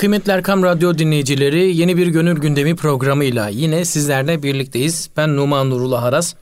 Kıymetli 0.00 0.32
Erkam 0.32 0.62
Radyo 0.62 0.98
dinleyicileri 0.98 1.76
yeni 1.76 1.96
bir 1.96 2.06
gönül 2.06 2.40
gündemi 2.40 2.76
programıyla 2.76 3.48
yine 3.48 3.84
sizlerle 3.84 4.42
birlikteyiz. 4.42 5.10
Ben 5.16 5.36
Numan 5.36 5.70
Nurullah 5.70 6.02
Aras 6.02 6.34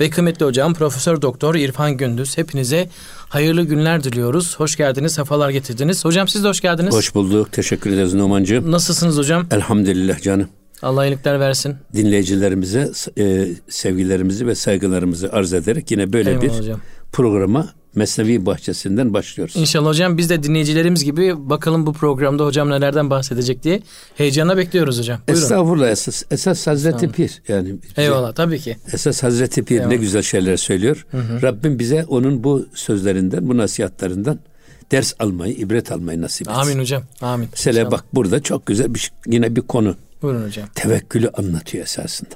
ve 0.00 0.10
kıymetli 0.10 0.46
hocam 0.46 0.74
Profesör 0.74 1.22
Doktor 1.22 1.54
İrfan 1.54 1.96
Gündüz. 1.96 2.38
Hepinize 2.38 2.88
hayırlı 3.28 3.62
günler 3.62 4.04
diliyoruz. 4.04 4.60
Hoş 4.60 4.76
geldiniz, 4.76 5.12
sefalar 5.12 5.50
getirdiniz. 5.50 6.04
Hocam 6.04 6.28
siz 6.28 6.44
de 6.44 6.48
hoş 6.48 6.60
geldiniz. 6.60 6.94
Hoş 6.94 7.14
bulduk. 7.14 7.52
Teşekkür 7.52 7.92
ederiz 7.92 8.14
Numancığım. 8.14 8.70
Nasılsınız 8.70 9.18
hocam? 9.18 9.46
Elhamdülillah 9.50 10.22
canım. 10.22 10.48
Allah 10.82 11.06
iyilikler 11.06 11.40
versin. 11.40 11.76
Dinleyicilerimize 11.94 12.92
e, 13.18 13.48
sevgilerimizi 13.68 14.46
ve 14.46 14.54
saygılarımızı 14.54 15.32
arz 15.32 15.52
ederek 15.52 15.90
yine 15.90 16.12
böyle 16.12 16.30
Eyvallah 16.30 16.42
bir 16.42 16.48
hocam. 16.48 16.80
programa 17.12 17.68
Mesnevi 17.94 18.46
Bahçesi'nden 18.46 19.14
başlıyoruz. 19.14 19.56
İnşallah 19.56 19.88
hocam 19.88 20.18
biz 20.18 20.30
de 20.30 20.42
dinleyicilerimiz 20.42 21.04
gibi 21.04 21.50
bakalım 21.50 21.86
bu 21.86 21.92
programda 21.92 22.44
hocam 22.44 22.70
nelerden 22.70 23.10
bahsedecek 23.10 23.62
diye 23.62 23.82
heyecana 24.14 24.56
bekliyoruz 24.56 24.98
hocam. 24.98 25.20
Buyurun. 25.28 25.42
Estağfurullah 25.42 25.88
esas, 25.88 26.22
esas 26.30 26.66
Hazreti 26.66 27.08
Pir 27.08 27.42
yani 27.48 27.68
bize- 27.82 28.02
Eyvallah 28.02 28.32
tabii 28.34 28.58
ki. 28.60 28.76
esas 28.92 29.22
Hazreti 29.22 29.62
Pir 29.64 29.76
ne 29.76 29.80
Eyvallah. 29.82 30.00
güzel 30.00 30.22
şeyler 30.22 30.56
söylüyor. 30.56 31.06
Rabbim 31.42 31.78
bize 31.78 32.04
onun 32.08 32.44
bu 32.44 32.66
sözlerinden, 32.74 33.48
bu 33.48 33.56
nasihatlarından 33.56 34.38
ders 34.90 35.14
almayı, 35.18 35.54
ibret 35.54 35.92
almayı 35.92 36.20
nasip 36.20 36.48
etsin. 36.48 36.60
Amin 36.60 36.78
hocam. 36.78 37.02
Amin. 37.20 37.48
Mesela 37.52 37.80
İnşallah. 37.80 37.92
bak 37.98 38.04
burada 38.14 38.40
çok 38.42 38.66
güzel 38.66 38.94
bir 38.94 39.12
yine 39.26 39.56
bir 39.56 39.60
konu. 39.60 39.96
Buyurun 40.22 40.44
hocam. 40.46 40.68
tevekkülü 40.74 41.28
anlatıyor 41.28 41.84
esasında. 41.84 42.30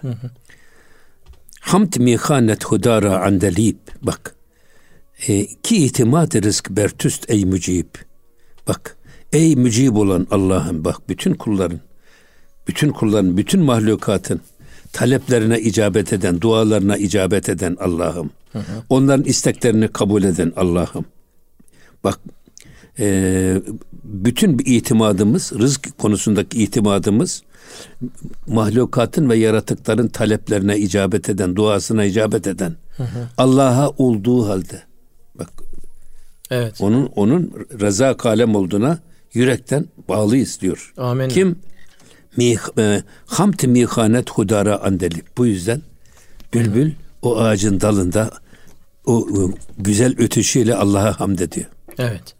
Hamd 1.60 1.92
mihanet 1.98 2.64
hudara 2.64 3.18
andelib. 3.24 3.76
Bak. 4.02 4.35
E, 5.28 5.46
ki 5.46 5.76
itimat 5.76 6.36
rızk 6.36 6.70
bertüst 6.70 7.30
ey 7.30 7.44
mücib. 7.44 7.86
Bak. 8.68 8.96
Ey 9.32 9.56
mücib 9.56 9.96
olan 9.96 10.26
Allah'ım 10.30 10.84
bak 10.84 11.08
bütün 11.08 11.34
kulların 11.34 11.80
bütün 12.68 12.90
kulların, 12.92 13.36
bütün 13.36 13.60
mahlukatın 13.60 14.40
taleplerine 14.92 15.60
icabet 15.60 16.12
eden, 16.12 16.40
dualarına 16.40 16.96
icabet 16.96 17.48
eden 17.48 17.76
Allah'ım. 17.80 18.30
Onların 18.88 19.24
isteklerini 19.24 19.88
kabul 19.88 20.22
eden 20.22 20.52
Allah'ım. 20.56 21.04
Bak 22.04 22.18
e, 22.98 23.62
bütün 24.04 24.58
bir 24.58 24.66
itimadımız, 24.66 25.52
rızk 25.58 25.98
konusundaki 25.98 26.62
itimadımız 26.62 27.42
mahlukatın 28.46 29.30
ve 29.30 29.36
yaratıkların 29.36 30.08
taleplerine 30.08 30.78
icabet 30.78 31.28
eden, 31.28 31.56
duasına 31.56 32.04
icabet 32.04 32.46
eden 32.46 32.76
Allah'a 33.38 33.90
olduğu 33.90 34.48
halde 34.48 34.82
bak 35.38 35.50
Evet. 36.50 36.80
onun 36.80 37.06
onun 37.06 37.66
reza 37.80 38.16
kalem 38.16 38.54
olduğuna 38.54 38.98
yürekten 39.32 39.86
bağlıyız 40.08 40.60
diyor. 40.60 40.92
Amin. 40.96 41.28
Kim? 41.28 41.58
Mih, 42.36 42.58
e, 42.78 43.02
hamd 43.26 43.66
mihanet 43.66 44.30
hudara 44.30 44.82
andeli. 44.82 45.22
Bu 45.36 45.46
yüzden 45.46 45.82
bülbül 46.54 46.92
o 47.22 47.38
ağacın 47.38 47.80
dalında 47.80 48.30
o 49.06 49.28
e, 49.30 49.38
güzel 49.78 50.14
ötüşüyle 50.18 50.74
Allah'a 50.74 51.20
hamd 51.20 51.38
ediyor. 51.38 51.66
Evet. 51.98 52.34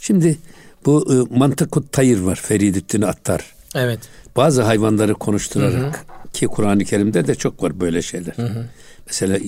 Şimdi 0.00 0.38
bu 0.86 1.14
e, 1.14 1.38
mantıkut 1.38 1.92
tayır 1.92 2.20
var 2.20 2.36
Feridüddin 2.42 3.02
Attar. 3.02 3.54
Evet. 3.74 4.00
Bazı 4.36 4.62
hayvanları 4.62 5.14
konuşturarak 5.14 6.06
ki 6.32 6.46
Kur'an-ı 6.46 6.84
Kerim'de 6.84 7.26
de 7.26 7.34
çok 7.34 7.62
var 7.62 7.80
böyle 7.80 8.02
şeyler. 8.02 8.34
Mesela 9.06 9.38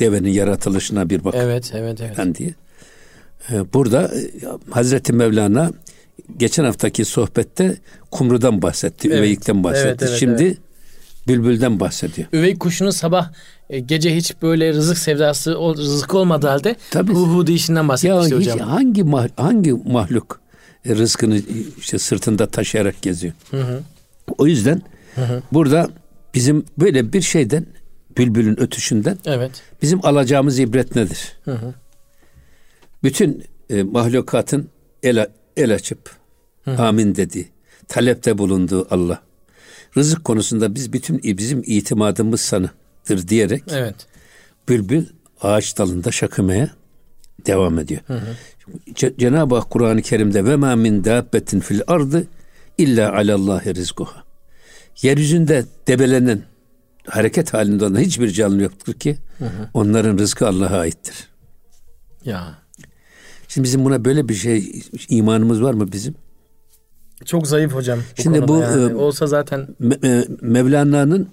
devenin 0.00 0.30
yaratılışına 0.30 1.10
bir 1.10 1.24
bak 1.24 1.34
Evet, 1.36 1.72
evet, 1.74 2.00
evet. 2.00 2.16
falan 2.16 2.34
diye. 2.34 2.54
Ee, 3.52 3.72
Burada 3.72 4.02
e, 4.02 4.30
Hazreti 4.70 5.12
Mevlana 5.12 5.70
geçen 6.36 6.64
haftaki 6.64 7.04
sohbette 7.04 7.76
kumrudan 8.10 8.62
bahsetti, 8.62 9.08
Evet. 9.08 9.18
üveyikten 9.18 9.64
bahsetti. 9.64 9.88
Evet, 9.88 10.02
evet, 10.02 10.18
Şimdi 10.18 10.42
evet. 10.44 10.58
bülbülden 11.28 11.80
bahsediyor. 11.80 12.28
Üvey 12.32 12.58
kuşunun 12.58 12.90
sabah 12.90 13.32
e, 13.70 13.80
gece 13.80 14.16
hiç 14.16 14.34
böyle 14.42 14.72
rızık 14.72 14.98
sevdası, 14.98 15.50
rızık 15.76 16.14
olmadığı 16.14 16.46
halde 16.46 16.76
Tabii. 16.90 17.12
hu 17.12 17.28
hu 17.28 17.46
deyişinden 17.46 17.82
Ya 17.82 17.88
bahsetmişti 17.88 18.36
hiç 18.38 18.46
hocam. 18.48 18.68
hangi 18.68 19.04
hangi 19.36 19.72
mahluk 19.72 20.40
e, 20.84 20.94
rızkını 20.94 21.40
işte 21.78 21.98
sırtında 21.98 22.46
taşıyarak 22.46 23.02
geziyor? 23.02 23.32
O 24.38 24.46
yüzden 24.46 24.82
burada 25.52 25.88
bizim 26.34 26.64
böyle 26.78 27.12
bir 27.12 27.20
şeyden 27.22 27.66
bülbülün 28.18 28.60
ötüşünden 28.60 29.18
Evet. 29.26 29.62
Bizim 29.82 30.06
alacağımız 30.06 30.58
ibret 30.58 30.96
nedir? 30.96 31.38
Bütün 33.02 33.44
e, 33.70 33.82
mahlukatın 33.82 34.68
el, 35.02 35.26
el 35.56 35.74
açıp 35.74 36.10
amin 36.66 37.14
dedi. 37.14 37.48
Talepte 37.88 38.38
bulunduğu 38.38 38.86
Allah. 38.90 39.22
Rızık 39.96 40.24
konusunda 40.24 40.74
biz 40.74 40.92
bütün 40.92 41.20
bizim 41.22 41.62
itimadımız 41.66 42.40
sanıdır 42.40 43.28
diyerek 43.28 43.62
Evet. 43.70 43.94
bülbül 44.68 45.04
ağaç 45.40 45.78
dalında 45.78 46.12
şakımaya 46.12 46.70
devam 47.46 47.78
ediyor. 47.78 48.00
Ce- 48.94 49.18
Cenab-ı 49.18 49.54
Hak 49.54 49.70
Kur'an-ı 49.70 50.02
Kerim'de 50.02 50.44
ve 50.44 50.56
ma 50.56 50.76
min 50.76 51.04
dabbetin 51.04 51.60
fil 51.60 51.80
ardı 51.86 52.26
illa 52.78 53.12
alallahi 53.12 53.74
rizkuha. 53.74 54.24
Yeryüzünde 55.02 55.64
debelenen 55.86 56.42
hareket 57.06 57.54
halinde 57.54 57.84
olan 57.84 58.00
hiçbir 58.00 58.30
canlı 58.30 58.62
yoktur 58.62 58.92
ki 58.92 59.16
onların 59.74 60.18
rızkı 60.18 60.48
Allah'a 60.48 60.78
aittir. 60.78 61.28
Ya. 62.24 62.58
Şimdi 63.48 63.64
bizim 63.64 63.84
buna 63.84 64.04
böyle 64.04 64.28
bir 64.28 64.34
şey 64.34 64.82
imanımız 65.08 65.62
var 65.62 65.74
mı 65.74 65.92
bizim? 65.92 66.14
Çok 67.24 67.46
zayıf 67.46 67.72
hocam. 67.74 67.98
Bu 68.18 68.22
Şimdi 68.22 68.48
bu, 68.48 68.58
yani. 68.58 68.92
e, 68.92 68.94
olsa 68.94 69.26
zaten 69.26 69.68
Me- 69.80 70.06
e, 70.06 70.24
Mevlana'nın 70.40 71.28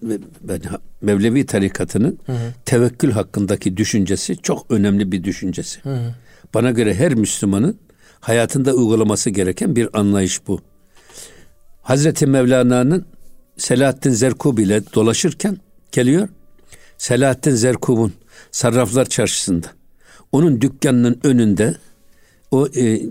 Mevlevi 1.01 1.45
tarikatının 1.45 2.19
tevekkül 2.65 3.11
hakkındaki 3.11 3.77
düşüncesi 3.77 4.37
çok 4.37 4.71
önemli 4.71 5.11
bir 5.11 5.23
düşüncesi. 5.23 5.79
Bana 6.53 6.71
göre 6.71 6.93
her 6.95 7.15
Müslümanın 7.15 7.77
hayatında 8.19 8.73
uygulaması 8.73 9.29
gereken 9.29 9.75
bir 9.75 9.99
anlayış 9.99 10.47
bu. 10.47 10.59
Hazreti 11.81 12.27
Mevlana'nın 12.27 13.05
Selahattin 13.57 14.11
Zerkub 14.11 14.57
ile 14.57 14.81
dolaşırken 14.93 15.57
geliyor. 15.91 16.29
Selahattin 16.97 17.55
Zerkub'un 17.55 18.13
Sarraflar 18.51 19.05
Çarşısı'nda 19.05 19.67
onun 20.31 20.61
dükkanının 20.61 21.19
önünde 21.23 21.75
o 22.51 22.67
e, 22.67 23.01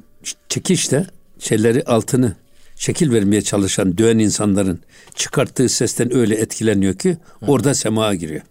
çekişte 0.49 1.07
şeyleri 1.39 1.85
altını 1.85 2.37
şekil 2.77 3.13
vermeye 3.13 3.43
çalışan 3.43 3.99
döven 3.99 4.19
insanların 4.19 4.81
çıkarttığı 5.15 5.69
sesten 5.69 6.15
öyle 6.15 6.35
etkileniyor 6.35 6.95
ki 6.95 7.17
orada 7.47 7.75
sema 7.75 8.15
giriyor. 8.15 8.43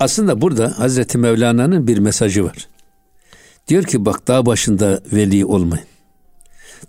Aslında 0.00 0.40
burada 0.40 0.78
Hazreti 0.78 1.18
Mevlana'nın 1.18 1.86
bir 1.86 1.98
mesajı 1.98 2.44
var. 2.44 2.68
Diyor 3.68 3.84
ki 3.84 4.04
bak 4.04 4.28
dağ 4.28 4.46
başında 4.46 5.00
veli 5.12 5.44
olmayın. 5.44 5.86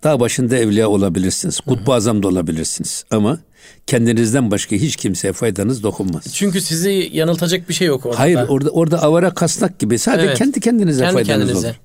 Dağ 0.04 0.20
başında 0.20 0.58
evliya 0.58 0.90
olabilirsiniz. 0.90 1.60
Kutbu 1.60 1.94
azam 1.94 2.24
da 2.24 2.28
olabilirsiniz. 2.28 3.06
Ama 3.12 3.40
kendinizden 3.88 4.52
başka 4.52 4.76
hiç 4.76 4.96
kimseye 4.96 5.34
faydanız 5.34 5.84
dokunmaz. 5.84 6.24
çünkü 6.34 6.62
sizi 6.62 7.10
yanıltacak 7.14 7.70
bir 7.70 7.74
şey 7.74 7.88
yok 7.88 8.06
orada. 8.06 8.20
Hayır 8.20 8.38
da. 8.38 8.46
orada 8.48 8.70
orada 8.70 9.02
avara 9.04 9.34
kasnak 9.34 9.80
gibi 9.80 10.00
sadece 10.00 10.28
Evet. 10.28 10.38
kendi 10.38 10.60
kendinize 10.60 11.00
Kendi 11.04 11.14
faydanız 11.14 11.46
kendinize. 11.48 11.68
olur. 11.68 11.76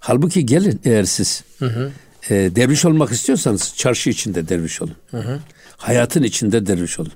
Halbuki 0.00 0.46
gelin 0.46 0.80
eğer 0.84 1.04
siz 1.04 1.44
e, 2.30 2.34
derviş 2.34 2.84
olmak 2.84 3.12
istiyorsanız 3.12 3.74
çarşı 3.76 4.10
içinde 4.10 4.48
derviş 4.48 4.82
olun. 4.82 4.94
Hayatın 5.76 6.22
içinde 6.22 6.66
derviş 6.66 6.98
olun. 6.98 7.12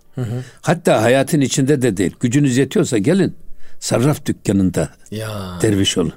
Hatta 0.60 1.02
hayatın 1.02 1.40
içinde 1.40 1.82
de 1.82 1.96
değil. 1.96 2.14
Gücünüz 2.20 2.56
yetiyorsa 2.56 2.98
gelin 2.98 3.34
sarraf 3.80 4.26
dükkanında 4.26 4.88
Ya. 5.10 5.58
derviş 5.62 5.98
olun. 5.98 6.12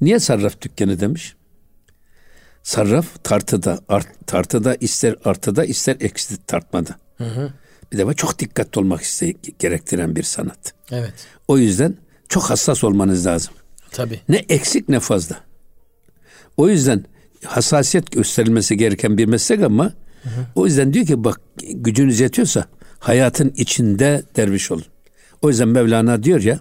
Niye 0.00 0.18
sarraf 0.20 0.60
dükkanı 0.60 1.00
demiş? 1.00 1.34
Sarraf 2.62 3.24
tartıda, 3.24 3.78
art, 3.88 4.06
tartıda 4.26 4.74
ister 4.74 5.14
artıda 5.24 5.64
ister 5.64 5.96
eksi 6.00 6.36
tartmada. 6.46 6.90
Bir 7.92 7.98
defa 7.98 8.14
çok 8.14 8.38
dikkatli 8.38 8.80
olmak 8.80 9.02
gerektiren 9.58 10.16
bir 10.16 10.22
sanat. 10.22 10.74
Evet. 10.90 11.14
O 11.48 11.58
yüzden 11.58 11.96
çok 12.28 12.42
hassas 12.50 12.84
olmanız 12.84 13.26
lazım. 13.26 13.54
Tabii. 13.90 14.20
Ne 14.28 14.36
eksik 14.36 14.88
ne 14.88 15.00
fazla. 15.00 15.36
O 16.56 16.68
yüzden 16.68 17.04
hassasiyet 17.44 18.12
gösterilmesi 18.12 18.76
gereken 18.76 19.18
bir 19.18 19.26
meslek 19.26 19.62
ama 19.62 19.92
o 20.54 20.66
yüzden 20.66 20.94
diyor 20.94 21.06
ki 21.06 21.24
bak 21.24 21.40
gücünüz 21.62 22.20
yetiyorsa 22.20 22.64
hayatın 22.98 23.52
içinde 23.56 24.22
derviş 24.36 24.70
olun. 24.70 24.84
O 25.42 25.48
yüzden 25.48 25.68
Mevlana 25.68 26.22
diyor 26.22 26.42
ya 26.42 26.60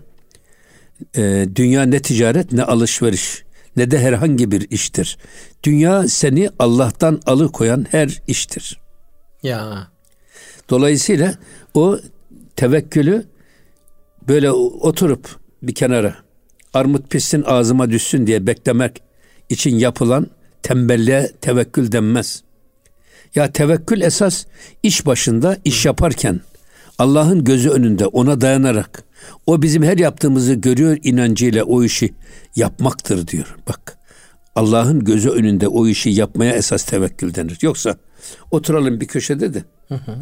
e, 1.18 1.48
dünya 1.56 1.84
ne 1.84 2.02
ticaret 2.02 2.52
ne 2.52 2.64
alışveriş 2.64 3.44
ne 3.76 3.92
de 3.92 4.00
herhangi 4.00 4.52
bir 4.52 4.70
iştir. 4.70 5.18
Dünya 5.64 6.08
seni 6.08 6.50
Allah'tan 6.60 7.22
alıkoyan 7.26 7.86
her 7.92 8.22
iştir. 8.28 8.80
Ya. 9.44 9.93
Dolayısıyla 10.69 11.36
o 11.74 12.00
tevekkülü 12.56 13.25
böyle 14.27 14.51
oturup 14.51 15.39
bir 15.63 15.75
kenara 15.75 16.15
armut 16.74 17.10
pissin 17.10 17.44
ağzıma 17.44 17.89
düşsün 17.89 18.27
diye 18.27 18.48
beklemek 18.48 19.01
için 19.50 19.75
yapılan 19.75 20.27
tembelliğe 20.63 21.31
tevekkül 21.42 21.92
denmez. 21.92 22.44
Ya 23.36 23.51
tevekkül 23.51 24.01
esas 24.01 24.45
iş 24.83 25.06
başında 25.06 25.57
iş 25.65 25.86
yaparken 25.86 26.42
Allah'ın 26.98 27.44
gözü 27.44 27.69
önünde 27.69 28.06
ona 28.06 28.42
dayanarak 28.42 29.04
o 29.45 29.62
bizim 29.62 29.83
her 29.83 29.98
yaptığımızı 29.98 30.54
görüyor 30.54 30.98
inancıyla 31.04 31.63
o 31.63 31.83
işi 31.83 32.13
yapmaktır 32.56 33.27
diyor. 33.27 33.56
Bak 33.68 33.98
Allah'ın 34.56 35.04
gözü 35.04 35.30
önünde 35.30 35.68
o 35.68 35.88
işi 35.88 36.10
yapmaya 36.10 36.54
esas 36.54 36.83
tevekkül 36.83 37.36
denir. 37.36 37.57
Yoksa 37.62 37.98
oturalım 38.51 39.01
bir 39.01 39.07
köşede 39.07 39.54
de 39.54 39.63
hı 39.88 39.95
hı. 39.95 40.15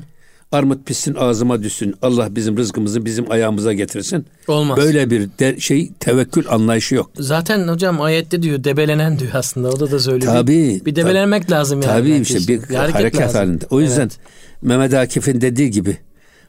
Armut 0.52 0.86
pissin 0.86 1.16
ağzıma 1.16 1.64
düşsün 1.64 1.96
Allah 2.02 2.36
bizim 2.36 2.58
rızkımızı 2.58 3.06
bizim 3.06 3.32
ayağımıza 3.32 3.74
getirsin. 3.74 4.26
Olmaz. 4.48 4.78
Böyle 4.78 5.10
bir 5.10 5.30
de, 5.40 5.60
şey 5.60 5.92
tevekkül 6.00 6.50
anlayışı 6.50 6.96
yok. 6.96 7.12
Zaten 7.16 7.68
hocam 7.68 8.02
ayette 8.02 8.42
diyor 8.42 8.64
debelenen 8.64 9.20
diyor 9.20 9.32
aslında 9.34 9.70
o 9.70 9.80
da 9.80 9.92
da 9.92 10.00
söylüyor. 10.00 10.34
Tabii. 10.34 10.82
Bir 10.86 10.96
debelenmek 10.96 11.44
tabii, 11.44 11.52
lazım 11.52 11.82
yani. 11.82 12.00
Tabii 12.00 12.16
işte 12.16 12.40
bir, 12.40 12.70
bir 12.70 12.76
hareket, 12.76 12.96
hareket 12.96 13.36
halinde. 13.36 13.66
O 13.70 13.82
yüzden 13.82 14.02
evet. 14.02 14.18
Mehmet 14.62 14.94
Akif'in 14.94 15.42
dediği 15.42 15.72
gibi 15.72 15.98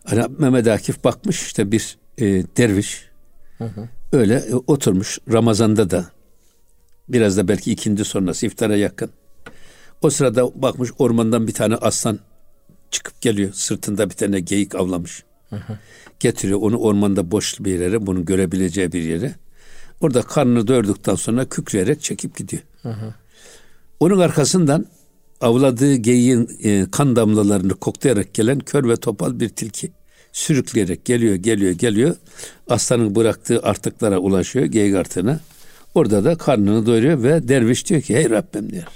hani 0.04 0.24
Mehmet 0.38 0.68
Akif 0.68 1.04
bakmış 1.04 1.42
işte 1.42 1.72
bir 1.72 1.98
e, 2.18 2.24
derviş 2.56 3.08
hı 3.58 3.64
hı. 3.64 3.88
öyle 4.12 4.34
e, 4.34 4.54
oturmuş 4.54 5.18
Ramazan'da 5.32 5.90
da 5.90 6.06
biraz 7.08 7.36
da 7.36 7.48
belki 7.48 7.72
ikindi 7.72 8.04
sonrası 8.04 8.46
iftara 8.46 8.76
yakın. 8.76 9.10
O 10.02 10.10
sırada 10.10 10.62
bakmış 10.62 10.90
ormandan 10.98 11.46
bir 11.46 11.52
tane 11.52 11.76
aslan 11.76 12.18
çıkıp 12.92 13.20
geliyor. 13.20 13.52
Sırtında 13.52 14.10
bir 14.10 14.14
tane 14.14 14.40
geyik 14.40 14.74
avlamış. 14.74 15.24
Hı 15.50 15.56
hı. 15.56 15.78
Getiriyor 16.20 16.58
onu 16.62 16.76
ormanda 16.76 17.30
boş 17.30 17.60
bir 17.60 17.80
yere, 17.80 18.06
bunu 18.06 18.24
görebileceği 18.24 18.92
bir 18.92 19.02
yere. 19.02 19.34
Orada 20.00 20.22
karnını 20.22 20.66
doyurduktan 20.66 21.14
sonra 21.14 21.44
kükreyerek 21.44 22.02
çekip 22.02 22.36
gidiyor. 22.36 22.62
Hı 22.82 22.88
hı. 22.88 23.14
Onun 24.00 24.18
arkasından 24.18 24.86
avladığı 25.40 25.94
geyiğin 25.94 26.48
e, 26.64 26.86
kan 26.92 27.16
damlalarını 27.16 27.74
koklayarak 27.74 28.34
gelen 28.34 28.58
kör 28.58 28.88
ve 28.88 28.96
topal 28.96 29.40
bir 29.40 29.48
tilki 29.48 29.92
sürükleyerek 30.32 31.04
geliyor, 31.04 31.34
geliyor, 31.34 31.72
geliyor. 31.72 32.16
Aslanın 32.68 33.14
bıraktığı 33.14 33.62
artıklara 33.62 34.18
ulaşıyor, 34.18 34.66
geyik 34.66 34.94
artığına. 34.94 35.40
Orada 35.94 36.24
da 36.24 36.34
karnını 36.34 36.86
doyuruyor 36.86 37.22
ve 37.22 37.48
derviş 37.48 37.88
diyor 37.88 38.02
ki 38.02 38.14
hey 38.14 38.30
Rabbim 38.30 38.70
diyor. 38.70 38.86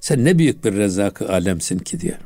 Sen 0.00 0.24
ne 0.24 0.38
büyük 0.38 0.64
bir 0.64 0.72
rezakı 0.72 1.28
alemsin 1.28 1.78
ki 1.78 2.00
diyor. 2.00 2.16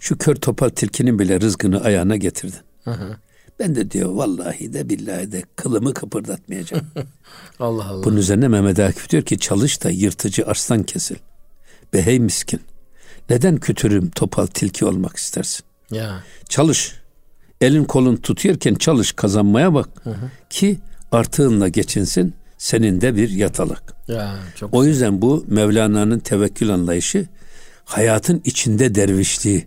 Şu 0.00 0.18
kör 0.18 0.34
topal 0.34 0.68
tilkinin 0.68 1.18
bile 1.18 1.40
rızkını 1.40 1.82
ayağına 1.84 2.16
getirdin. 2.16 2.60
Hı 2.84 2.90
hı. 2.90 3.16
Ben 3.58 3.74
de 3.74 3.90
diyor 3.90 4.10
vallahi 4.10 4.72
de 4.72 4.88
billahi 4.88 5.32
de 5.32 5.42
kılımı 5.56 5.94
kıpırdatmayacağım. 5.94 6.86
Allah 7.60 7.84
Allah. 7.84 8.04
Bunun 8.04 8.16
üzerine 8.16 8.48
Mehmet 8.48 8.78
Akif 8.78 9.10
diyor 9.10 9.22
ki 9.22 9.38
çalış 9.38 9.84
da 9.84 9.90
yırtıcı 9.90 10.46
arslan 10.46 10.82
kesil. 10.82 11.16
Be 11.92 12.02
hey 12.02 12.18
miskin. 12.18 12.60
Neden 13.30 13.56
kütürüm 13.56 14.10
topal 14.10 14.46
tilki 14.46 14.84
olmak 14.84 15.16
istersin? 15.16 15.64
Ya. 15.90 16.24
Çalış. 16.48 16.94
Elin 17.60 17.84
kolun 17.84 18.16
tutuyorken 18.16 18.74
çalış 18.74 19.12
kazanmaya 19.12 19.74
bak. 19.74 19.88
Hı 20.02 20.10
hı. 20.10 20.30
Ki 20.50 20.78
artığınla 21.12 21.68
geçinsin 21.68 22.34
senin 22.58 23.00
de 23.00 23.16
bir 23.16 23.30
yatalak. 23.30 23.94
Ya, 24.08 24.36
çok 24.56 24.74
o 24.74 24.84
yüzden 24.84 25.22
bu 25.22 25.44
Mevlana'nın 25.48 26.18
tevekkül 26.18 26.74
anlayışı 26.74 27.26
hayatın 27.84 28.42
içinde 28.44 28.94
dervişliği, 28.94 29.66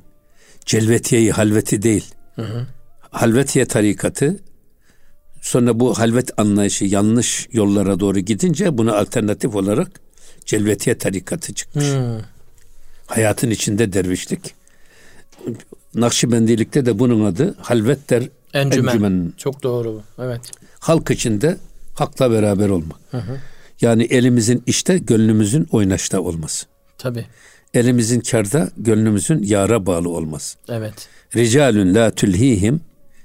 celvetiyeyi, 0.65 1.31
halveti 1.31 1.81
değil. 1.81 2.13
Hı 2.35 2.41
hı. 2.41 2.67
Halvetiye 2.99 3.65
tarikatı 3.65 4.39
sonra 5.41 5.79
bu 5.79 5.99
halvet 5.99 6.39
anlayışı 6.39 6.85
yanlış 6.85 7.47
yollara 7.51 7.99
doğru 7.99 8.19
gidince 8.19 8.77
buna 8.77 8.97
alternatif 8.97 9.55
olarak 9.55 9.91
celvetiye 10.45 10.97
tarikatı 10.97 11.53
çıkmış. 11.53 11.85
Hı. 11.85 12.21
Hayatın 13.07 13.49
içinde 13.49 13.93
dervişlik. 13.93 14.53
Nakşibendilikte 15.95 16.85
de 16.85 16.99
bunun 16.99 17.25
adı 17.25 17.55
halvet 17.59 18.09
der 18.09 18.23
encümen. 18.53 18.91
encümen. 18.91 19.33
Çok 19.37 19.63
doğru 19.63 19.93
bu. 19.93 20.23
Evet. 20.23 20.41
Halk 20.79 21.11
içinde 21.11 21.57
hakla 21.93 22.31
beraber 22.31 22.69
olmak. 22.69 22.99
Hı 23.11 23.17
hı. 23.17 23.37
Yani 23.81 24.03
elimizin 24.03 24.63
işte, 24.65 24.97
gönlümüzün 24.97 25.67
oynaşta 25.71 26.19
olması. 26.21 26.65
Tabi. 26.97 27.25
Elimizin 27.73 28.19
karda, 28.19 28.69
gönlümüzün 28.77 29.43
yara 29.43 29.85
bağlı 29.85 30.09
olması. 30.09 30.57
Evet. 30.69 31.09
Ricalun 31.35 31.95
la 31.95 32.11
tulhihim 32.11 32.81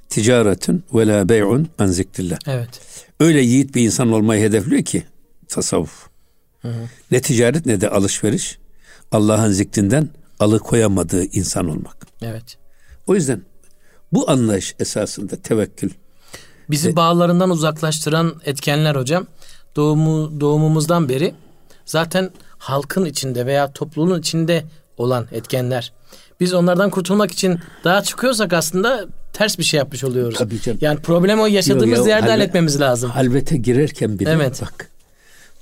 ticaretun 0.08 0.84
ve 0.94 1.06
la 1.06 1.28
bey'un 1.28 1.68
an 1.78 1.86
zikrillah. 1.86 2.38
Evet. 2.46 2.68
Öyle 3.20 3.40
yiğit 3.40 3.74
bir 3.74 3.82
insan 3.82 4.12
olmayı 4.12 4.42
hedefliyor 4.42 4.82
ki 4.82 5.04
tasavvuf. 5.48 6.08
Hı 6.62 6.68
hı. 6.68 6.88
Ne 7.10 7.20
ticaret 7.20 7.66
ne 7.66 7.80
de 7.80 7.90
alışveriş. 7.90 8.58
Allah'ın 9.12 9.52
zikrinden 9.52 10.08
alıkoyamadığı 10.40 11.24
insan 11.24 11.68
olmak. 11.68 12.06
Evet. 12.22 12.58
O 13.06 13.14
yüzden 13.14 13.42
bu 14.12 14.30
anlayış 14.30 14.74
esasında 14.78 15.36
tevekkül 15.36 15.90
Bizi 16.70 16.96
bağlarından 16.96 17.50
uzaklaştıran 17.50 18.40
etkenler 18.44 18.94
hocam 18.94 19.26
doğumu 19.76 20.40
doğumumuzdan 20.40 21.08
beri 21.08 21.34
zaten 21.84 22.30
halkın 22.58 23.04
içinde 23.04 23.46
veya 23.46 23.72
topluluğun 23.72 24.20
içinde 24.20 24.64
olan 24.96 25.26
etkenler. 25.32 25.92
Biz 26.40 26.54
onlardan 26.54 26.90
kurtulmak 26.90 27.30
için 27.30 27.60
daha 27.84 28.02
çıkıyorsak 28.02 28.52
aslında 28.52 29.06
ters 29.32 29.58
bir 29.58 29.64
şey 29.64 29.78
yapmış 29.78 30.04
oluyoruz. 30.04 30.38
Tabii 30.38 30.60
canım. 30.60 30.78
Yani 30.80 31.00
problem 31.00 31.40
o 31.40 31.46
yaşadığımız 31.46 31.98
Yok 31.98 32.06
ya, 32.06 32.14
yerde 32.14 32.22
halve, 32.22 32.30
halletmemiz 32.30 32.80
lazım. 32.80 33.10
Halvete 33.10 33.56
girerken 33.56 34.18
bile 34.18 34.30
evet. 34.30 34.62
bak 34.62 34.90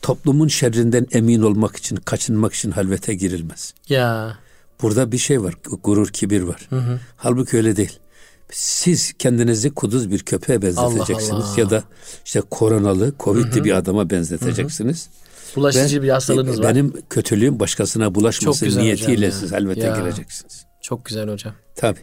toplumun 0.03 0.49
şerrinden 0.49 1.07
emin 1.13 1.43
olmak 1.43 1.77
için, 1.77 1.97
kaçınmak 1.97 2.55
için 2.55 2.71
halvete 2.71 3.15
girilmez. 3.15 3.75
Ya. 3.89 4.39
Burada 4.83 5.13
bir 5.13 5.19
şey 5.19 5.43
var, 5.43 5.55
gurur, 5.83 6.09
kibir 6.09 6.43
var. 6.43 6.67
Hı 6.71 6.77
hı. 6.77 6.99
Halbuki 7.17 7.57
öyle 7.57 7.77
değil 7.77 7.99
siz 8.53 9.13
kendinizi 9.19 9.71
kuduz 9.71 10.11
bir 10.11 10.19
köpeğe 10.19 10.63
benzeteceksiniz 10.63 11.31
Allah 11.31 11.45
Allah. 11.45 11.61
ya 11.61 11.71
da 11.71 11.83
işte 12.25 12.41
koronalı, 12.41 13.13
covid'li 13.21 13.65
bir 13.65 13.73
adama 13.73 14.11
benzeteceksiniz. 14.11 15.07
Hı-hı. 15.07 15.26
Bulaşıcı 15.57 15.99
Ve 15.99 16.03
bir 16.03 16.09
hastalığınız 16.09 16.61
var. 16.61 16.75
Benim 16.75 16.93
kötülüğüm 17.11 17.61
başkasına 17.61 18.15
bulaşması 18.15 18.79
niyetiyle 18.79 19.31
siz 19.31 19.53
elbette 19.53 19.87
ya. 19.87 19.97
gireceksiniz. 19.99 20.67
Çok 20.83 21.05
güzel 21.05 21.29
hocam. 21.29 21.55
Tabi. 21.75 21.99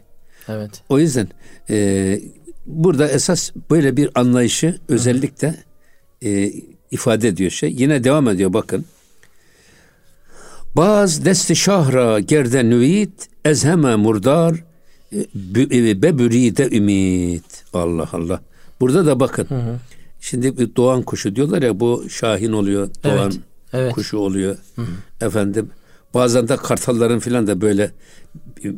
Evet. 0.47 0.71
O 0.89 1.00
yüzden 1.00 1.27
e, 1.69 2.19
burada 2.65 3.07
esas 3.07 3.51
böyle 3.71 3.97
bir 3.97 4.09
anlayışı 4.15 4.77
özellikle 4.88 5.55
e, 6.21 6.51
ifade 6.91 7.27
ediyor 7.27 7.51
şey. 7.51 7.75
Yine 7.77 8.03
devam 8.03 8.29
ediyor 8.29 8.53
bakın. 8.53 8.85
Baz 10.75 11.25
desti 11.25 11.56
şahra 11.56 12.19
gerde 12.19 12.69
nüvit 12.69 13.27
ezheme 13.45 13.95
murdar 13.95 14.63
Bebüride 15.13 16.78
ümit. 16.78 17.63
Allah 17.73 18.09
Allah. 18.11 18.42
Burada 18.80 19.06
da 19.06 19.19
bakın. 19.19 19.45
Hı 19.49 19.56
hı. 19.56 19.80
Şimdi 20.23 20.57
bir 20.57 20.75
doğan 20.75 21.01
kuşu 21.01 21.35
diyorlar 21.35 21.61
ya 21.61 21.80
bu 21.80 22.09
şahin 22.09 22.51
oluyor. 22.51 22.89
Doğan 23.03 23.31
evet, 23.31 23.39
evet. 23.73 23.94
kuşu 23.94 24.18
oluyor. 24.18 24.57
Hı 24.75 24.81
hı. 24.81 25.25
Efendim 25.25 25.69
bazen 26.13 26.47
de 26.47 26.57
kartalların 26.57 27.19
filan 27.19 27.47
da 27.47 27.61
böyle 27.61 27.92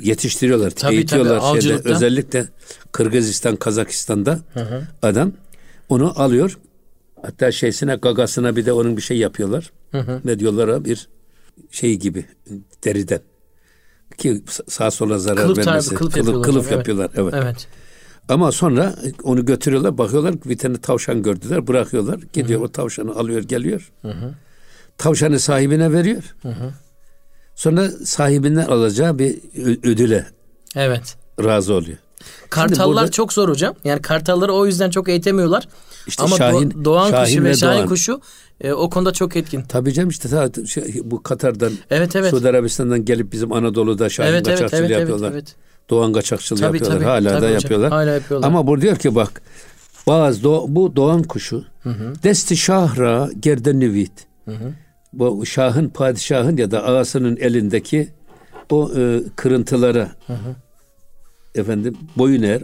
yetiştiriyorlar, 0.02 0.72
tabii, 0.72 0.96
eğitiyorlar 0.96 1.40
tabii, 1.40 1.62
şeyde. 1.62 1.90
Özellikle 1.90 2.46
Kırgızistan, 2.92 3.56
Kazakistan'da 3.56 4.40
hı 4.54 4.60
hı. 4.60 4.88
adam 5.02 5.32
onu 5.90 6.22
alıyor. 6.22 6.58
Hatta 7.22 7.52
şeysine 7.52 7.96
gagasına 7.96 8.56
bir 8.56 8.66
de 8.66 8.74
onun 8.74 8.98
bir 8.98 9.02
şey 9.02 9.18
yapıyorlar. 9.18 9.72
Hı 9.92 10.00
hı. 10.00 10.22
Ne 10.26 10.40
diyorlar 10.40 10.86
bir 10.86 11.08
şey 11.72 11.96
gibi 11.96 12.26
deriden 12.86 13.22
ki 14.18 14.44
sağa 14.68 14.92
sola 14.92 15.20
zarar 15.20 15.44
kılıf 15.44 15.58
vermesi. 15.58 15.72
Tarzı, 15.72 15.96
kılıf, 15.96 16.14
kılıf 16.14 16.28
yapıyorlar. 16.28 16.54
Kılıf 16.54 16.72
yapıyorlar 16.72 17.12
evet. 17.16 17.34
evet. 17.38 17.68
Ama 18.30 18.52
sonra 18.52 18.96
onu 19.24 19.46
götürüyorlar, 19.46 19.98
bakıyorlar 19.98 20.36
bir 20.46 20.58
tane 20.58 20.78
tavşan 20.78 21.24
gördüler, 21.24 21.68
bırakıyorlar. 21.68 22.20
Gidiyor 22.34 22.60
Hı-hı. 22.60 22.68
o 22.68 22.72
tavşanı 22.72 23.16
alıyor, 23.16 23.42
geliyor. 23.42 23.92
Hı-hı. 24.02 24.34
Tavşanı 24.98 25.40
sahibine 25.40 25.94
veriyor. 25.94 26.36
Hı-hı. 26.42 26.74
Sonra 27.56 27.90
sahibinden 27.90 28.66
alacağı 28.66 29.20
bir 29.20 29.40
ödüle 29.84 30.26
evet. 30.76 31.18
razı 31.44 31.74
oluyor. 31.74 31.98
Kartallar 32.50 32.88
burada, 32.88 33.12
çok 33.12 33.34
zor 33.34 33.50
hocam. 33.50 33.76
Yani 33.84 34.02
kartalları 34.02 34.54
o 34.54 34.66
yüzden 34.66 34.90
çok 34.90 35.10
eğitemiyorlar. 35.10 35.68
İşte 36.08 36.24
Ama 36.24 36.38
Şahin, 36.38 36.86
Doğan 36.86 37.12
Şahin 37.12 37.26
kuşu 37.26 37.44
ve, 37.44 37.50
ve 37.50 37.56
Şahin 37.56 37.78
Doğan. 37.78 37.88
kuşu 37.88 38.22
e, 38.62 38.74
o 38.74 38.90
konuda 38.90 39.14
çok 39.14 39.36
etkin. 39.36 39.62
Tabii 39.62 39.94
canım 39.94 40.10
işte 40.10 40.30
ta, 40.30 40.66
şey, 40.66 40.84
bu 41.04 41.24
Katar'dan, 41.24 41.74
evet, 41.90 42.16
evet. 42.16 42.30
Suudi 42.30 42.50
Arabistan'dan 42.50 43.06
gelip 43.06 43.32
bizim 43.32 43.52
Anadolu'da 43.52 44.10
Şahin 44.10 44.30
evet, 44.30 44.48
evet, 44.48 44.74
evet, 44.74 44.90
yapıyorlar. 44.90 45.32
Evet, 45.32 45.44
evet. 45.48 45.56
Doğan 45.90 46.14
kaçakçılığı 46.14 46.60
tabii, 46.60 46.78
yapıyorlar. 46.78 47.00
Tabii, 47.00 47.10
Hala 47.10 47.30
tabii 47.30 47.42
da 47.42 47.46
hocam. 47.46 47.54
yapıyorlar. 47.54 47.92
Hala 47.92 48.12
yapıyorlar. 48.12 48.48
Ama 48.48 48.68
bu 48.68 48.82
diyor 48.82 48.96
ki 48.96 49.16
bak 49.16 49.42
bazı 50.08 50.44
do, 50.44 50.66
bu 50.68 50.96
doğan 50.96 51.24
kuşu 51.24 51.66
hı 51.84 51.90
hı. 51.90 52.14
desti 52.24 52.58
şahra 52.58 53.30
gerde 53.40 53.80
nüvit. 53.80 54.28
Bu 55.14 55.46
şahın, 55.46 55.90
padişahın 55.90 56.58
ya 56.58 56.72
da 56.72 56.84
ağasının 56.84 57.38
elindeki 57.38 58.10
o 58.72 58.92
e, 58.98 59.22
kırıntılara 59.36 60.12
hı 60.28 60.34
hı. 60.34 60.56
efendim 61.56 61.98
boyun 62.18 62.44
eğer 62.44 62.64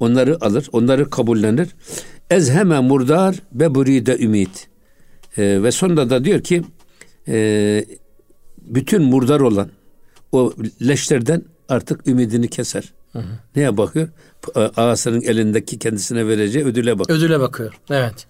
onları 0.00 0.44
alır, 0.44 0.68
onları 0.72 1.10
kabullenir. 1.10 1.68
Ezheme 2.30 2.80
murdar 2.80 3.36
ve 3.52 3.74
buride 3.74 4.18
ümit. 4.18 4.68
E, 5.36 5.62
ve 5.62 5.70
sonunda 5.70 6.10
da 6.10 6.24
diyor 6.24 6.40
ki 6.40 6.62
e, 7.28 7.84
bütün 8.58 9.02
murdar 9.02 9.40
olan 9.40 9.68
o 10.32 10.52
leşlerden 10.88 11.44
artık 11.68 12.06
ümidini 12.06 12.48
keser. 12.48 12.92
Hı 13.12 13.18
hı. 13.18 13.24
Neye 13.56 13.76
bakıyor? 13.76 14.08
Ağasının 14.54 15.20
elindeki 15.20 15.78
kendisine 15.78 16.28
vereceği 16.28 16.64
ödüle 16.64 16.98
bakıyor. 16.98 17.18
Ödüle 17.18 17.40
bakıyor. 17.40 17.74
Evet. 17.90 18.26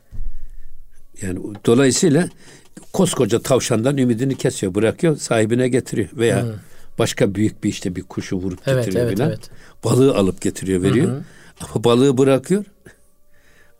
Yani 1.23 1.38
dolayısıyla 1.66 2.28
koskoca 2.93 3.40
tavşandan 3.40 3.97
ümidini 3.97 4.37
kesiyor, 4.37 4.75
bırakıyor, 4.75 5.16
sahibine 5.16 5.69
getiriyor 5.69 6.09
veya 6.12 6.43
hı. 6.43 6.55
başka 6.99 7.35
büyük 7.35 7.64
bir 7.64 7.69
işte 7.69 7.97
bir 7.97 8.02
kuşu 8.02 8.37
vurup 8.37 8.59
evet, 8.66 8.85
getiriyor 8.85 9.07
evet, 9.07 9.21
Evet. 9.21 9.50
Balığı 9.85 10.14
alıp 10.14 10.40
getiriyor, 10.40 10.83
veriyor. 10.83 11.09
Hı 11.09 11.12
hı. 11.12 11.23
Ama 11.61 11.85
balığı 11.85 12.19
bırakıyor. 12.19 12.64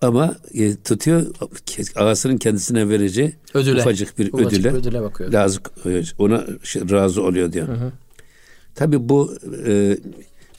Ama 0.00 0.36
e, 0.54 0.76
tutuyor 0.76 1.26
ağasının 1.96 2.36
kendisine 2.36 2.88
vereceği 2.88 3.34
ödüle. 3.54 3.80
ufacık 3.80 4.18
bir 4.18 4.32
ufacık 4.32 4.52
ödüle, 4.52 4.72
ödüle 4.72 5.02
bakıyor. 5.02 5.32
Lazım, 5.32 5.62
e, 5.86 6.02
ona 6.18 6.44
şey, 6.62 6.90
razı 6.90 7.22
oluyor 7.22 7.52
diyor. 7.52 7.68
Hı 7.68 7.72
hı. 7.72 7.92
Tabii 8.76 9.09
bu 9.09 9.35
e, 9.66 9.97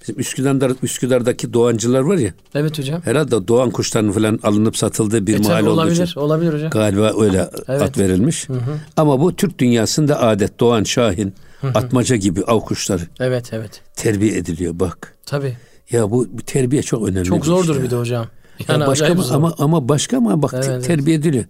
bizim 0.01 0.19
Üsküdar'da, 0.19 0.69
Üsküdar'daki 0.83 1.53
doğancılar 1.53 1.99
var 1.99 2.17
ya. 2.17 2.33
Evet 2.55 2.79
hocam. 2.79 3.01
Herhalde 3.01 3.47
doğan 3.47 3.69
kuşların 3.71 4.11
falan 4.11 4.39
alınıp 4.43 4.77
satıldığı 4.77 5.27
bir 5.27 5.35
e, 5.35 5.37
mahalle 5.37 5.69
olduğu 5.69 5.81
olabilir, 5.81 6.03
için. 6.03 6.19
Olabilir 6.19 6.53
hocam. 6.53 6.69
Galiba 6.69 7.13
öyle 7.19 7.49
evet. 7.67 7.81
ad 7.81 7.99
verilmiş. 7.99 8.49
Hı 8.49 8.53
hı. 8.53 8.79
Ama 8.97 9.21
bu 9.21 9.35
Türk 9.35 9.59
dünyasında 9.59 10.21
adet 10.21 10.59
doğan 10.59 10.83
şahin, 10.83 11.33
hı 11.61 11.67
hı. 11.67 11.71
atmaca 11.75 12.15
gibi 12.15 12.43
av 12.43 12.59
kuşları. 12.59 13.03
Evet 13.19 13.53
evet. 13.53 13.81
Terbiye 13.95 14.37
ediliyor 14.37 14.79
bak. 14.79 15.15
Tabii. 15.25 15.57
Ya 15.91 16.11
bu, 16.11 16.27
bu 16.31 16.41
terbiye 16.41 16.83
çok 16.83 17.07
önemli. 17.07 17.25
Çok 17.25 17.45
zordur 17.45 17.77
bir, 17.77 17.83
bir 17.83 17.91
de 17.91 17.95
hocam. 17.95 18.27
Yani 18.67 18.87
başka 18.87 19.13
mı, 19.13 19.25
ama 19.31 19.55
ama 19.57 19.89
başka 19.89 20.19
mı 20.19 20.41
bak 20.41 20.53
evet, 20.53 20.85
terbiye 20.85 21.17
ediliyor. 21.17 21.45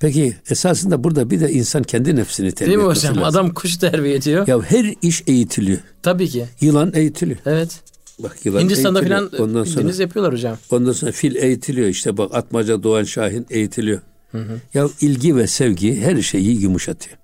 Peki 0.00 0.36
esasında 0.50 1.04
burada 1.04 1.30
bir 1.30 1.40
de 1.40 1.52
insan 1.52 1.82
kendi 1.82 2.16
nefsini 2.16 2.52
terbiye 2.52 2.76
ediyor. 2.76 2.94
Değil 2.94 3.00
mi 3.04 3.10
hocam? 3.10 3.24
Lazım. 3.24 3.40
Adam 3.40 3.54
kuş 3.54 3.76
terbiye 3.76 4.14
ediyor. 4.14 4.48
Ya 4.48 4.62
her 4.62 4.94
iş 5.02 5.22
eğitiliyor. 5.26 5.78
Tabii 6.02 6.28
ki. 6.28 6.46
Yılan 6.60 6.92
eğitiliyor. 6.94 7.38
Evet. 7.46 7.80
Bak 8.18 8.46
yılan 8.46 8.60
Hindistan'da 8.60 9.02
falan 9.02 9.30
ondan 9.38 9.64
sonra, 9.64 10.02
yapıyorlar 10.02 10.32
hocam. 10.32 10.56
Ondan 10.70 10.92
sonra 10.92 11.12
fil 11.12 11.34
eğitiliyor 11.34 11.88
işte 11.88 12.16
bak 12.16 12.34
atmaca 12.34 12.82
doğan 12.82 13.04
şahin 13.04 13.46
eğitiliyor. 13.50 14.00
Hı 14.32 14.38
hı. 14.38 14.60
Ya 14.74 14.88
ilgi 15.00 15.36
ve 15.36 15.46
sevgi 15.46 16.00
her 16.00 16.22
şeyi 16.22 16.60
yumuşatıyor. 16.60 17.16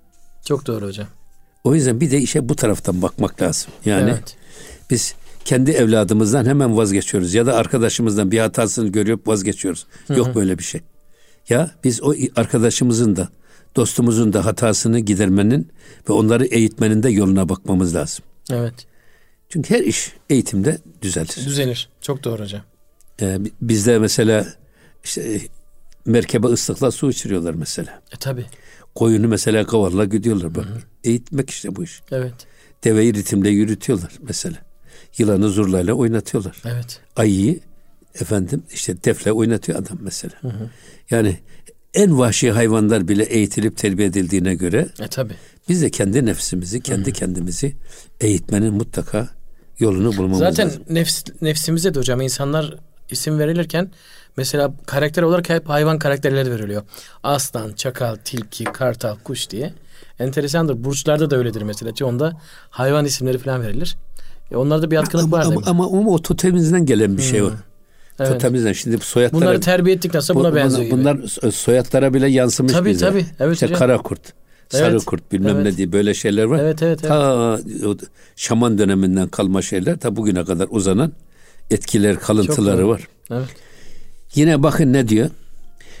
Çok 0.45 0.67
doğru 0.67 0.85
hocam. 0.85 1.07
O 1.63 1.75
yüzden 1.75 2.01
bir 2.01 2.11
de 2.11 2.21
işe 2.21 2.49
bu 2.49 2.55
taraftan 2.55 3.01
bakmak 3.01 3.41
lazım. 3.41 3.71
Yani 3.85 4.09
evet. 4.09 4.35
biz 4.89 5.15
kendi 5.45 5.71
evladımızdan 5.71 6.45
hemen 6.45 6.77
vazgeçiyoruz 6.77 7.33
ya 7.33 7.45
da 7.45 7.55
arkadaşımızdan 7.55 8.31
bir 8.31 8.39
hatasını 8.39 8.89
görüp 8.89 9.27
vazgeçiyoruz. 9.27 9.85
Hı 10.07 10.13
hı. 10.13 10.17
Yok 10.17 10.35
böyle 10.35 10.57
bir 10.57 10.63
şey. 10.63 10.81
Ya 11.49 11.71
biz 11.83 12.03
o 12.03 12.13
arkadaşımızın 12.35 13.15
da 13.15 13.29
dostumuzun 13.75 14.33
da 14.33 14.45
hatasını 14.45 14.99
gidermenin 14.99 15.71
ve 16.09 16.13
onları 16.13 16.45
eğitmenin 16.45 17.03
de 17.03 17.09
yoluna 17.09 17.49
bakmamız 17.49 17.95
lazım. 17.95 18.25
Evet. 18.51 18.73
Çünkü 19.49 19.75
her 19.75 19.83
iş 19.83 20.13
eğitimde 20.29 20.77
düzelir. 21.01 21.35
Düzelir. 21.45 21.89
Çok 22.01 22.23
doğru 22.23 22.43
hocam. 22.43 22.61
Ee, 23.21 23.39
bizde 23.61 23.99
mesela 23.99 24.47
işte 25.03 25.41
merkebe 26.05 26.47
ıslıkla 26.47 26.91
su 26.91 27.09
içiriyorlar 27.09 27.53
mesela. 27.53 28.01
E 28.11 28.17
tabi. 28.17 28.45
Koyunu 28.95 29.27
mesela 29.27 29.65
kavarla 29.65 30.05
gidiyorlar 30.05 30.55
bak. 30.55 30.65
Hı 30.65 30.69
hı. 30.69 30.79
Eğitmek 31.03 31.49
işte 31.49 31.75
bu 31.75 31.83
iş. 31.83 32.01
Evet. 32.11 32.33
Deveyi 32.83 33.13
ritimle 33.13 33.49
yürütüyorlar 33.49 34.11
mesela. 34.21 34.64
Yılanı 35.17 35.49
zurlayla 35.49 35.93
oynatıyorlar. 35.93 36.61
Evet. 36.65 36.99
Ayıyı 37.15 37.59
efendim 38.21 38.63
işte 38.73 39.03
defle 39.03 39.31
oynatıyor 39.31 39.79
adam 39.79 39.97
mesela. 40.01 40.33
Hı 40.41 40.47
hı. 40.47 40.69
Yani 41.09 41.39
en 41.93 42.19
vahşi 42.19 42.51
hayvanlar 42.51 43.07
bile 43.07 43.23
eğitilip 43.23 43.77
terbiye 43.77 44.07
edildiğine 44.07 44.55
göre 44.55 44.87
e, 44.99 45.07
tabi. 45.07 45.33
biz 45.69 45.81
de 45.81 45.89
kendi 45.89 46.25
nefsimizi, 46.25 46.81
kendi 46.81 47.09
hı. 47.09 47.13
kendimizi 47.13 47.75
eğitmenin 48.21 48.73
mutlaka 48.73 49.29
yolunu 49.79 50.17
bulmamız 50.17 50.39
Zaten 50.39 50.67
lazım. 50.67 50.81
Zaten 50.81 50.95
nefs, 50.95 51.23
nefsimize 51.41 51.93
de 51.93 51.99
hocam 51.99 52.21
insanlar 52.21 52.75
isim 53.11 53.39
verilirken 53.39 53.91
mesela 54.37 54.73
karakter 54.85 55.23
olarak 55.23 55.49
hep 55.49 55.69
hayvan 55.69 55.99
karakterleri 55.99 56.51
veriliyor. 56.51 56.83
Aslan, 57.23 57.73
çakal, 57.73 58.15
tilki, 58.15 58.63
kartal, 58.63 59.15
kuş 59.23 59.49
diye. 59.49 59.73
Enteresandır. 60.19 60.83
Burçlarda 60.83 61.29
da 61.29 61.37
öyledir 61.37 61.61
mesela. 61.61 61.95
Çoğunda 61.95 62.41
hayvan 62.69 63.05
isimleri 63.05 63.37
falan 63.37 63.61
verilir. 63.61 63.97
E 64.51 64.55
onlarda 64.55 64.91
bir 64.91 64.95
yatkınlık 64.95 65.25
ama, 65.25 65.37
var 65.37 65.45
ama, 65.45 65.61
ama, 65.65 65.85
ama 65.85 66.11
o 66.11 66.21
totemimizden 66.21 66.85
gelen 66.85 67.17
bir 67.17 67.21
şey 67.21 67.39
hmm. 67.39 67.47
o. 67.47 67.51
Evet. 68.19 68.31
Totemimizden 68.31 68.73
şimdi 68.73 68.97
soyadlara... 68.97 69.41
Bunları 69.41 69.61
terbiye 69.61 69.95
ettikten 69.95 70.19
sonra 70.19 70.39
buna 70.39 70.55
benziyor 70.55 70.91
bunlar, 70.91 71.15
gibi. 71.15 71.51
Soyadlara 71.51 72.13
bile 72.13 72.27
yansımış 72.27 72.73
tabii, 72.73 72.89
bize. 72.89 73.05
Tabii 73.05 73.25
tabii. 73.37 73.53
İşte 73.53 73.67
kara 73.67 73.97
kurt, 73.97 74.21
sarı 74.69 74.91
evet. 74.91 75.05
kurt 75.05 75.31
bilmem 75.31 75.55
evet. 75.55 75.65
ne 75.65 75.77
diye 75.77 75.91
böyle 75.91 76.13
şeyler 76.13 76.43
var. 76.43 76.59
Evet 76.59 76.83
evet. 76.83 76.99
evet. 77.01 77.09
Ta 77.09 77.59
o 77.85 77.97
şaman 78.35 78.77
döneminden 78.77 79.27
kalma 79.27 79.61
şeyler 79.61 79.97
ta 79.97 80.15
bugüne 80.15 80.45
kadar 80.45 80.67
uzanan 80.69 81.11
etkiler, 81.71 82.19
kalıntıları 82.19 82.87
var. 82.87 83.07
Evet. 83.31 83.47
Yine 84.35 84.63
bakın 84.63 84.93
ne 84.93 85.07
diyor? 85.07 85.29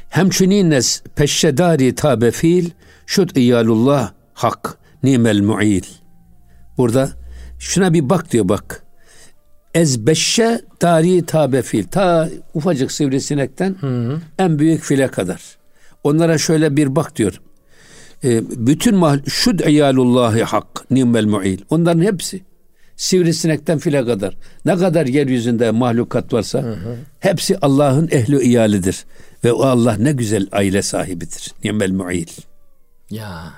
Hemçünines 0.09 1.03
peşşedari 1.15 1.95
tabe 1.95 2.31
fiil 2.31 2.69
şut 3.05 3.37
iyalullah 3.37 4.11
hak 4.33 4.77
nimel 5.03 5.39
mu'il. 5.39 5.83
Burada 6.77 7.09
Şuna 7.59 7.93
bir 7.93 8.09
bak 8.09 8.31
diyor 8.31 8.49
bak. 8.49 8.83
Ezbeşşe 9.73 10.61
tarihi 10.79 11.25
tabe 11.25 11.61
fil. 11.61 11.83
Ta 11.83 12.29
ufacık 12.53 12.91
sivrisinekten 12.91 13.75
hı 13.79 13.87
hı. 13.87 14.21
en 14.39 14.59
büyük 14.59 14.83
file 14.83 15.07
kadar. 15.07 15.57
Onlara 16.03 16.37
şöyle 16.37 16.75
bir 16.75 16.95
bak 16.95 17.15
diyor. 17.15 17.41
E, 18.23 18.43
bütün 18.67 18.95
mahl 18.95 19.19
şud 19.27 19.59
iyalullahi 19.59 20.43
hak 20.43 20.91
nimel 20.91 21.25
mu'il. 21.25 21.61
Onların 21.69 22.01
hepsi 22.01 22.41
sivrisinekten 22.95 23.77
file 23.77 24.05
kadar. 24.05 24.37
Ne 24.65 24.77
kadar 24.77 25.05
yeryüzünde 25.05 25.71
mahlukat 25.71 26.33
varsa 26.33 26.63
hı 26.63 26.71
hı. 26.71 26.97
hepsi 27.19 27.57
Allah'ın 27.61 28.07
ehli 28.11 28.41
iyalidir. 28.41 29.05
Ve 29.43 29.53
o 29.53 29.63
Allah 29.63 29.95
ne 29.99 30.11
güzel 30.11 30.47
aile 30.51 30.81
sahibidir. 30.81 31.53
Nimel 31.63 31.91
mu'il. 31.91 32.27
Ya. 33.09 33.53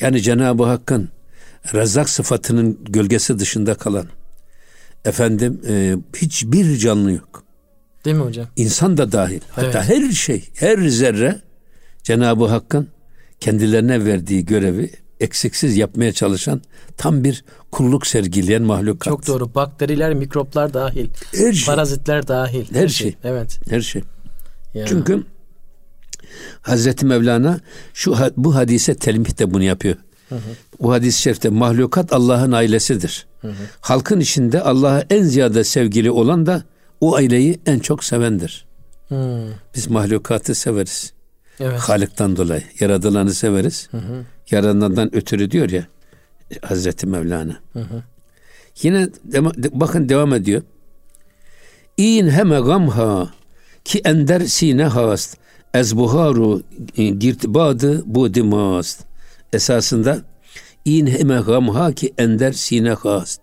Yani 0.00 0.22
Cenab-ı 0.22 0.64
Hakk'ın 0.64 1.08
Rezzak 1.74 2.08
sıfatının 2.08 2.78
gölgesi 2.84 3.38
dışında 3.38 3.74
kalan 3.74 4.06
efendim 5.04 5.60
e, 5.68 5.96
hiçbir 6.16 6.76
canlı 6.76 7.12
yok. 7.12 7.44
Değil 8.04 8.16
mi 8.16 8.22
hocam? 8.22 8.46
İnsan 8.56 8.96
da 8.96 9.12
dahil. 9.12 9.40
Hatta 9.50 9.84
evet. 9.84 9.88
her 9.88 10.12
şey, 10.12 10.48
her 10.54 10.88
zerre 10.88 11.40
Cenab-ı 12.02 12.46
Hakk'ın 12.46 12.88
kendilerine 13.40 14.04
verdiği 14.04 14.44
görevi 14.44 14.90
eksiksiz 15.20 15.76
yapmaya 15.76 16.12
çalışan 16.12 16.62
tam 16.96 17.24
bir 17.24 17.44
kulluk 17.70 18.06
sergileyen 18.06 18.62
mahlukat. 18.62 19.12
Çok 19.12 19.26
doğru. 19.26 19.54
Bakteriler, 19.54 20.14
mikroplar 20.14 20.74
dahil. 20.74 21.08
Her 21.34 21.52
şey. 21.52 21.66
Parazitler 21.66 22.28
dahil. 22.28 22.74
Her, 22.74 22.82
her 22.82 22.88
şey. 22.88 23.10
şey. 23.10 23.16
Evet. 23.24 23.60
Her 23.70 23.80
şey. 23.80 24.02
Ya. 24.74 24.86
Çünkü 24.86 25.24
Hazreti 26.62 27.06
Mevlana 27.06 27.60
şu 27.94 28.16
bu 28.36 28.54
hadise 28.54 28.94
telmih 28.94 29.38
de 29.38 29.54
bunu 29.54 29.62
yapıyor. 29.62 29.96
Hı 30.30 30.34
hı. 30.34 30.40
Bu 30.80 30.92
hadis-i 30.92 31.20
şerifte 31.22 31.48
mahlukat 31.48 32.12
Allah'ın 32.12 32.52
ailesidir. 32.52 33.26
Hı 33.40 33.48
hı. 33.48 33.54
Halkın 33.80 34.20
içinde 34.20 34.60
Allah'a 34.60 35.04
en 35.10 35.22
ziyade 35.22 35.64
sevgili 35.64 36.10
olan 36.10 36.46
da 36.46 36.62
o 37.00 37.14
aileyi 37.14 37.60
en 37.66 37.78
çok 37.78 38.04
sevendir. 38.04 38.66
Hı. 39.08 39.48
Biz 39.74 39.90
mahlukatı 39.90 40.54
severiz. 40.54 41.12
Evet. 41.60 41.80
Halıktan 41.80 42.36
dolayı. 42.36 42.62
Yaradılanı 42.80 43.34
severiz. 43.34 43.88
Hı 43.90 43.96
hı. 43.96 44.24
Yaradandan 44.50 45.14
ötürü 45.16 45.50
diyor 45.50 45.70
ya 45.70 45.86
Hazreti 46.62 47.06
Mevlana. 47.06 47.56
Hı 47.72 47.80
hı. 47.80 48.02
Yine 48.82 49.08
de, 49.24 49.44
bakın 49.80 50.08
devam 50.08 50.34
ediyor. 50.34 50.62
İn 51.96 52.28
heme 52.30 52.60
gamha 52.60 53.30
ki 53.84 54.00
ender 54.04 54.40
sine 54.40 54.84
hast 54.84 55.36
ez 55.74 55.96
buharu 55.96 56.62
girtibadı 56.96 58.02
bu 58.06 58.34
dimast 58.34 59.09
esasında 59.52 60.22
inheme 60.84 61.40
gamha 61.46 61.92
ki 61.92 62.14
ender 62.18 62.52
sine 62.52 62.90
hast. 62.90 63.40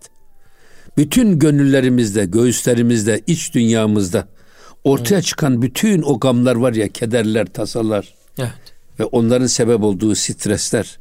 Bütün 0.96 1.38
gönüllerimizde, 1.38 2.24
göğüslerimizde, 2.24 3.22
iç 3.26 3.54
dünyamızda 3.54 4.28
ortaya 4.84 5.22
çıkan 5.22 5.62
bütün 5.62 6.02
o 6.02 6.20
gamlar 6.20 6.54
var 6.54 6.72
ya, 6.72 6.88
kederler, 6.88 7.46
tasalar 7.46 8.14
evet. 8.38 8.74
ve 9.00 9.04
onların 9.04 9.46
sebep 9.46 9.82
olduğu 9.82 10.14
stresler. 10.14 10.98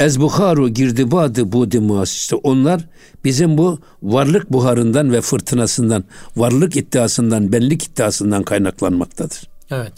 Ez 0.00 0.20
buharu 0.20 0.68
girdibadı 0.68 1.52
bu 1.52 1.70
dimas 1.70 2.12
işte 2.12 2.36
onlar 2.36 2.88
bizim 3.24 3.58
bu 3.58 3.78
varlık 4.02 4.52
buharından 4.52 5.12
ve 5.12 5.20
fırtınasından, 5.20 6.04
varlık 6.36 6.76
iddiasından, 6.76 7.52
benlik 7.52 7.84
iddiasından 7.84 8.42
kaynaklanmaktadır. 8.42 9.50
Evet. 9.70 9.92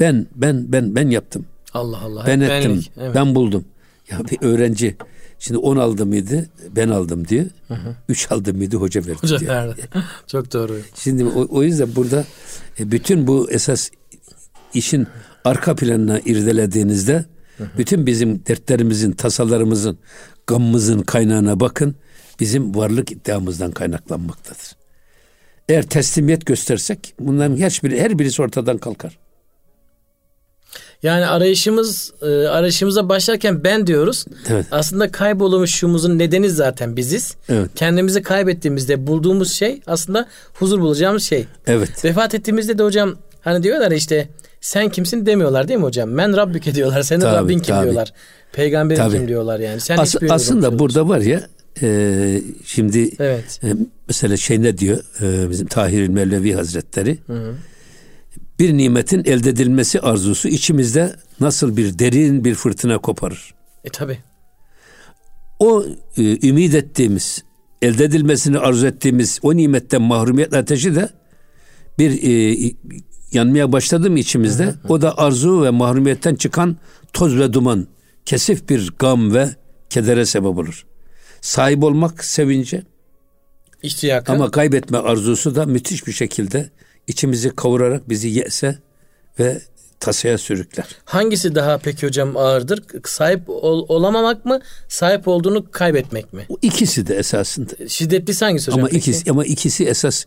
Ben 0.00 0.26
ben 0.34 0.72
ben 0.72 0.94
ben 0.94 1.08
yaptım. 1.08 1.46
Allah 1.74 1.98
Allah. 1.98 2.24
Ben 2.26 2.40
ettim. 2.40 2.70
Benlik, 2.70 2.92
evet. 3.00 3.14
Ben 3.14 3.34
buldum. 3.34 3.64
Ya 4.10 4.20
bir 4.30 4.38
öğrenci 4.46 4.96
şimdi 5.38 5.58
10 5.58 5.76
aldı 5.76 6.06
mıydı 6.06 6.50
ben 6.70 6.88
aldım 6.88 7.28
diyor. 7.28 7.46
3 8.08 8.32
aldı 8.32 8.54
mıydı 8.54 8.76
hoca 8.76 9.00
verdi 9.00 9.18
hoca 9.20 9.40
diyor. 9.40 9.54
verdi. 9.54 9.88
Çok 10.26 10.52
doğru. 10.52 10.78
Şimdi 10.94 11.24
o, 11.24 11.46
o 11.50 11.62
yüzden 11.62 11.96
burada 11.96 12.24
e, 12.78 12.90
bütün 12.90 13.26
bu 13.26 13.50
esas 13.50 13.90
işin 14.74 15.06
arka 15.44 15.76
planına 15.76 16.20
irdelediğinizde 16.20 17.24
bütün 17.78 18.06
bizim 18.06 18.46
dertlerimizin, 18.46 19.12
tasalarımızın, 19.12 19.98
gamımızın 20.46 21.02
kaynağına 21.02 21.60
bakın. 21.60 21.94
Bizim 22.40 22.74
varlık 22.74 23.12
iddiamızdan 23.12 23.70
kaynaklanmaktadır. 23.70 24.76
Eğer 25.68 25.82
teslimiyet 25.82 26.46
göstersek 26.46 27.14
bunların 27.20 27.56
her 27.56 27.80
biri, 27.84 28.00
her 28.00 28.18
birisi 28.18 28.42
ortadan 28.42 28.78
kalkar. 28.78 29.18
Yani 31.02 31.26
arayışımız 31.26 32.12
e, 32.22 32.26
arayışımıza 32.26 33.08
başlarken 33.08 33.64
ben 33.64 33.86
diyoruz. 33.86 34.24
Evet. 34.50 34.66
Aslında 34.70 35.10
kaybolmuşluğumuzun 35.10 36.18
nedeni 36.18 36.50
zaten 36.50 36.96
biziz. 36.96 37.34
Evet. 37.48 37.70
Kendimizi 37.76 38.22
kaybettiğimizde 38.22 39.06
bulduğumuz 39.06 39.52
şey 39.52 39.80
aslında 39.86 40.28
huzur 40.54 40.80
bulacağımız 40.80 41.22
şey. 41.22 41.46
Evet. 41.66 42.04
Vefat 42.04 42.34
ettiğimizde 42.34 42.78
de 42.78 42.82
hocam 42.82 43.14
hani 43.40 43.62
diyorlar 43.62 43.90
işte 43.90 44.28
sen 44.60 44.88
kimsin 44.88 45.26
demiyorlar 45.26 45.68
değil 45.68 45.78
mi 45.80 45.84
hocam? 45.86 46.18
Ben 46.18 46.36
Rabbike 46.36 46.74
diyorlar. 46.74 47.02
Senin 47.02 47.20
Tabii, 47.20 47.36
Rabbin 47.36 47.58
kim 47.58 47.74
tabii. 47.74 47.84
diyorlar. 47.84 48.12
Peygamberin 48.52 48.98
Tabii. 49.00 49.16
kim 49.16 49.28
diyorlar 49.28 49.60
yani. 49.60 49.80
Sen 49.80 49.96
As- 49.98 50.16
aslında 50.30 50.78
burada 50.78 51.08
var 51.08 51.18
ya 51.20 51.40
e, 51.82 52.40
şimdi 52.64 53.10
Evet. 53.18 53.60
e, 53.64 53.72
mesela 54.08 54.36
şey 54.36 54.62
ne 54.62 54.78
diyor 54.78 54.98
e, 55.22 55.50
bizim 55.50 55.66
Tahir 55.66 56.08
Mevlevi 56.08 56.52
Hazretleri 56.52 57.18
bir 58.62 58.76
nimetin 58.76 59.22
elde 59.24 59.50
edilmesi 59.50 60.00
arzusu 60.00 60.48
içimizde 60.48 61.16
nasıl 61.40 61.76
bir 61.76 61.98
derin 61.98 62.44
bir 62.44 62.54
fırtına 62.54 62.98
koparır. 62.98 63.54
E 63.84 63.88
tabi. 63.88 64.18
O 65.58 65.84
e, 66.16 66.48
ümit 66.48 66.74
ettiğimiz, 66.74 67.44
elde 67.82 68.04
edilmesini 68.04 68.58
arzu 68.58 68.86
ettiğimiz 68.86 69.40
o 69.42 69.56
nimetten 69.56 70.02
mahrumiyet 70.02 70.54
ateşi 70.54 70.94
de 70.94 71.08
bir 71.98 72.22
e, 72.22 72.56
yanmaya 73.32 73.72
başladı 73.72 74.10
mı 74.10 74.18
içimizde 74.18 74.74
o 74.88 75.02
da 75.02 75.18
arzu 75.18 75.62
ve 75.62 75.70
mahrumiyetten 75.70 76.34
çıkan 76.34 76.76
toz 77.12 77.38
ve 77.38 77.52
duman 77.52 77.86
kesif 78.24 78.68
bir 78.68 78.92
gam 78.98 79.34
ve 79.34 79.48
kedere 79.90 80.26
sebep 80.26 80.58
olur. 80.58 80.86
Sahip 81.40 81.82
olmak 81.82 82.24
sevince 82.24 82.82
İhtiyaka. 83.82 84.32
ama 84.32 84.50
kaybetme 84.50 84.98
arzusu 84.98 85.54
da 85.54 85.66
müthiş 85.66 86.06
bir 86.06 86.12
şekilde 86.12 86.70
içimizi 87.06 87.50
kavurarak 87.56 88.08
bizi 88.08 88.28
yese 88.28 88.78
ve 89.38 89.62
tasaya 90.00 90.38
sürükler. 90.38 90.86
Hangisi 91.04 91.54
daha 91.54 91.78
peki 91.78 92.06
hocam 92.06 92.36
ağırdır? 92.36 92.82
Sahip 93.04 93.42
ol- 93.48 93.86
olamamak 93.88 94.44
mı? 94.44 94.60
Sahip 94.88 95.28
olduğunu 95.28 95.70
kaybetmek 95.70 96.32
mi? 96.32 96.46
O 96.48 96.56
ikisi 96.62 97.06
de 97.06 97.14
esasında. 97.16 97.88
Şiddetlisi 97.88 98.44
hangisi 98.44 98.66
hocam? 98.66 98.80
Ama 98.80 98.88
peki? 98.88 98.98
ikisi 98.98 99.30
ama 99.30 99.44
ikisi 99.44 99.84
esas 99.84 100.24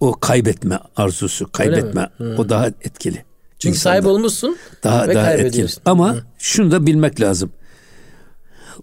o 0.00 0.12
kaybetme 0.20 0.78
arzusu, 0.96 1.52
kaybetme 1.52 2.08
o 2.38 2.48
daha 2.48 2.66
etkili. 2.66 3.24
Çünkü 3.58 3.76
İnsanda. 3.76 3.94
sahip 3.94 4.06
olmuşsun 4.06 4.56
daha 4.84 5.08
ve 5.08 5.14
daha 5.14 5.32
etkili. 5.32 5.66
Ama 5.84 6.16
şunu 6.38 6.70
da 6.70 6.86
bilmek 6.86 7.20
lazım. 7.20 7.52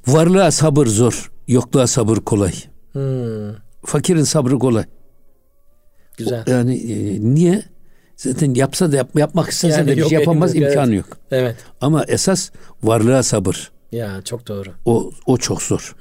Varlığa 0.07 0.51
sabır 0.51 0.87
zor, 0.87 1.31
yokluğa 1.47 1.87
sabır 1.87 2.17
kolay. 2.17 2.53
Hmm, 2.91 3.53
Fakirin 3.85 4.23
sabrı 4.23 4.59
kolay. 4.59 4.83
Güzel. 6.17 6.43
Yani 6.47 6.75
e, 6.75 7.23
niye? 7.35 7.63
Zaten 8.15 8.53
yapsa 8.53 8.91
da 8.91 8.95
yap, 8.95 9.09
yapmak 9.15 9.49
istese 9.49 9.77
Yani 9.77 9.87
de 9.87 9.97
bir 9.97 10.05
şey 10.05 10.19
yapamaz, 10.19 10.55
yok, 10.55 10.63
imkanı 10.63 10.93
evet. 10.93 10.97
yok. 10.97 11.17
Evet. 11.31 11.55
Ama 11.81 12.03
esas 12.07 12.49
varlığa 12.83 13.23
sabır. 13.23 13.71
Ya 13.91 14.21
çok 14.21 14.47
doğru. 14.47 14.69
O 14.85 15.11
o 15.25 15.37
çok 15.37 15.61
zor. 15.61 15.95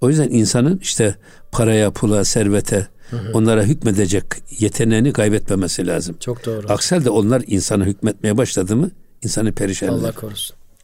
O 0.00 0.08
yüzden 0.08 0.28
insanın 0.28 0.78
işte 0.78 1.14
paraya, 1.52 1.90
pula, 1.90 2.24
servete 2.24 2.86
onlara 3.32 3.62
hükmedecek 3.62 4.24
yeteneğini 4.58 5.12
kaybetmemesi 5.12 5.86
lazım. 5.86 6.16
Çok 6.20 6.46
doğru. 6.46 6.66
Aksi 6.68 6.94
halde 6.94 7.10
onlar 7.10 7.42
insana 7.46 7.84
hükmetmeye 7.84 8.36
başladı 8.36 8.76
mı 8.76 8.90
insanı 9.22 9.52
perişan 9.52 9.88
eder. 9.88 9.98
Allah 9.98 10.12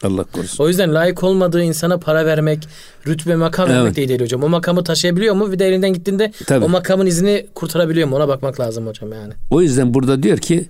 Allah, 0.04 0.24
korusun. 0.24 0.64
O 0.64 0.68
yüzden 0.68 0.94
layık 0.94 1.22
olmadığı 1.24 1.62
insana 1.62 1.98
para 1.98 2.26
vermek, 2.26 2.68
rütbe 3.06 3.36
makam 3.36 3.66
Evet. 3.70 3.76
vermek 3.78 3.96
de 3.96 4.08
değil 4.08 4.20
hocam. 4.20 4.42
O 4.42 4.48
makamı 4.48 4.84
taşıyabiliyor 4.84 5.34
mu? 5.34 5.52
Bir 5.52 5.58
de 5.58 5.68
elinden 5.68 5.92
gittiğinde 5.92 6.32
Tabii. 6.46 6.64
o 6.64 6.68
makamın 6.68 7.06
izini 7.06 7.46
kurtarabiliyor 7.54 8.08
mu? 8.08 8.16
Ona 8.16 8.28
bakmak 8.28 8.60
lazım 8.60 8.86
hocam 8.86 9.12
yani. 9.12 9.32
O 9.50 9.62
yüzden 9.62 9.94
burada 9.94 10.22
diyor 10.22 10.38
ki 10.38 10.68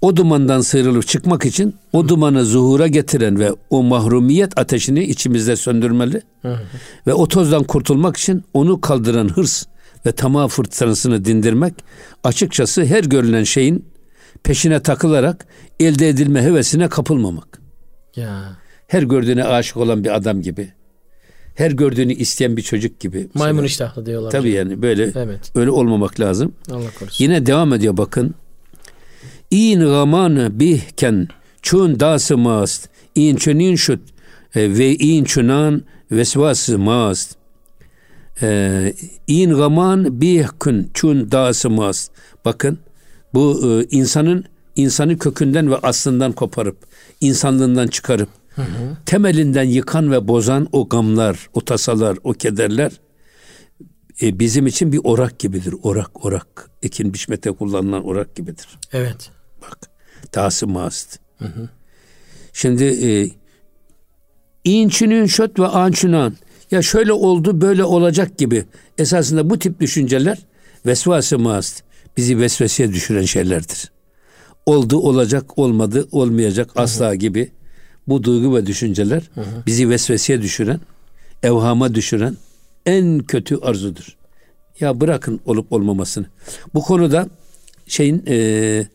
o 0.00 0.16
dumandan 0.16 0.60
sıyrılıp 0.60 1.06
çıkmak 1.06 1.44
için 1.44 1.74
o 1.92 2.08
dumanı 2.08 2.44
zuhura 2.44 2.86
getiren 2.86 3.38
ve 3.38 3.52
o 3.70 3.82
mahrumiyet 3.82 4.58
ateşini 4.58 5.04
içimizde 5.04 5.56
söndürmeli. 5.56 6.22
Ve 7.06 7.14
o 7.14 7.28
tozdan 7.28 7.64
kurtulmak 7.64 8.16
için 8.16 8.44
onu 8.54 8.80
kaldıran 8.80 9.28
hırs 9.28 9.64
ve 10.06 10.12
tamah 10.12 10.48
fırtınasını 10.48 11.24
dindirmek 11.24 11.74
açıkçası 12.24 12.84
her 12.84 13.04
görülen 13.04 13.44
şeyin 13.44 13.84
peşine 14.42 14.80
takılarak 14.82 15.46
elde 15.80 16.08
edilme 16.08 16.42
hevesine 16.42 16.88
kapılmamak. 16.88 17.61
Ya. 18.16 18.56
Her 18.86 19.02
gördüğüne 19.02 19.44
aşık 19.44 19.76
olan 19.76 20.04
bir 20.04 20.14
adam 20.16 20.42
gibi. 20.42 20.72
Her 21.54 21.70
gördüğünü 21.70 22.12
isteyen 22.12 22.56
bir 22.56 22.62
çocuk 22.62 23.00
gibi. 23.00 23.28
Maymun 23.34 23.64
iştahlı 23.64 24.06
diyorlar. 24.06 24.30
Tabii 24.30 24.50
hocam. 24.52 24.68
yani 24.68 24.82
böyle 24.82 25.12
Evet. 25.16 25.52
öyle 25.54 25.70
olmamak 25.70 26.20
lazım. 26.20 26.54
Allah 26.70 26.90
korusun. 26.98 27.24
Yine 27.24 27.46
devam 27.46 27.72
ediyor 27.72 27.96
bakın. 27.96 28.34
İn 29.50 29.80
gaman 29.80 30.60
bihken 30.60 31.28
çun 31.62 32.00
dası 32.00 32.38
mast. 32.38 32.88
İn 33.14 33.36
çunin 33.36 33.76
şut 33.76 34.00
e, 34.54 34.78
ve 34.78 34.94
in 34.94 35.24
çunan 35.24 35.82
vesvası 36.10 36.78
mast. 36.78 37.36
E, 38.42 38.92
İn 39.26 39.50
gaman 39.50 40.20
bihkün 40.20 40.90
çun 40.94 41.30
dası 41.30 41.70
mast. 41.70 42.12
Bakın 42.44 42.78
bu 43.34 43.60
e, 43.80 43.96
insanın 43.96 44.44
insanı 44.76 45.18
kökünden 45.18 45.70
ve 45.70 45.76
aslından 45.76 46.32
koparıp 46.32 46.76
insanlığından 47.20 47.86
çıkarıp 47.86 48.28
temelinden 49.06 49.64
yıkan 49.64 50.12
ve 50.12 50.28
bozan 50.28 50.68
o 50.72 50.88
gamlar, 50.88 51.48
o 51.54 51.60
tasalar, 51.60 52.18
o 52.24 52.32
kederler 52.32 52.92
e, 54.22 54.38
bizim 54.38 54.66
için 54.66 54.92
bir 54.92 55.00
orak 55.04 55.38
gibidir. 55.38 55.74
Orak, 55.82 56.26
orak. 56.26 56.70
Ekin 56.82 57.14
biçmekte 57.14 57.52
kullanılan 57.52 58.04
orak 58.04 58.36
gibidir. 58.36 58.68
Evet. 58.92 59.30
Bak. 59.62 59.78
Dası 60.34 60.66
mast. 60.66 61.18
Şimdi 62.52 62.84
e, 62.84 63.30
inçünün 64.64 65.26
şöt 65.26 65.58
ve 65.58 65.66
ançunan. 65.66 66.36
Ya 66.70 66.82
şöyle 66.82 67.12
oldu 67.12 67.60
böyle 67.60 67.84
olacak 67.84 68.38
gibi. 68.38 68.64
Esasında 68.98 69.50
bu 69.50 69.58
tip 69.58 69.80
düşünceler 69.80 70.38
vesvası 70.86 71.38
mast. 71.38 71.82
Bizi 72.16 72.38
vesveseye 72.38 72.92
düşüren 72.92 73.24
şeylerdir. 73.24 73.92
Oldu 74.66 74.98
olacak 74.98 75.58
olmadı 75.58 76.08
olmayacak 76.12 76.70
asla 76.76 77.14
gibi 77.14 77.50
bu 78.08 78.22
duygu 78.22 78.56
ve 78.56 78.66
düşünceler 78.66 79.22
bizi 79.66 79.90
vesveseye 79.90 80.42
düşüren, 80.42 80.80
evhama 81.42 81.94
düşüren 81.94 82.36
en 82.86 83.18
kötü 83.18 83.56
arzudur. 83.56 84.16
Ya 84.80 85.00
bırakın 85.00 85.40
olup 85.46 85.72
olmamasını. 85.72 86.26
Bu 86.74 86.82
konuda 86.82 87.28
şeyin 87.86 88.24
e, 88.28 88.86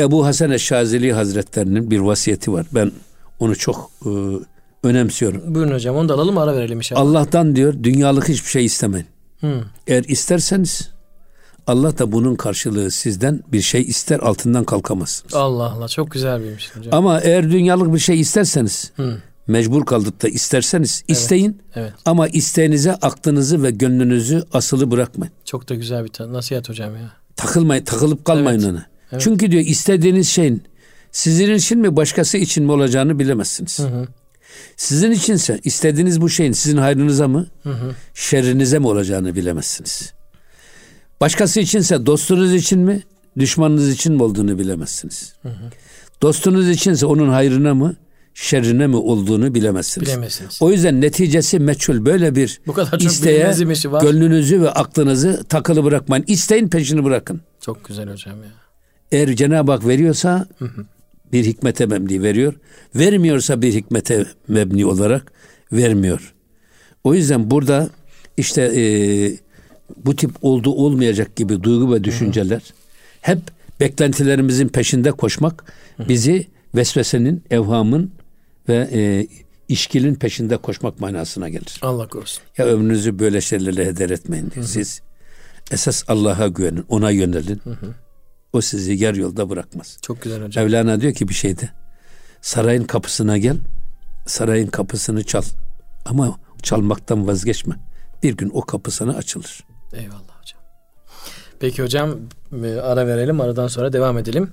Ebu 0.00 0.26
Hasan 0.26 0.50
Eşşazeli 0.50 1.12
Hazretlerinin 1.12 1.90
bir 1.90 1.98
vasiyeti 1.98 2.52
var. 2.52 2.66
Ben 2.74 2.92
onu 3.40 3.56
çok 3.56 3.90
e, 4.06 4.10
önemsiyorum. 4.82 5.54
Buyurun 5.54 5.74
hocam 5.74 5.96
onu 5.96 6.08
da 6.08 6.14
alalım 6.14 6.38
ara 6.38 6.56
verelim 6.56 6.78
inşallah. 6.78 7.00
Allah'tan 7.00 7.56
diyor 7.56 7.74
dünyalık 7.82 8.28
hiçbir 8.28 8.50
şey 8.50 8.64
istemeyin. 8.64 9.06
Hı. 9.40 9.64
Eğer 9.86 10.04
isterseniz 10.04 10.90
Allah 11.66 11.98
da 11.98 12.12
bunun 12.12 12.34
karşılığı 12.36 12.90
sizden 12.90 13.40
bir 13.52 13.60
şey 13.60 13.82
ister 13.82 14.18
altından 14.20 14.64
kalkamazsınız. 14.64 15.34
Allah 15.34 15.64
Allah 15.72 15.88
çok 15.88 16.10
güzel 16.10 16.42
bilmiş 16.42 16.70
hocam. 16.76 16.94
Ama 16.94 17.20
eğer 17.20 17.50
dünyalık 17.50 17.94
bir 17.94 17.98
şey 17.98 18.20
isterseniz 18.20 18.90
Hı. 18.96 19.16
mecbur 19.46 19.86
kalıp 19.86 20.22
da 20.22 20.28
isterseniz 20.28 21.02
isteyin 21.08 21.62
Evet. 21.74 21.92
ama 22.04 22.28
isteğinize 22.28 22.92
aklınızı 22.94 23.62
ve 23.62 23.70
gönlünüzü 23.70 24.42
asılı 24.52 24.90
bırakmayın. 24.90 25.32
Çok 25.44 25.68
da 25.68 25.74
güzel 25.74 26.04
bir 26.04 26.32
nasihat 26.32 26.68
hocam 26.68 26.96
ya. 26.96 27.12
Takılmayın, 27.36 27.84
takılıp 27.84 28.24
kalmayın 28.24 28.60
Evet. 28.60 28.70
ona. 28.70 28.86
Evet. 29.12 29.22
Çünkü 29.22 29.50
diyor 29.50 29.62
istediğiniz 29.62 30.28
şeyin 30.28 30.62
sizin 31.12 31.54
için 31.54 31.78
mi 31.78 31.96
başkası 31.96 32.38
için 32.38 32.64
mi 32.64 32.72
olacağını 32.72 33.18
bilemezsiniz. 33.18 33.78
hı. 33.78 34.06
Sizin 34.76 35.10
içinse 35.10 35.60
istediğiniz 35.64 36.20
bu 36.20 36.28
şeyin 36.28 36.52
sizin 36.52 36.76
hayrınıza 36.76 37.28
mı, 37.28 37.46
şerrinize 38.14 38.78
mi 38.78 38.86
olacağını 38.86 39.34
bilemezsiniz. 39.36 40.12
Başkası 41.20 41.60
içinse 41.60 42.06
dostunuz 42.06 42.54
için 42.54 42.80
mi, 42.80 43.02
düşmanınız 43.38 43.90
için 43.90 44.12
mi 44.12 44.22
olduğunu 44.22 44.58
bilemezsiniz. 44.58 45.34
Dostunuz 46.22 46.68
içinse 46.68 47.06
onun 47.06 47.28
hayrına 47.28 47.74
mı, 47.74 47.96
şerrine 48.34 48.86
mi 48.86 48.96
olduğunu 48.96 49.54
bilemezsiniz. 49.54 50.08
Bilemezsiniz. 50.08 50.58
O 50.62 50.70
yüzden 50.70 51.00
neticesi 51.00 51.58
meçhul 51.58 52.04
böyle 52.04 52.34
bir 52.36 52.60
Bu 52.66 52.72
kadar 52.72 52.90
çok 52.90 53.02
isteğe 53.02 53.54
işi 53.72 53.92
var. 53.92 54.02
gönlünüzü 54.02 54.62
ve 54.62 54.70
aklınızı 54.70 55.44
takılı 55.48 55.84
bırakmayın. 55.84 56.24
İsteyin 56.28 56.68
peşini 56.68 57.04
bırakın. 57.04 57.40
Çok 57.60 57.84
güzel 57.84 58.10
hocam 58.10 58.42
ya. 58.42 58.50
Eğer 59.12 59.36
Cenab-ı 59.36 59.72
Hak 59.72 59.86
veriyorsa 59.86 60.48
bir 61.32 61.44
hikmete 61.44 61.86
mebni 61.86 62.22
veriyor. 62.22 62.54
Vermiyorsa 62.94 63.62
bir 63.62 63.74
hikmete 63.74 64.26
mebni 64.48 64.86
olarak 64.86 65.32
vermiyor. 65.72 66.34
O 67.04 67.14
yüzden 67.14 67.50
burada 67.50 67.90
işte 68.36 68.62
e, 68.62 68.82
bu 70.04 70.16
tip 70.16 70.30
oldu 70.42 70.70
olmayacak 70.70 71.36
gibi 71.36 71.62
duygu 71.62 71.94
ve 71.94 72.04
düşünceler 72.04 72.62
hep 73.20 73.38
beklentilerimizin 73.80 74.68
peşinde 74.68 75.10
koşmak 75.12 75.64
bizi 76.08 76.46
vesvesenin, 76.74 77.44
evhamın 77.50 78.12
ve 78.68 78.88
e, 78.92 79.26
işkilin 79.68 80.14
peşinde 80.14 80.56
koşmak 80.56 81.00
manasına 81.00 81.48
gelir. 81.48 81.78
Allah 81.82 82.08
korusun. 82.08 82.42
Ya 82.58 82.66
ömrünüzü 82.66 83.18
böyle 83.18 83.40
şeylerle 83.40 83.86
heder 83.86 84.10
etmeyin 84.10 84.50
diyor. 84.50 84.66
Siz 84.66 85.00
esas 85.70 86.04
Allah'a 86.08 86.48
güvenin, 86.48 86.84
ona 86.88 87.10
yönelin. 87.10 87.62
O 88.52 88.60
sizi 88.60 88.92
yer 88.92 89.14
yolda 89.14 89.50
bırakmaz. 89.50 89.98
Çok 90.02 90.22
güzel 90.22 90.42
hocam. 90.44 90.64
Mevlana 90.64 91.00
diyor 91.00 91.14
ki 91.14 91.28
bir 91.28 91.34
şeyde 91.34 91.68
sarayın 92.40 92.84
kapısına 92.84 93.38
gel, 93.38 93.56
sarayın 94.26 94.66
kapısını 94.66 95.24
çal. 95.24 95.42
Ama 96.04 96.38
çalmaktan 96.62 97.26
vazgeçme. 97.26 97.74
Bir 98.22 98.36
gün 98.36 98.50
o 98.54 98.60
kapı 98.60 98.90
sana 98.90 99.12
açılır. 99.12 99.64
Eyvallah 99.92 100.40
hocam. 100.40 100.60
Peki 101.60 101.82
hocam 101.82 102.16
e, 102.64 102.74
ara 102.74 103.06
verelim. 103.06 103.40
Aradan 103.40 103.66
sonra 103.66 103.92
devam 103.92 104.18
edelim. 104.18 104.52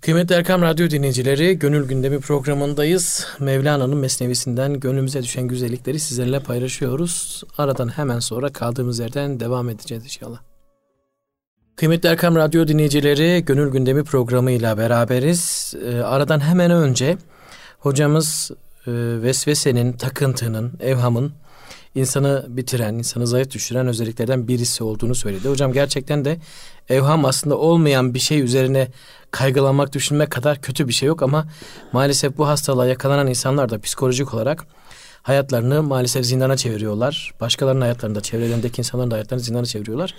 Kıymetli 0.00 0.34
Erkam 0.34 0.62
Radyo 0.62 0.90
dinleyicileri, 0.90 1.58
Gönül 1.58 1.88
Gündemi 1.88 2.20
programındayız. 2.20 3.26
Mevlana'nın 3.38 3.96
mesnevisinden 3.96 4.80
gönlümüze 4.80 5.22
düşen 5.22 5.48
güzellikleri 5.48 6.00
sizlerle 6.00 6.40
paylaşıyoruz. 6.40 7.42
Aradan 7.58 7.88
hemen 7.88 8.18
sonra 8.18 8.52
kaldığımız 8.52 8.98
yerden 8.98 9.40
devam 9.40 9.68
edeceğiz 9.68 10.04
inşallah. 10.04 10.38
Kıymetli 11.76 12.08
Erkam 12.08 12.36
Radyo 12.36 12.68
dinleyicileri, 12.68 13.44
Gönül 13.44 13.70
Gündemi 13.72 14.04
programıyla 14.04 14.78
beraberiz. 14.78 15.74
Ee, 15.84 15.98
aradan 15.98 16.40
hemen 16.40 16.70
önce 16.70 17.16
hocamız 17.78 18.50
e, 18.86 18.92
vesvesenin, 19.22 19.92
takıntının, 19.92 20.72
evhamın 20.80 21.32
insanı 21.94 22.46
bitiren, 22.48 22.94
insanı 22.94 23.26
zayıf 23.26 23.50
düşüren 23.50 23.88
özelliklerden 23.88 24.48
birisi 24.48 24.84
olduğunu 24.84 25.14
söyledi. 25.14 25.48
Hocam 25.48 25.72
gerçekten 25.72 26.24
de 26.24 26.38
evham 26.88 27.24
aslında 27.24 27.58
olmayan 27.58 28.14
bir 28.14 28.18
şey 28.18 28.40
üzerine 28.40 28.88
kaygılanmak, 29.30 29.92
düşünmek 29.92 30.30
kadar 30.30 30.60
kötü 30.60 30.88
bir 30.88 30.92
şey 30.92 31.06
yok 31.06 31.22
ama 31.22 31.46
maalesef 31.92 32.38
bu 32.38 32.48
hastalığa 32.48 32.86
yakalanan 32.86 33.26
insanlar 33.26 33.68
da 33.68 33.80
psikolojik 33.80 34.34
olarak 34.34 34.66
hayatlarını 35.24 35.82
maalesef 35.82 36.24
zindana 36.26 36.56
çeviriyorlar. 36.56 37.34
Başkalarının 37.40 37.80
hayatlarını 37.80 38.14
da, 38.14 38.20
çevrelerindeki 38.20 38.80
insanların 38.80 39.10
da 39.10 39.14
hayatlarını 39.14 39.44
zindana 39.44 39.64
çeviriyorlar. 39.64 40.14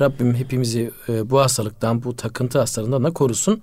Rabbim 0.00 0.34
hepimizi 0.34 0.90
e, 1.08 1.30
bu 1.30 1.40
hastalıktan, 1.40 2.02
bu 2.04 2.16
takıntı 2.16 2.58
hastalığından 2.58 3.04
da 3.04 3.10
korusun. 3.10 3.62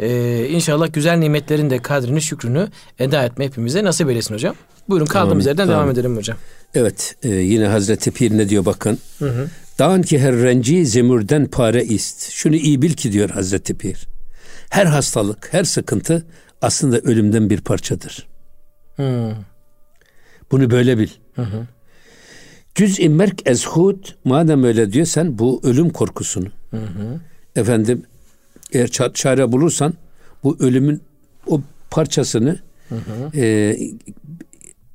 E, 0.00 0.48
inşallah 0.48 0.92
güzel 0.92 1.16
nimetlerin 1.16 1.70
de 1.70 1.78
kadrini, 1.78 2.22
şükrünü 2.22 2.68
eda 2.98 3.24
etme 3.24 3.44
hepimize 3.44 3.84
nasip 3.84 4.10
eylesin 4.10 4.34
hocam. 4.34 4.54
Buyurun 4.88 5.06
kaldığımız 5.06 5.46
Amin, 5.46 5.58
yerden 5.58 5.68
devam 5.68 5.82
amin. 5.82 5.92
edelim 5.92 6.16
hocam. 6.16 6.38
Evet 6.74 7.16
e, 7.22 7.28
yine 7.28 7.66
Hazreti 7.66 8.10
Pir 8.10 8.38
ne 8.38 8.48
diyor 8.48 8.64
bakın. 8.64 8.98
Hı 9.18 9.28
hı. 9.28 9.48
Dağın 9.78 10.02
ki 10.02 10.18
her 10.18 10.36
renci 10.36 10.86
zemürden 10.86 11.46
pare 11.46 11.84
ist. 11.84 12.30
Şunu 12.30 12.56
iyi 12.56 12.82
bil 12.82 12.92
ki 12.92 13.12
diyor 13.12 13.30
Hazreti 13.30 13.78
Pir. 13.78 14.06
Her 14.70 14.86
hastalık, 14.86 15.48
her 15.52 15.64
sıkıntı 15.64 16.26
aslında 16.62 16.98
ölümden 16.98 17.50
bir 17.50 17.60
parçadır. 17.60 18.26
Hı. 18.96 19.32
Bunu 20.50 20.70
böyle 20.70 20.98
bil. 20.98 21.08
Hı 21.34 21.42
hı. 21.42 21.66
Cüz-i 22.74 23.08
merk 23.08 23.48
ezhud 23.50 24.04
madem 24.24 24.64
öyle 24.64 24.92
diyorsan 24.92 25.38
bu 25.38 25.60
ölüm 25.64 25.90
korkusunu. 25.90 26.48
Hı 26.70 26.76
hı. 26.76 27.20
Efendim 27.56 28.02
eğer 28.72 28.86
ça- 28.86 29.12
çare 29.14 29.52
bulursan 29.52 29.94
bu 30.44 30.56
ölümün 30.60 31.02
o 31.46 31.60
parçasını 31.90 32.58
e, 33.34 33.76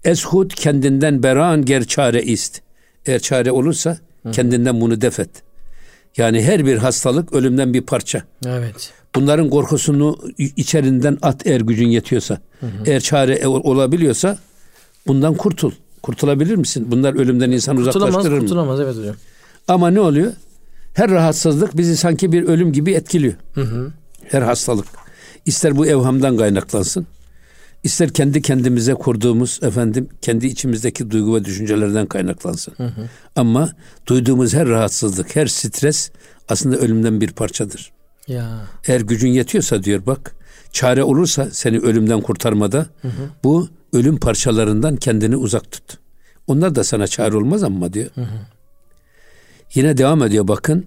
ezhud 0.04 0.52
kendinden 0.52 1.24
beran 1.24 1.66
ger 1.66 1.84
çare 1.84 2.24
ist. 2.24 2.62
Eğer 3.06 3.20
çare 3.20 3.52
olursa 3.52 3.98
kendinden 4.32 4.82
bunu 4.82 5.02
defet. 5.02 5.30
Yani 6.18 6.44
her 6.44 6.66
bir 6.66 6.78
hastalık 6.78 7.34
ölümden 7.34 7.74
bir 7.74 7.82
parça. 7.82 8.24
Evet. 8.46 8.94
Bunların 9.16 9.50
korkusunu 9.50 10.20
içerinden 10.38 11.18
at 11.22 11.48
eğer 11.48 11.62
gücün 11.62 11.88
yetiyorsa. 11.88 12.42
Eğer 12.86 13.00
çare 13.00 13.34
e- 13.36 13.48
olabiliyorsa 13.48 14.38
bundan 15.08 15.34
kurtul. 15.34 15.72
Kurtulabilir 16.04 16.56
misin? 16.56 16.86
Bunlar 16.92 17.14
ölümden 17.14 17.52
insan 17.52 17.76
Kurtulamaz, 17.76 18.10
uzaklaştırır 18.10 18.36
mı? 18.36 18.40
kurtulamaz 18.40 18.80
evet 18.80 18.96
hocam. 18.98 19.16
Ama 19.68 19.90
ne 19.90 20.00
oluyor? 20.00 20.32
Her 20.94 21.12
rahatsızlık 21.12 21.78
bizi 21.78 21.98
sanki 21.98 22.32
bir 22.32 22.44
ölüm 22.44 22.74
gibi 22.74 22.92
etkiliyor. 22.94 23.34
Hı 23.54 23.62
hı. 23.62 23.92
Her 24.28 24.42
hastalık. 24.42 24.86
İster 25.46 25.78
bu 25.78 25.86
evhamdan 25.86 26.38
kaynaklansın. 26.38 27.08
ister 27.84 28.10
kendi 28.10 28.42
kendimize 28.42 28.94
kurduğumuz 28.94 29.60
efendim 29.64 30.10
kendi 30.22 30.48
içimizdeki 30.48 31.12
duygu 31.12 31.36
ve 31.36 31.46
düşüncelerden 31.46 32.06
kaynaklansın. 32.06 32.74
Ama 33.36 33.70
duyduğumuz 34.08 34.54
her 34.54 34.68
rahatsızlık, 34.68 35.36
her 35.36 35.48
stres 35.48 36.12
aslında 36.50 36.78
ölümden 36.78 37.22
bir 37.22 37.32
parçadır. 37.32 37.92
Ya. 38.28 38.62
Eğer 38.88 39.02
gücün 39.02 39.30
yetiyorsa 39.30 39.84
diyor 39.84 40.06
bak 40.06 40.36
çare 40.72 41.04
olursa 41.04 41.48
seni 41.52 41.80
ölümden 41.80 42.22
kurtarmada 42.22 42.86
bu 43.44 43.70
ölüm 43.94 44.18
parçalarından 44.18 44.96
kendini 44.96 45.36
uzak 45.36 45.72
tut. 45.72 45.98
Onlar 46.48 46.76
da 46.76 46.84
sana 46.84 47.08
çare 47.08 47.38
olmaz 47.38 47.64
ama 47.64 47.94
diyor. 47.94 48.10
Yine 49.74 49.98
devam 49.98 50.24
ediyor 50.24 50.48
bakın. 50.48 50.86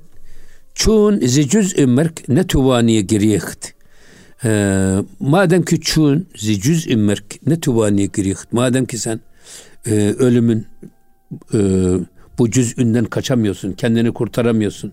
Çun 0.75 1.21
zicüz 1.21 1.79
immerk 1.79 2.29
ne 2.29 2.47
tuvaniye 2.47 3.01
giriyeht. 3.01 3.75
Ee, 4.45 4.97
madem 5.21 5.63
ki 5.63 5.81
çun 5.81 6.27
zicüz 6.37 6.91
immerk 6.91 7.47
ne 7.47 7.61
tuvaniye 7.61 8.07
giriyeht. 8.07 8.53
Madem 8.53 8.87
ki 8.87 8.99
sen 8.99 9.21
e, 9.87 10.15
ölümün 10.19 10.67
e, 11.55 11.59
bu 12.39 12.51
cüz'ünden 12.51 13.05
kaçamıyorsun, 13.05 13.73
kendini 13.73 14.13
kurtaramıyorsun. 14.13 14.93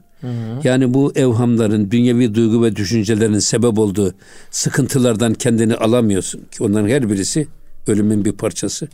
Yani 0.63 0.93
bu 0.93 1.11
evhamların, 1.15 1.91
dünyevi 1.91 2.35
duygu 2.35 2.63
ve 2.63 2.75
düşüncelerin 2.75 3.39
sebep 3.39 3.79
olduğu 3.79 4.13
sıkıntılardan 4.51 5.33
kendini 5.33 5.75
alamıyorsun 5.75 6.41
ki 6.51 6.63
onların 6.63 6.89
her 6.89 7.09
birisi 7.09 7.47
ölümün 7.87 8.25
bir 8.25 8.31
parçası. 8.31 8.87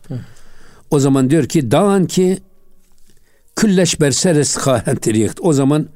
O 0.91 0.99
zaman 0.99 1.29
diyor 1.29 1.45
ki 1.45 1.71
dağın 1.71 2.05
ki 2.05 2.39
külleş 3.55 4.01
berseres 4.01 4.55
kahentiriyekt. 4.55 5.39
O 5.41 5.53
zaman 5.53 5.87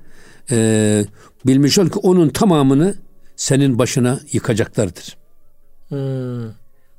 e, 0.51 1.06
bilmiş 1.47 1.80
ol 1.80 1.89
ki 1.89 1.99
onun 1.99 2.30
tamamını 2.30 2.95
senin 3.36 3.80
başına 3.80 4.19
yıkacaklardır. 4.32 5.17
Hmm. 5.89 6.47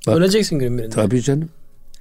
Bak. 0.07 0.17
Öleceksin 0.17 0.59
günün 0.59 0.77
birinde. 0.77 0.89
Tabii 0.89 1.21
canım. 1.21 1.49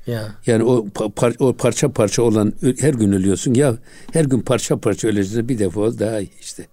Ya. 0.06 0.34
Yani 0.46 0.64
o 0.64 0.86
pa- 0.86 1.12
par- 1.12 1.36
o 1.38 1.52
parça 1.56 1.92
parça 1.92 2.22
olan 2.22 2.52
her 2.80 2.94
gün 2.94 3.12
ölüyorsun 3.12 3.54
ya 3.54 3.76
her 4.12 4.24
gün 4.24 4.40
parça 4.40 4.76
parça 4.80 5.08
öleceğiz 5.08 5.48
bir 5.48 5.58
defa 5.58 5.98
daha 5.98 6.20
iyi 6.20 6.30
işte. 6.40 6.66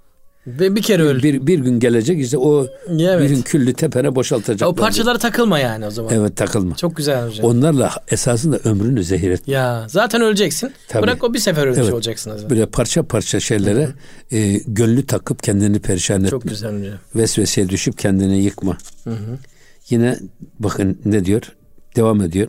Ve 0.60 0.76
bir 0.76 0.82
kere 0.82 1.04
öl. 1.04 1.24
Bir, 1.24 1.48
bir 1.48 1.60
gün 1.60 1.80
gelecek 1.80 2.22
işte 2.22 2.38
o 2.38 2.68
evet. 2.90 3.22
bir 3.22 3.36
gün 3.36 3.42
küllü 3.42 3.74
tepene 3.74 4.16
boşaltacaklar. 4.16 4.68
O 4.68 4.76
parçalara 4.76 5.18
takılma 5.18 5.60
yani 5.60 5.86
o 5.86 5.92
zaman. 5.92 6.14
Evet 6.14 6.36
takılma. 6.38 6.76
Çok 6.76 6.96
güzel 6.96 7.28
hocam. 7.28 7.46
Onlarla 7.46 7.92
esasında 8.12 8.58
ömrünü 8.64 9.04
zehir 9.04 9.32
et. 9.32 9.48
Ya 9.48 9.86
zaten 9.90 10.22
öleceksin. 10.22 10.72
Tabii. 10.88 11.04
Bırak 11.04 11.24
o 11.24 11.34
bir 11.34 11.40
sefer 11.40 11.64
ölmüş 11.68 11.78
Evet. 11.80 11.94
olacaksın. 11.94 12.32
o 12.32 12.34
zaman. 12.34 12.50
Böyle 12.50 12.66
parça 12.66 13.04
parça 13.04 13.40
şeylere 13.40 13.90
e, 14.32 14.62
gönlü 14.68 15.06
takıp 15.06 15.44
kendini 15.44 15.80
perişan 15.80 16.18
etme. 16.18 16.30
Çok 16.30 16.44
güzel 16.44 16.80
hocam. 16.80 16.94
Vesveseye 17.16 17.70
düşüp 17.70 17.98
kendini 17.98 18.44
yıkma. 18.44 18.78
Yine 19.90 20.20
bakın 20.60 21.00
ne 21.06 21.26
diyor? 21.26 21.42
Devam 21.96 22.22
ediyor. 22.22 22.48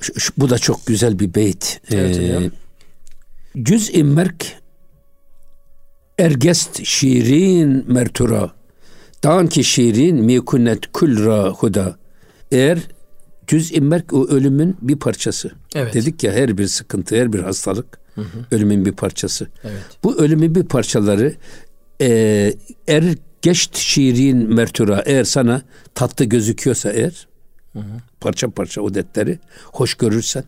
Şu- 0.00 0.20
şu- 0.20 0.32
bu 0.36 0.50
da 0.50 0.58
çok 0.58 0.86
güzel 0.86 1.18
bir 1.18 1.34
beyt. 1.34 1.80
Evet 1.90 2.18
hocam. 2.18 2.50
Cüz 3.62 3.90
immerk 3.94 4.61
ergest 6.22 6.84
şirin 6.84 7.92
mertura. 7.92 8.50
Dağın 9.24 9.46
ki 9.46 9.64
şirin 9.64 10.24
mikunet 10.24 10.92
kulra 10.92 11.48
huda. 11.48 11.96
Eğer 12.52 12.78
cüz 13.46 13.72
immerk 13.72 14.12
o 14.12 14.26
ölümün 14.28 14.76
bir 14.82 14.96
parçası. 14.96 15.50
Evet. 15.74 15.94
Dedik 15.94 16.24
ya 16.24 16.32
her 16.32 16.58
bir 16.58 16.66
sıkıntı, 16.66 17.16
her 17.16 17.32
bir 17.32 17.38
hastalık 17.38 17.98
ölümün 18.50 18.84
bir 18.84 18.92
parçası. 18.92 19.48
Evet. 19.64 19.82
Bu 20.04 20.16
ölümün 20.16 20.54
bir 20.54 20.64
parçaları 20.64 21.34
e, 22.00 22.54
er 22.88 23.04
geçt 23.42 23.76
şirin 23.76 24.54
mertura 24.54 25.02
eğer 25.06 25.24
sana 25.24 25.62
tatlı 25.94 26.24
gözüküyorsa 26.24 26.90
eğer 26.90 27.28
parça 28.20 28.50
parça 28.50 28.80
o 28.80 28.94
detleri 28.94 29.38
hoş 29.64 29.94
görürsen 29.94 30.44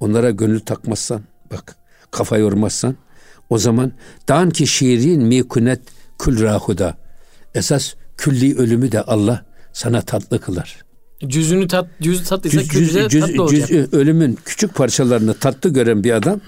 onlara 0.00 0.30
gönül 0.30 0.60
takmazsan 0.60 1.22
bak 1.52 1.76
kafa 2.10 2.38
yormazsan 2.38 2.96
o 3.54 3.58
zaman 3.58 3.92
dan 4.28 4.50
ki 4.50 4.66
şirin 4.66 5.22
mikunet 5.22 5.80
kül 6.18 6.42
rahuda 6.42 6.96
esas 7.54 7.94
külli 8.16 8.56
ölümü 8.58 8.92
de 8.92 9.02
Allah 9.02 9.44
sana 9.72 10.00
tatlı 10.00 10.40
kılar. 10.40 10.84
Cüzünü 11.26 11.68
tat, 11.68 11.86
cüzü 12.02 12.24
tatlıysa 12.24 12.60
Cüz, 12.62 12.68
cüz, 12.68 13.08
cüz, 13.10 13.20
tatlı 13.20 13.42
olacak. 13.42 13.68
cüz- 13.68 13.92
ölümün 13.96 14.38
küçük 14.44 14.74
parçalarını 14.74 15.34
tatlı 15.34 15.70
gören 15.70 16.04
bir 16.04 16.12
adam 16.12 16.40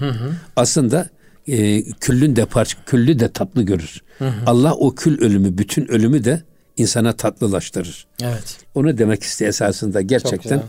aslında 0.55 1.09
e, 1.47 1.83
küllün 1.93 2.35
de 2.35 2.45
parça, 2.45 2.77
küllü 2.85 3.19
de 3.19 3.31
tatlı 3.31 3.63
görür. 3.63 4.01
Allah 4.45 4.73
o 4.73 4.95
kül 4.95 5.21
ölümü, 5.21 5.57
bütün 5.57 5.87
ölümü 5.87 6.23
de 6.23 6.43
insana 6.77 7.13
tatlılaştırır. 7.13 8.07
Evet. 8.23 8.57
Onu 8.75 8.97
demek 8.97 9.23
istiyor 9.23 9.49
esasında 9.49 10.01
gerçekten. 10.01 10.63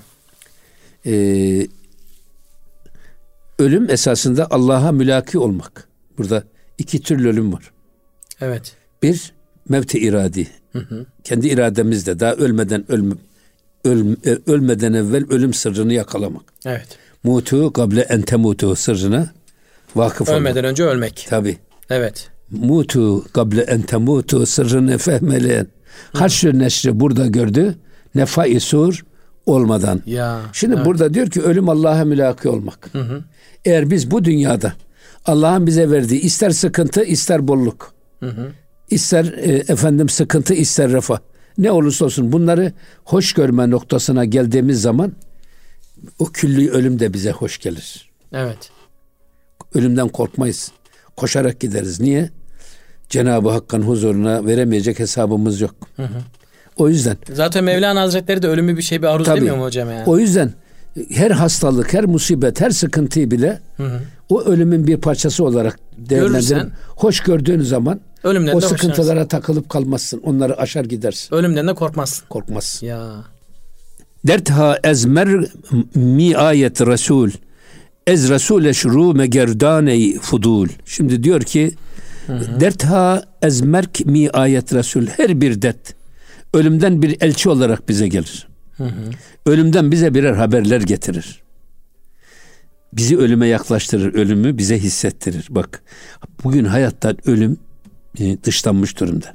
e, 1.06 1.66
ölüm 3.58 3.90
esasında 3.90 4.46
Allah'a 4.50 4.92
mülaki 4.92 5.38
olmak. 5.38 5.87
Burada 6.18 6.44
iki 6.78 7.02
türlü 7.02 7.28
ölüm 7.28 7.52
var. 7.52 7.70
Evet. 8.40 8.76
Bir 9.02 9.32
mevti 9.68 9.98
iradi. 9.98 10.48
Kendi 11.24 11.48
irademizle 11.48 12.20
daha 12.20 12.34
ölmeden 12.34 12.92
ölme, 12.92 13.14
öl, 13.84 14.16
e, 14.26 14.38
ölmeden 14.46 14.92
evvel 14.92 15.24
ölüm 15.30 15.54
sırrını 15.54 15.92
yakalamak. 15.92 16.42
Evet. 16.66 16.98
Mutu 17.24 17.72
kable 17.72 18.00
ente 18.00 18.36
mutu 18.36 18.76
sırrına 18.76 19.30
vakıf 19.96 20.28
olmak. 20.28 20.40
Ölmeden 20.40 20.64
önce 20.64 20.84
ölmek. 20.84 21.26
Tabi. 21.30 21.58
Evet. 21.90 22.30
Mutu 22.50 23.32
kable 23.32 23.62
ente 23.62 23.96
mutu 23.96 24.46
sırrını 24.46 24.98
fehmeleyen. 24.98 25.66
Haşr 26.12 26.58
neşri 26.58 27.00
burada 27.00 27.26
gördü. 27.26 27.74
Nefai 28.14 28.60
sur 28.60 29.04
olmadan. 29.46 30.02
Ya. 30.06 30.40
Şimdi 30.52 30.74
evet. 30.74 30.86
burada 30.86 31.14
diyor 31.14 31.30
ki 31.30 31.42
ölüm 31.42 31.68
Allah'a 31.68 32.04
mülaki 32.04 32.48
olmak. 32.48 32.90
Eğer 33.64 33.90
biz 33.90 34.10
bu 34.10 34.24
dünyada 34.24 34.72
Allah'ın 35.28 35.66
bize 35.66 35.90
verdiği 35.90 36.20
ister 36.20 36.50
sıkıntı 36.50 37.04
ister 37.04 37.48
bolluk. 37.48 37.94
ister 38.90 39.24
e, 39.24 39.52
efendim 39.52 40.08
sıkıntı 40.08 40.54
ister 40.54 40.92
refah. 40.92 41.18
Ne 41.58 41.70
olursa 41.70 42.04
olsun 42.04 42.32
bunları 42.32 42.72
hoş 43.04 43.32
görme 43.32 43.70
noktasına 43.70 44.24
geldiğimiz 44.24 44.82
zaman 44.82 45.12
o 46.18 46.24
külli 46.24 46.70
ölüm 46.70 46.98
de 46.98 47.12
bize 47.12 47.30
hoş 47.30 47.58
gelir. 47.58 48.10
Evet. 48.32 48.70
Ölümden 49.74 50.08
korkmayız. 50.08 50.72
Koşarak 51.16 51.60
gideriz. 51.60 52.00
Niye? 52.00 52.30
Cenab-ı 53.08 53.50
Hakk'ın 53.50 53.82
huzuruna 53.82 54.46
veremeyecek 54.46 54.98
hesabımız 54.98 55.60
yok. 55.60 55.74
O 56.76 56.88
yüzden 56.88 57.16
Zaten 57.32 57.64
Mevlana 57.64 58.00
Hazretleri 58.00 58.42
de 58.42 58.48
ölümü 58.48 58.76
bir 58.76 58.82
şey 58.82 59.02
bir 59.02 59.06
aruz 59.06 59.26
Tabii. 59.26 59.36
demiyor 59.36 59.56
mu 59.56 59.64
hocam 59.64 59.90
yani? 59.90 60.04
O 60.06 60.18
yüzden 60.18 60.52
her 61.10 61.30
hastalık, 61.30 61.94
her 61.94 62.04
musibet, 62.04 62.60
her 62.60 62.70
sıkıntıyı 62.70 63.30
bile 63.30 63.60
o 64.28 64.42
ölümün 64.42 64.86
bir 64.86 64.96
parçası 64.96 65.44
olarak 65.44 65.78
değerlendirip 65.96 66.48
Görürsen- 66.48 66.70
hoş 66.86 67.20
gördüğün 67.20 67.60
zaman 67.60 68.00
Ölümden 68.24 68.54
o 68.54 68.60
sıkıntılara 68.60 69.28
takılıp 69.28 69.68
kalmazsın. 69.68 70.20
Onları 70.24 70.60
aşar 70.60 70.84
gidersin. 70.84 71.34
Ölümden 71.34 71.66
de 71.66 71.74
korkmazsın. 71.74 72.26
Korkmazsın. 72.28 72.86
Ya. 72.86 73.10
Dertha 74.26 74.78
ezmer 74.84 75.28
mi 75.94 76.36
ayet 76.36 76.80
Resul 76.80 77.30
ez 78.06 78.30
Resul 78.30 78.72
şuru 78.72 79.14
megerdane 79.14 80.18
fudul. 80.20 80.68
Şimdi 80.86 81.22
diyor 81.22 81.40
ki 81.40 81.74
dertha 82.60 83.22
ezmerk 83.42 84.06
mi 84.06 84.30
ayet 84.30 84.74
Resul 84.74 85.06
her 85.06 85.40
bir 85.40 85.62
dert 85.62 85.94
ölümden 86.54 87.02
bir 87.02 87.16
elçi 87.20 87.48
olarak 87.48 87.88
bize 87.88 88.08
gelir. 88.08 88.48
Ölümden 89.46 89.90
bize 89.90 90.14
birer 90.14 90.32
haberler 90.32 90.80
getirir. 90.80 91.42
Bizi 92.92 93.18
ölüme 93.18 93.46
yaklaştırır, 93.46 94.14
ölümü 94.14 94.58
bize 94.58 94.78
hissettirir. 94.78 95.46
Bak 95.50 95.82
bugün 96.44 96.64
hayattan 96.64 97.28
ölüm 97.28 97.56
e, 98.18 98.42
dışlanmış 98.44 99.00
durumda. 99.00 99.34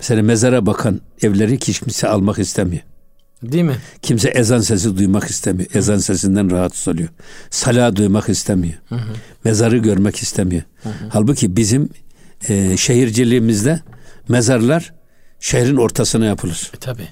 Mesela 0.00 0.22
mezara 0.22 0.66
bakan 0.66 1.00
evleri 1.22 1.54
hiç 1.54 1.80
kimse 1.80 2.08
almak 2.08 2.38
istemiyor. 2.38 2.82
Değil 3.42 3.64
mi? 3.64 3.76
Kimse 4.02 4.28
ezan 4.28 4.60
sesi 4.60 4.96
duymak 4.96 5.24
istemiyor. 5.24 5.70
Ezan 5.74 5.98
sesinden 5.98 6.50
rahatsız 6.50 6.88
oluyor. 6.88 7.08
Sala 7.50 7.96
duymak 7.96 8.28
istemiyor. 8.28 8.74
Mezarı 9.44 9.78
görmek 9.78 10.16
istemiyor. 10.16 10.62
Halbuki 11.08 11.56
bizim 11.56 11.88
e, 12.48 12.76
şehirciliğimizde 12.76 13.80
mezarlar 14.28 14.92
şehrin 15.40 15.76
ortasına 15.76 16.24
yapılır. 16.24 16.70
E 16.76 16.78
tabi. 16.78 17.02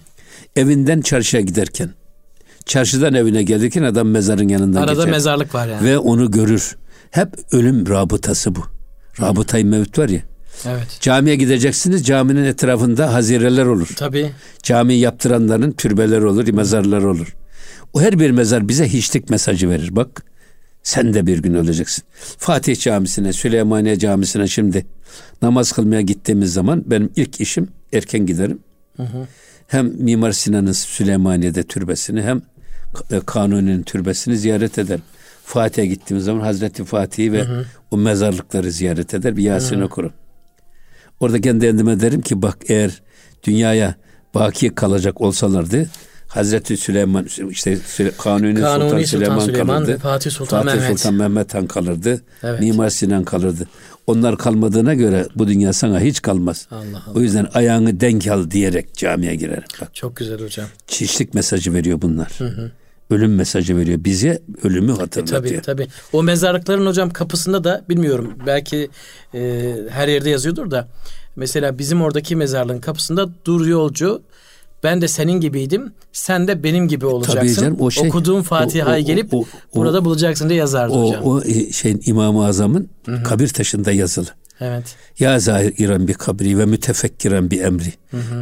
Evinden 0.56 1.00
çarşıya 1.00 1.42
giderken, 1.42 1.90
çarşıdan 2.68 3.14
evine 3.14 3.42
gelirken 3.42 3.82
adam 3.82 4.08
mezarın 4.08 4.48
yanından 4.48 4.82
Arada 4.82 4.94
geçer. 4.94 5.10
mezarlık 5.10 5.54
var 5.54 5.68
yani. 5.68 5.84
Ve 5.84 5.98
onu 5.98 6.30
görür. 6.30 6.76
Hep 7.10 7.28
ölüm 7.52 7.88
rabıtası 7.88 8.54
bu. 8.54 8.60
Rabıtayı 9.20 9.66
mevt 9.66 9.98
var 9.98 10.08
ya. 10.08 10.20
Evet. 10.66 10.98
Camiye 11.00 11.36
gideceksiniz. 11.36 12.06
Caminin 12.06 12.44
etrafında 12.44 13.12
hazireler 13.14 13.66
olur. 13.66 13.88
Tabi. 13.96 14.30
Cami 14.62 14.94
yaptıranların 14.94 15.72
türbeleri 15.72 16.26
olur, 16.26 16.48
mezarlar 16.48 17.02
olur. 17.02 17.36
O 17.92 18.00
her 18.00 18.18
bir 18.18 18.30
mezar 18.30 18.68
bize 18.68 18.88
hiçlik 18.88 19.30
mesajı 19.30 19.70
verir. 19.70 19.96
Bak 19.96 20.22
sen 20.82 21.14
de 21.14 21.26
bir 21.26 21.38
gün 21.38 21.54
öleceksin. 21.54 22.04
Fatih 22.38 22.80
Camisi'ne, 22.80 23.32
Süleymaniye 23.32 23.98
Camisi'ne 23.98 24.48
şimdi 24.48 24.86
namaz 25.42 25.72
kılmaya 25.72 26.00
gittiğimiz 26.00 26.52
zaman 26.52 26.84
benim 26.86 27.10
ilk 27.16 27.40
işim 27.40 27.68
erken 27.92 28.26
giderim. 28.26 28.58
Hem 29.66 29.86
Mimar 29.86 30.32
Sinan'ın 30.32 30.72
Süleymaniye'de 30.72 31.62
türbesini 31.62 32.22
hem 32.22 32.42
Kanuni'nin 33.26 33.82
türbesini 33.82 34.36
ziyaret 34.36 34.78
ederim. 34.78 35.02
Fatih'e 35.44 35.86
gittiğimiz 35.86 36.24
zaman 36.24 36.40
Hazreti 36.40 36.84
Fatih'i 36.84 37.32
ve 37.32 37.44
o 37.90 37.96
mezarlıkları 37.96 38.70
ziyaret 38.70 39.14
eder. 39.14 39.36
Bir 39.36 39.42
Yasin 39.42 39.80
okurum. 39.80 40.12
Orada 41.20 41.40
kendi 41.40 41.66
kendime 41.66 42.00
derim 42.00 42.20
ki 42.20 42.42
bak 42.42 42.58
eğer 42.68 43.02
dünyaya 43.44 43.94
baki 44.34 44.74
kalacak 44.74 45.20
olsalardı 45.20 45.86
Hazreti 46.28 46.76
Süleyman 46.76 47.26
işte 47.50 47.76
Süle- 47.76 48.12
Kanuni, 48.18 48.60
Kanuni 48.60 48.60
Sultan, 48.60 48.88
Sultan 48.88 49.04
Süleyman, 49.04 49.38
Süleyman 49.38 49.84
kalırdı. 49.84 49.98
Fatih 49.98 50.30
Sultan 50.30 50.62
Fatih 50.64 50.80
Mehmet. 50.80 50.98
Sultan 51.00 51.14
Mehmet 51.14 51.54
Han 51.54 51.66
kalırdı. 51.66 52.22
Evet. 52.42 52.60
Mimar 52.60 52.90
Sinan 52.90 53.24
kalırdı. 53.24 53.68
Onlar 54.08 54.36
kalmadığına 54.38 54.94
göre 54.94 55.26
bu 55.36 55.48
dünya 55.48 55.72
sana 55.72 56.00
hiç 56.00 56.22
kalmaz. 56.22 56.66
Allah 56.70 56.80
Allah. 57.06 57.14
O 57.14 57.20
yüzden 57.20 57.46
ayağını 57.54 58.00
denk 58.00 58.26
al 58.26 58.50
diyerek 58.50 58.94
camiye 58.94 59.34
girerim. 59.34 59.62
Bak 59.80 59.94
Çok 59.94 60.16
güzel 60.16 60.40
hocam. 60.40 60.66
çişlik 60.86 61.34
mesajı 61.34 61.74
veriyor 61.74 62.02
bunlar. 62.02 62.38
Ölüm 63.10 63.34
mesajı 63.34 63.76
veriyor. 63.76 64.04
Bize 64.04 64.42
ölümü 64.62 64.92
hatırlatıyor. 64.92 65.62
Tabii 65.62 65.62
tabii. 65.62 65.88
O 66.12 66.22
mezarlıkların 66.22 66.86
hocam 66.86 67.10
kapısında 67.10 67.64
da 67.64 67.84
bilmiyorum 67.88 68.34
belki 68.46 68.88
e, 69.34 69.72
her 69.90 70.08
yerde 70.08 70.30
yazıyordur 70.30 70.70
da 70.70 70.88
mesela 71.36 71.78
bizim 71.78 72.02
oradaki 72.02 72.36
mezarlığın 72.36 72.78
kapısında 72.80 73.28
dur 73.44 73.66
yolcu 73.66 74.22
ben 74.82 75.00
de 75.02 75.08
senin 75.08 75.40
gibiydim. 75.40 75.92
Sen 76.12 76.48
de 76.48 76.62
benim 76.62 76.88
gibi 76.88 77.06
olacaksın. 77.06 77.62
canım, 77.62 77.76
o 77.80 77.90
şey- 77.90 78.08
Okuduğum 78.08 78.42
Fatiha'yı 78.42 79.04
gelip 79.04 79.34
o- 79.34 79.38
o- 79.40 79.46
burada 79.74 80.04
bulacaksın 80.04 80.48
diye 80.48 80.58
yazardı 80.58 80.94
O, 80.94 81.08
hocam. 81.08 81.22
o 81.24 81.42
e, 81.42 81.72
şeyin 81.72 82.02
İmam-ı 82.06 82.46
Azam'ın 82.46 82.88
kabir 83.24 83.48
taşında 83.48 83.92
yazılı. 83.92 84.26
Evet. 84.60 84.96
Ya 85.18 85.40
zahir 85.40 85.74
İran 85.78 86.08
bir 86.08 86.14
kabri 86.14 86.58
ve 86.58 86.66
mütefekkiren 86.66 87.50
bir 87.50 87.60
emri. 87.60 87.92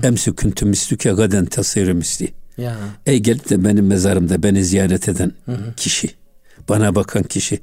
Emsi 0.03 0.35
küntü 0.35 0.67
mislüke 0.67 1.11
gaden 1.11 1.45
tasirü 1.47 1.95
misli. 1.95 2.29
Ya. 2.59 2.77
Ey 3.07 3.19
gelip 3.21 3.51
de 3.51 3.65
benim 3.65 3.87
mezarımda 3.87 4.43
beni 4.43 4.65
ziyaret 4.65 5.09
eden 5.09 5.33
kişi. 5.77 6.11
Bana 6.69 6.95
bakan 6.95 7.23
kişi. 7.23 7.61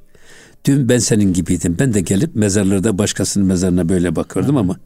Dün 0.65 0.89
ben 0.89 0.97
senin 0.97 1.33
gibiydim. 1.33 1.75
Ben 1.79 1.93
de 1.93 2.01
gelip 2.01 2.35
mezarlarda 2.35 2.97
başkasının 2.97 3.45
mezarına 3.47 3.89
böyle 3.89 4.15
bakıyordum 4.15 4.57
ama 4.57 4.77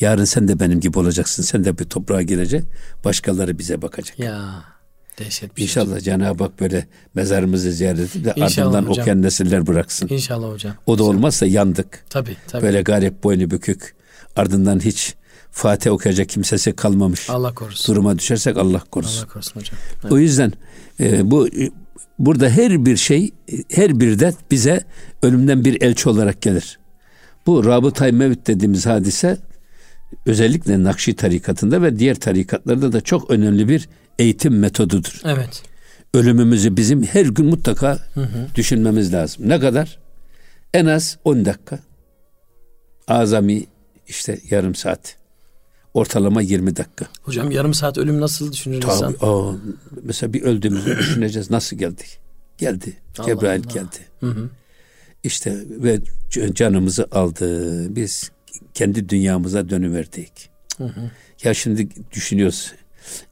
yarın 0.00 0.24
sen 0.24 0.48
de 0.48 0.60
benim 0.60 0.80
gibi 0.80 0.98
olacaksın. 0.98 1.42
Sen 1.42 1.64
de 1.64 1.78
bir 1.78 1.84
toprağa 1.84 2.22
girecek. 2.22 2.64
Başkaları 3.04 3.58
bize 3.58 3.82
bakacak. 3.82 4.18
Ya. 4.18 4.64
Dehşet 5.18 5.56
bir 5.56 5.60
şey. 5.60 5.64
İnşallah 5.64 6.00
Cenab-ı 6.00 6.44
Hak 6.44 6.60
böyle 6.60 6.86
mezarımızı 7.14 7.72
ziyaret 7.72 8.16
edip 8.16 8.24
de 8.24 8.32
ardından 8.32 8.82
hocam. 8.82 8.88
okuyan 8.88 9.22
nesiller 9.22 9.66
bıraksın. 9.66 10.08
İnşallah 10.10 10.52
hocam. 10.52 10.74
O 10.86 10.98
da 10.98 11.04
olmazsa 11.04 11.46
yandık. 11.46 12.04
Tabii 12.10 12.36
tabii. 12.48 12.62
Böyle 12.62 12.82
garip 12.82 13.24
boynu 13.24 13.50
bükük 13.50 13.94
ardından 14.36 14.80
hiç 14.80 15.14
Fatih 15.50 15.90
okuyacak 15.90 16.28
kimsesi 16.28 16.72
kalmamış. 16.72 17.30
Allah 17.30 17.54
korusun. 17.54 17.94
Duruma 17.94 18.18
düşersek 18.18 18.56
Allah 18.56 18.82
korusun. 18.90 19.18
Allah 19.22 19.32
korusun 19.32 19.60
hocam. 19.60 19.78
O 20.10 20.18
yüzden 20.18 20.52
e, 21.00 21.30
bu 21.30 21.48
e, 21.48 21.70
burada 22.18 22.48
her 22.48 22.86
bir 22.86 22.96
şey 22.96 23.30
e, 23.52 23.56
her 23.70 24.00
bir 24.00 24.18
dert 24.18 24.50
bize 24.50 24.84
ölümden 25.22 25.64
bir 25.64 25.82
elçi 25.82 26.08
olarak 26.08 26.42
gelir. 26.42 26.78
Bu 27.46 27.64
rabıtay 27.64 28.12
mevt 28.12 28.46
dediğimiz 28.46 28.86
hadise 28.86 29.38
özellikle 30.26 30.84
Nakşi 30.84 31.16
tarikatında 31.16 31.82
ve 31.82 31.98
diğer 31.98 32.14
tarikatlarda 32.14 32.92
da 32.92 33.00
çok 33.00 33.30
önemli 33.30 33.68
bir 33.68 33.88
eğitim 34.18 34.58
metodudur. 34.58 35.20
Evet. 35.24 35.62
Ölümümüzü 36.14 36.76
bizim 36.76 37.02
her 37.02 37.26
gün 37.26 37.46
mutlaka 37.46 37.98
düşünmemiz 38.54 39.12
lazım. 39.12 39.48
Ne 39.48 39.60
kadar? 39.60 39.98
En 40.74 40.86
az 40.86 41.18
10 41.24 41.44
dakika. 41.44 41.78
Azami 43.08 43.66
işte 44.08 44.38
yarım 44.50 44.74
saat. 44.74 45.16
Ortalama 45.94 46.42
20 46.42 46.76
dakika. 46.76 47.06
Hocam 47.22 47.50
yarım 47.50 47.74
saat 47.74 47.98
ölüm 47.98 48.20
nasıl 48.20 48.52
düşünür 48.52 48.76
insan? 48.76 49.12
Tabii, 49.12 49.24
o, 49.24 49.58
mesela 50.02 50.32
bir 50.32 50.42
öldüğümüzü 50.42 50.98
düşüneceğiz. 50.98 51.50
Nasıl 51.50 51.76
geldik? 51.76 52.18
Geldi. 52.58 52.96
Allah 53.18 53.26
Cebrail 53.26 53.62
Allah. 53.66 53.72
geldi. 53.72 54.36
İşte 55.24 55.56
ve 55.68 55.98
canımızı 56.54 57.06
aldı. 57.12 57.86
Biz 57.96 58.30
kendi 58.80 59.08
dünyamıza 59.08 59.68
dönüverdik. 59.70 60.50
Ya 61.44 61.54
şimdi 61.54 61.88
düşünüyoruz. 62.12 62.72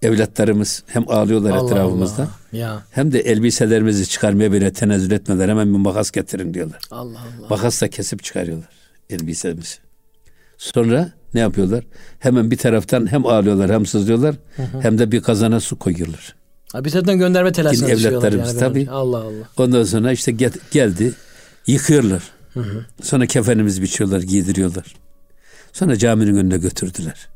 Evlatlarımız 0.02 0.82
hem 0.86 1.10
ağlıyorlar 1.10 1.50
Allah 1.50 1.70
etrafımızda 1.70 2.22
Allah. 2.22 2.58
Ya. 2.58 2.82
hem 2.90 3.12
de 3.12 3.20
elbiselerimizi 3.20 4.08
çıkarmaya 4.08 4.52
bile 4.52 4.72
tenezzül 4.72 5.10
etmeden 5.10 5.48
hemen 5.48 5.72
bir 5.74 5.78
makas 5.78 6.10
getirin 6.10 6.54
diyorlar. 6.54 6.80
Allah 6.90 7.18
Allah. 7.18 7.46
Makasla 7.50 7.88
kesip 7.88 8.24
çıkarıyorlar 8.24 8.68
elbisemizi. 9.10 9.74
Sonra 10.58 11.12
ne 11.34 11.40
yapıyorlar? 11.40 11.84
Hemen 12.18 12.50
bir 12.50 12.56
taraftan 12.56 13.10
hem 13.12 13.26
ağlıyorlar 13.26 13.70
hem 13.72 13.86
sızlıyorlar 13.86 14.34
hem 14.82 14.98
de 14.98 15.12
bir 15.12 15.20
kazana 15.20 15.60
su 15.60 15.78
koyuyorlar. 15.78 16.34
Ha, 16.72 16.84
bir 16.84 16.90
taraftan 16.90 17.18
gönderme 17.18 17.52
telaşına 17.52 17.88
evlatlarımız 17.88 18.48
yani 18.48 18.58
tabii. 18.60 18.88
Allah 18.90 19.18
Allah. 19.18 19.48
Ondan 19.56 19.82
sonra 19.84 20.12
işte 20.12 20.32
gel- 20.32 20.52
geldi 20.70 21.12
yıkıyorlar. 21.66 22.22
Sonra 23.02 23.26
kefenimizi 23.26 23.82
biçiyorlar, 23.82 24.20
giydiriyorlar. 24.20 24.94
Sonra 25.78 25.98
caminin 25.98 26.36
önüne 26.36 26.58
götürdüler. 26.58 27.28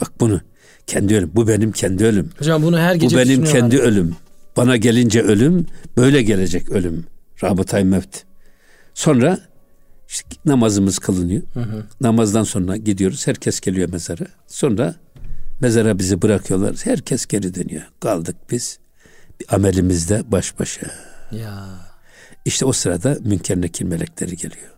Bak 0.00 0.20
bunu 0.20 0.40
Kendi 0.86 1.16
ölüm. 1.16 1.30
Bu 1.34 1.48
benim 1.48 1.72
kendi 1.72 2.04
ölüm. 2.04 2.30
Hocam 2.38 2.62
bunu 2.62 2.78
her 2.78 2.94
gece 2.94 3.16
Bu 3.16 3.20
benim 3.20 3.44
kendi 3.44 3.78
ölüm. 3.78 4.16
Bana 4.56 4.76
gelince 4.76 5.22
ölüm, 5.22 5.66
böyle 5.96 6.22
gelecek 6.22 6.70
ölüm. 6.70 7.06
Rabıtay 7.44 7.84
mevt. 7.84 8.22
Sonra 8.94 9.38
işte 10.08 10.28
namazımız 10.44 10.98
kılınıyor. 10.98 11.42
Namazdan 12.00 12.42
sonra 12.42 12.76
gidiyoruz. 12.76 13.26
Herkes 13.26 13.60
geliyor 13.60 13.88
mezara. 13.88 14.26
Sonra 14.46 14.94
mezara 15.60 15.98
bizi 15.98 16.22
bırakıyorlar. 16.22 16.76
Herkes 16.84 17.26
geri 17.26 17.54
dönüyor. 17.54 17.82
Kaldık 18.00 18.36
biz 18.50 18.78
bir 19.40 19.54
amelimizde 19.54 20.22
baş 20.32 20.58
başa. 20.58 20.86
Ya. 21.30 21.66
İşte 22.44 22.64
o 22.64 22.72
sırada 22.72 23.16
münker 23.24 23.60
nekir 23.60 23.84
melekleri 23.84 24.36
geliyor. 24.36 24.72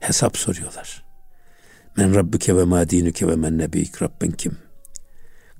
Hesap 0.00 0.36
soruyorlar. 0.36 1.05
Men 1.96 2.14
rabbuke 2.14 2.56
ve 2.56 2.64
ma 2.64 2.90
dinuke 2.90 3.28
ve 3.28 3.36
men 3.36 3.58
nebiyik 3.58 4.02
Rabbin 4.02 4.30
kim? 4.30 4.56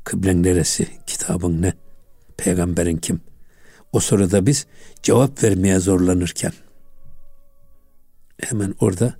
Kıblen 0.05 0.43
neresi? 0.43 0.87
Kitabın 1.07 1.63
ne? 1.63 1.73
Peygamberin 2.37 2.97
kim? 2.97 3.21
O 3.93 4.01
sırada 4.01 4.47
biz 4.47 4.67
cevap 5.03 5.43
vermeye 5.43 5.79
zorlanırken 5.79 6.53
hemen 8.41 8.75
orada 8.81 9.15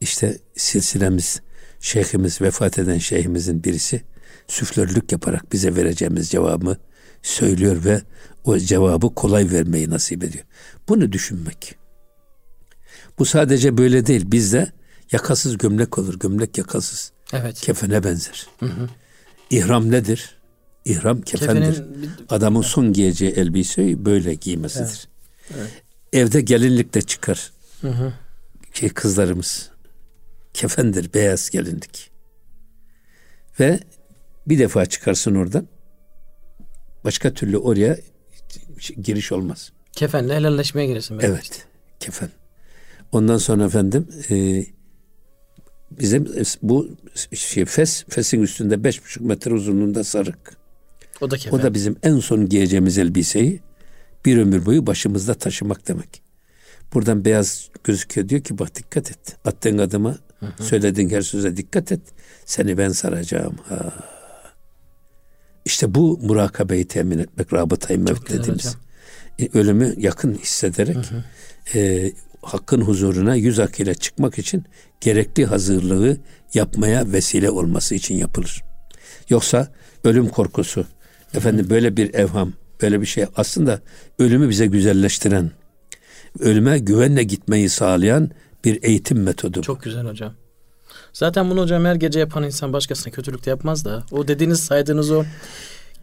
işte 0.00 0.38
silsilemiz, 0.56 1.42
şeyhimiz, 1.80 2.40
vefat 2.40 2.78
eden 2.78 2.98
şeyhimizin 2.98 3.64
birisi 3.64 4.02
süflörlük 4.48 5.12
yaparak 5.12 5.52
bize 5.52 5.76
vereceğimiz 5.76 6.30
cevabı 6.30 6.76
söylüyor 7.22 7.84
ve 7.84 8.00
o 8.44 8.58
cevabı 8.58 9.14
kolay 9.14 9.50
vermeyi 9.50 9.90
nasip 9.90 10.24
ediyor. 10.24 10.44
Bunu 10.88 11.12
düşünmek. 11.12 11.74
Bu 13.18 13.24
sadece 13.24 13.78
böyle 13.78 14.06
değil. 14.06 14.30
Bizde 14.30 14.72
yakasız 15.12 15.58
gömlek 15.58 15.98
olur. 15.98 16.18
Gömlek 16.18 16.58
yakasız. 16.58 17.12
Evet. 17.32 17.60
Kefene 17.60 18.04
benzer. 18.04 18.46
İhram 19.50 19.90
nedir? 19.90 20.36
İhram 20.84 21.20
kefendir. 21.22 21.74
Kefenin 21.74 22.10
Adamın 22.28 22.62
son 22.62 22.92
giyeceği 22.92 23.30
elbiseyi 23.30 24.04
böyle 24.04 24.34
giymesidir. 24.34 25.08
Evde 26.12 26.40
gelinlik 26.40 26.94
de 26.94 27.02
çıkar. 27.02 27.52
Şey 28.72 28.88
kızlarımız. 28.88 29.70
Kefendir, 30.54 31.14
beyaz 31.14 31.50
gelinlik. 31.50 32.10
Ve 33.60 33.80
bir 34.46 34.58
defa 34.58 34.86
çıkarsın 34.86 35.34
oradan. 35.34 35.68
Başka 37.04 37.34
türlü 37.34 37.58
oraya 37.58 37.98
giriş 39.02 39.32
olmaz. 39.32 39.72
Kefenle 39.92 40.34
helalleşmeye 40.34 40.86
girersin. 40.86 41.18
Evet, 41.22 41.66
kefen. 42.00 42.30
Ondan 43.12 43.38
sonra 43.38 43.64
efendim 43.64 44.08
e, 44.30 44.64
bizim 45.90 46.28
bu 46.62 46.88
şey 47.34 47.64
fes, 47.64 48.04
fesin 48.08 48.42
üstünde 48.42 48.84
beş 48.84 49.04
buçuk 49.04 49.22
metre 49.22 49.54
uzunluğunda 49.54 50.04
sarık. 50.04 50.56
O 51.20 51.30
da 51.30 51.36
kefen. 51.36 51.58
O 51.58 51.62
da 51.62 51.74
bizim 51.74 51.96
en 52.02 52.18
son 52.18 52.48
giyeceğimiz 52.48 52.98
elbiseyi 52.98 53.60
bir 54.24 54.38
ömür 54.38 54.66
boyu 54.66 54.86
başımızda 54.86 55.34
taşımak 55.34 55.88
demek. 55.88 56.22
Buradan 56.94 57.24
beyaz 57.24 57.70
gözüküyor 57.84 58.28
diyor 58.28 58.40
ki 58.40 58.58
bak 58.58 58.74
dikkat 58.74 59.10
et. 59.10 59.36
Attığın 59.44 59.78
adıma 59.78 60.18
söylediğin 60.60 61.10
her 61.10 61.22
söze 61.22 61.56
dikkat 61.56 61.92
et. 61.92 62.00
Seni 62.44 62.78
ben 62.78 62.88
saracağım. 62.88 63.56
Ha. 63.68 63.92
İşte 65.64 65.94
bu 65.94 66.18
murakabeyi 66.22 66.84
temin 66.84 67.18
etmek, 67.18 67.52
rabıtayı 67.52 68.00
mevt 68.00 68.30
dediğimiz. 68.30 68.76
E, 69.38 69.48
Ölümü 69.58 69.94
yakın 69.98 70.34
hissederek 70.34 70.96
e, 71.74 72.12
hakkın 72.46 72.80
huzuruna 72.80 73.34
yüz 73.34 73.58
ak 73.58 73.80
ile 73.80 73.94
çıkmak 73.94 74.38
için 74.38 74.64
gerekli 75.00 75.46
hazırlığı 75.46 76.16
yapmaya 76.54 77.12
vesile 77.12 77.50
olması 77.50 77.94
için 77.94 78.14
yapılır. 78.14 78.62
Yoksa 79.28 79.68
ölüm 80.04 80.28
korkusu, 80.28 80.86
efendim 81.34 81.66
böyle 81.70 81.96
bir 81.96 82.14
evham, 82.14 82.52
böyle 82.82 83.00
bir 83.00 83.06
şey 83.06 83.26
aslında 83.36 83.80
ölümü 84.18 84.48
bize 84.48 84.66
güzelleştiren, 84.66 85.50
ölüme 86.40 86.78
güvenle 86.78 87.22
gitmeyi 87.22 87.68
sağlayan 87.68 88.30
bir 88.64 88.82
eğitim 88.82 89.22
metodu. 89.22 89.62
Çok 89.62 89.82
güzel 89.82 90.06
hocam. 90.06 90.34
Zaten 91.12 91.50
bunu 91.50 91.62
hocam 91.62 91.84
her 91.84 91.94
gece 91.94 92.20
yapan 92.20 92.44
insan 92.44 92.72
başkasına 92.72 93.12
kötülük 93.12 93.46
de 93.46 93.50
yapmaz 93.50 93.84
da. 93.84 94.04
O 94.10 94.28
dediğiniz 94.28 94.60
saydığınız 94.60 95.10
o 95.10 95.24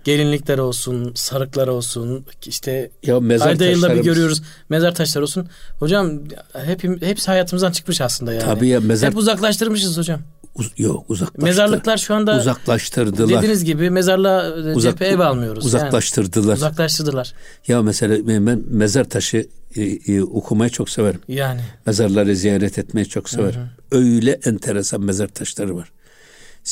gelinlikler 0.03 0.57
olsun, 0.57 1.11
sarıklar 1.15 1.67
olsun, 1.67 2.25
işte 2.45 2.91
ya 3.05 3.19
mezar 3.19 3.47
ayda 3.47 3.65
yılda 3.65 3.95
bir 3.95 4.03
görüyoruz. 4.03 4.41
Mezar 4.69 4.95
taşları 4.95 5.23
olsun. 5.23 5.47
Hocam 5.79 6.19
hep, 6.65 7.01
hepsi 7.03 7.27
hayatımızdan 7.27 7.71
çıkmış 7.71 8.01
aslında 8.01 8.33
yani. 8.33 8.43
Tabii 8.45 8.67
ya, 8.67 8.79
mezar- 8.79 9.09
Hep 9.09 9.17
uzaklaştırmışız 9.17 9.97
hocam. 9.97 10.19
Uz- 10.55 10.71
yok 10.77 11.05
uzaklaştı. 11.09 11.45
Mezarlıklar 11.45 11.97
şu 11.97 12.13
anda 12.13 12.37
uzaklaştırdılar. 12.37 13.37
dediğiniz 13.37 13.63
gibi 13.65 13.89
mezarla 13.89 14.47
e, 14.47 14.73
Uzak- 14.73 14.91
cephe 14.91 15.05
ev 15.05 15.19
almıyoruz. 15.19 15.65
Uzaklaştırdılar. 15.65 16.45
Yani, 16.47 16.55
uzaklaştırdılar. 16.55 17.33
Ya 17.67 17.81
mesela 17.81 18.27
ben 18.27 18.61
mezar 18.67 19.03
taşı 19.03 19.47
e, 19.75 19.81
e, 19.83 20.21
okumayı 20.21 20.71
çok 20.71 20.89
severim. 20.89 21.19
Yani. 21.27 21.61
Mezarları 21.85 22.35
ziyaret 22.35 22.79
etmeyi 22.79 23.07
çok 23.09 23.29
severim. 23.29 23.61
Öyle 23.91 24.39
enteresan 24.45 25.01
mezar 25.01 25.27
taşları 25.27 25.75
var. 25.75 25.91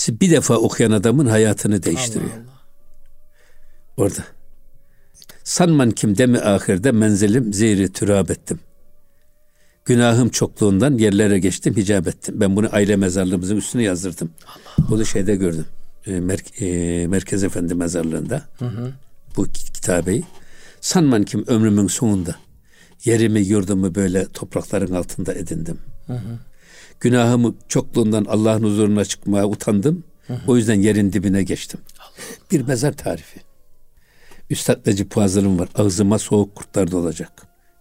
Bir 0.10 0.32
defa 0.32 0.56
okuyan 0.56 0.92
adamın 0.92 1.26
hayatını 1.26 1.84
değiştiriyor. 1.84 2.32
Allah 2.32 2.34
Allah. 2.36 2.51
Orada. 3.98 4.24
Sanman 5.44 5.92
kim 5.92 6.18
demi 6.18 6.40
ahirde 6.40 6.92
menzilim 6.92 7.54
zihri 7.54 7.92
türab 7.94 8.30
ettim. 8.30 8.60
Günahım 9.86 10.30
çokluğundan 10.30 10.98
yerlere 10.98 11.40
geçtim, 11.40 11.76
hicap 11.76 12.08
ettim. 12.08 12.36
Ben 12.42 12.56
bunu 12.56 12.70
aile 12.72 12.96
mezarlığımızın 12.96 13.56
üstüne 13.58 13.84
yazdırdım. 13.84 14.32
Bunu 14.90 15.06
şeyde 15.06 15.36
gördüm. 15.36 15.66
E, 16.06 16.12
Mer- 16.12 16.64
e, 17.04 17.08
Merkez 17.08 17.44
Efendi 17.44 17.76
mezarlığında. 17.76 18.42
Bu 19.38 19.44
ki- 19.46 19.74
kitabeyi. 19.74 20.24
Sanman 20.82 21.24
kim 21.24 21.44
ömrümün 21.48 21.88
sonunda 21.88 22.36
yerimi 23.06 23.40
yurdumu 23.40 23.96
böyle 23.96 24.28
toprakların 24.28 24.94
altında 24.96 25.34
edindim. 25.34 25.78
Günahımı 27.00 27.56
çokluğundan 27.68 28.26
Allah'ın 28.26 28.64
huzuruna 28.64 29.06
çıkmaya 29.06 29.48
utandım. 29.48 30.04
O 30.48 30.58
yüzden 30.58 30.76
yerin 30.82 31.14
dibine 31.14 31.44
geçtim. 31.44 31.80
Bir 32.52 32.62
mezar 32.62 32.94
tarifi. 32.98 33.40
Üstad 34.52 34.88
Necip 34.88 35.14
Fazıl'ın 35.14 35.60
var. 35.60 35.70
Ağzıma 35.76 36.20
soğuk 36.20 36.56
kurtlar 36.56 36.92
dolacak. 36.92 37.32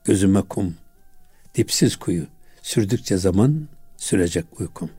Gözüme 0.05 0.43
kum. 0.43 0.75
Dipsiz 1.55 1.97
kuyu. 1.97 2.27
Sürdükçe 2.63 3.17
zaman 3.17 3.69
sürecek 3.97 4.45
uykum. 4.61 4.91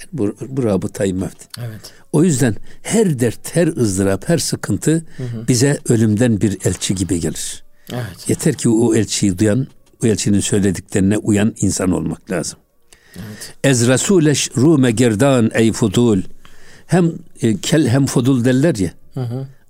Yani 0.00 0.10
bu, 0.12 0.36
bu 0.48 0.64
rabıtayı 0.64 1.14
mevt. 1.14 1.48
Evet. 1.58 1.92
O 2.12 2.24
yüzden 2.24 2.56
her 2.82 3.18
dert, 3.18 3.56
her 3.56 3.66
ızdırap, 3.66 4.28
her 4.28 4.38
sıkıntı 4.38 5.06
bize 5.48 5.78
ölümden 5.88 6.40
bir 6.40 6.58
elçi 6.64 6.94
gibi 6.94 7.20
gelir. 7.20 7.64
Evet. 7.92 8.28
Yeter 8.28 8.54
ki 8.54 8.68
o 8.68 8.94
elçiyi 8.94 9.38
duyan, 9.38 9.66
o 10.04 10.06
elçinin 10.06 10.40
söylediklerine 10.40 11.18
uyan 11.18 11.54
insan 11.60 11.90
olmak 11.90 12.30
lazım. 12.30 12.58
Ez 13.64 13.88
Resuleş 13.88 14.50
rume 14.56 14.90
gerdan 14.90 15.50
ey 15.54 15.72
fudul. 15.72 16.22
Hem 16.86 17.12
e, 17.42 17.56
kel 17.56 17.88
hem 17.88 18.06
fudul 18.06 18.44
derler 18.44 18.74
ya. 18.74 18.92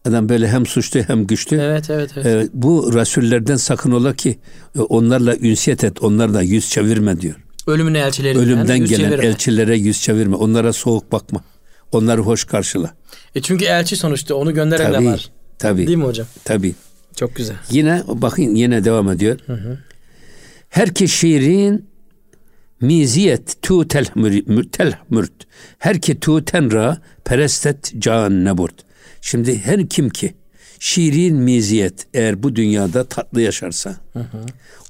Adam 0.06 0.28
böyle 0.28 0.48
hem 0.48 0.66
suçlu 0.66 1.00
hem 1.00 1.26
güçlü. 1.26 1.56
Evet, 1.60 1.90
evet, 1.90 2.10
evet. 2.16 2.26
E, 2.26 2.48
bu 2.52 2.94
rasullerden 2.94 3.56
sakın 3.56 3.92
ola 3.92 4.14
ki 4.14 4.38
e, 4.76 4.80
onlarla 4.80 5.36
ünsiyet 5.36 5.84
et, 5.84 6.02
onlarla 6.02 6.42
yüz 6.42 6.70
çevirme 6.70 7.20
diyor. 7.20 7.34
Ölümün 7.66 7.94
elçilerinden 7.94 8.44
Ölümden 8.44 8.76
yüz 8.76 8.90
gelen 8.90 9.10
çevirme. 9.10 9.26
elçilere 9.26 9.76
yüz 9.76 10.02
çevirme. 10.02 10.36
Onlara 10.36 10.72
soğuk 10.72 11.12
bakma. 11.12 11.44
Onları 11.92 12.20
hoş 12.20 12.44
karşıla. 12.44 12.94
E 13.34 13.42
çünkü 13.42 13.64
elçi 13.64 13.96
sonuçta 13.96 14.34
onu 14.34 14.54
gönderen 14.54 14.92
Tabii. 14.92 15.04
de 15.04 15.08
var. 15.10 15.30
Tabii. 15.58 15.86
Değil 15.86 15.98
mi 15.98 16.04
hocam? 16.04 16.26
Tabii. 16.44 16.74
Çok 17.16 17.36
güzel. 17.36 17.56
Yine 17.70 18.02
bakın 18.08 18.42
yine 18.42 18.84
devam 18.84 19.10
ediyor. 19.10 19.38
Her 20.68 20.94
ki 20.94 21.08
şiirin 21.08 21.88
miziyet 22.80 23.62
tu 23.62 23.88
tel 23.88 24.06
mürt. 25.10 25.32
Her 25.78 26.00
ki 26.00 26.20
tu 26.20 26.44
tenra 26.44 26.98
perestet 27.24 27.92
can 27.98 28.44
neburt. 28.44 28.85
Şimdi 29.26 29.58
her 29.58 29.88
kim 29.88 30.10
ki 30.10 30.34
şiirin 30.78 31.36
miziyet 31.36 32.06
eğer 32.14 32.42
bu 32.42 32.56
dünyada 32.56 33.04
tatlı 33.04 33.40
yaşarsa 33.40 33.96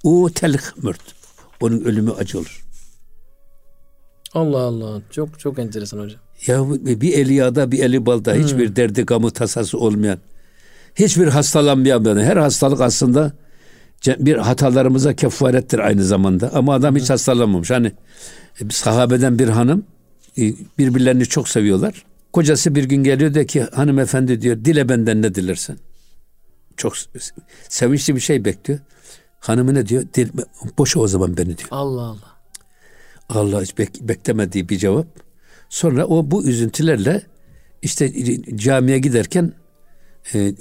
o 0.05 0.30
tel 0.30 0.59
mürt. 0.82 1.01
Onun 1.61 1.80
ölümü 1.80 2.12
acı 2.12 2.39
olur. 2.39 2.64
Allah 4.32 4.59
Allah. 4.59 5.03
Çok 5.11 5.41
çok 5.41 5.59
enteresan 5.59 5.99
hocam. 5.99 6.20
Ya 6.47 6.64
bir 7.01 7.12
eli 7.12 7.34
yağda 7.34 7.72
bir 7.72 7.78
eli 7.78 8.07
balda 8.07 8.34
hiçbir 8.34 8.76
derdi 8.76 9.03
gamı 9.03 9.30
tasası 9.30 9.78
olmayan 9.78 10.18
hiçbir 10.95 11.26
hastalanmayan 11.26 12.01
adam. 12.01 12.18
Her 12.18 12.37
hastalık 12.37 12.80
aslında 12.80 13.32
bir 14.07 14.37
hatalarımıza 14.37 15.14
kefarettir 15.14 15.78
aynı 15.78 16.05
zamanda. 16.05 16.51
Ama 16.55 16.74
adam 16.74 16.97
hiç 16.97 17.11
hastalanmamış. 17.11 17.70
Hani 17.70 17.93
e, 18.61 18.70
sahabeden 18.70 19.39
bir 19.39 19.49
hanım 19.49 19.84
e, 20.39 20.43
birbirlerini 20.78 21.26
çok 21.26 21.49
seviyorlar. 21.49 22.05
Kocası 22.37 22.74
bir 22.74 22.84
gün 22.84 23.03
geliyor 23.03 23.34
diyor 23.34 23.47
ki 23.47 23.62
hanımefendi 23.62 24.41
diyor 24.41 24.64
dile 24.64 24.89
benden 24.89 25.22
ne 25.22 25.34
dilersen. 25.34 25.78
Çok 26.76 26.95
sevinçli 27.68 28.14
bir 28.14 28.20
şey 28.20 28.45
bekliyor. 28.45 28.80
Hanımı 29.41 29.74
ne 29.74 29.87
diyor? 29.87 30.05
Dil, 30.14 30.28
boşa 30.78 31.01
o 31.01 31.07
zaman 31.07 31.37
beni 31.37 31.59
diyor. 31.59 31.68
Allah 31.70 32.03
Allah. 32.03 32.37
Allah 33.28 33.62
hiç 33.62 33.70
bek- 33.70 34.09
beklemediği 34.09 34.68
bir 34.68 34.78
cevap. 34.78 35.07
Sonra 35.68 36.07
o 36.07 36.30
bu 36.30 36.45
üzüntülerle 36.45 37.22
işte 37.82 38.12
camiye 38.57 38.99
giderken 38.99 39.53
e, 40.34 40.55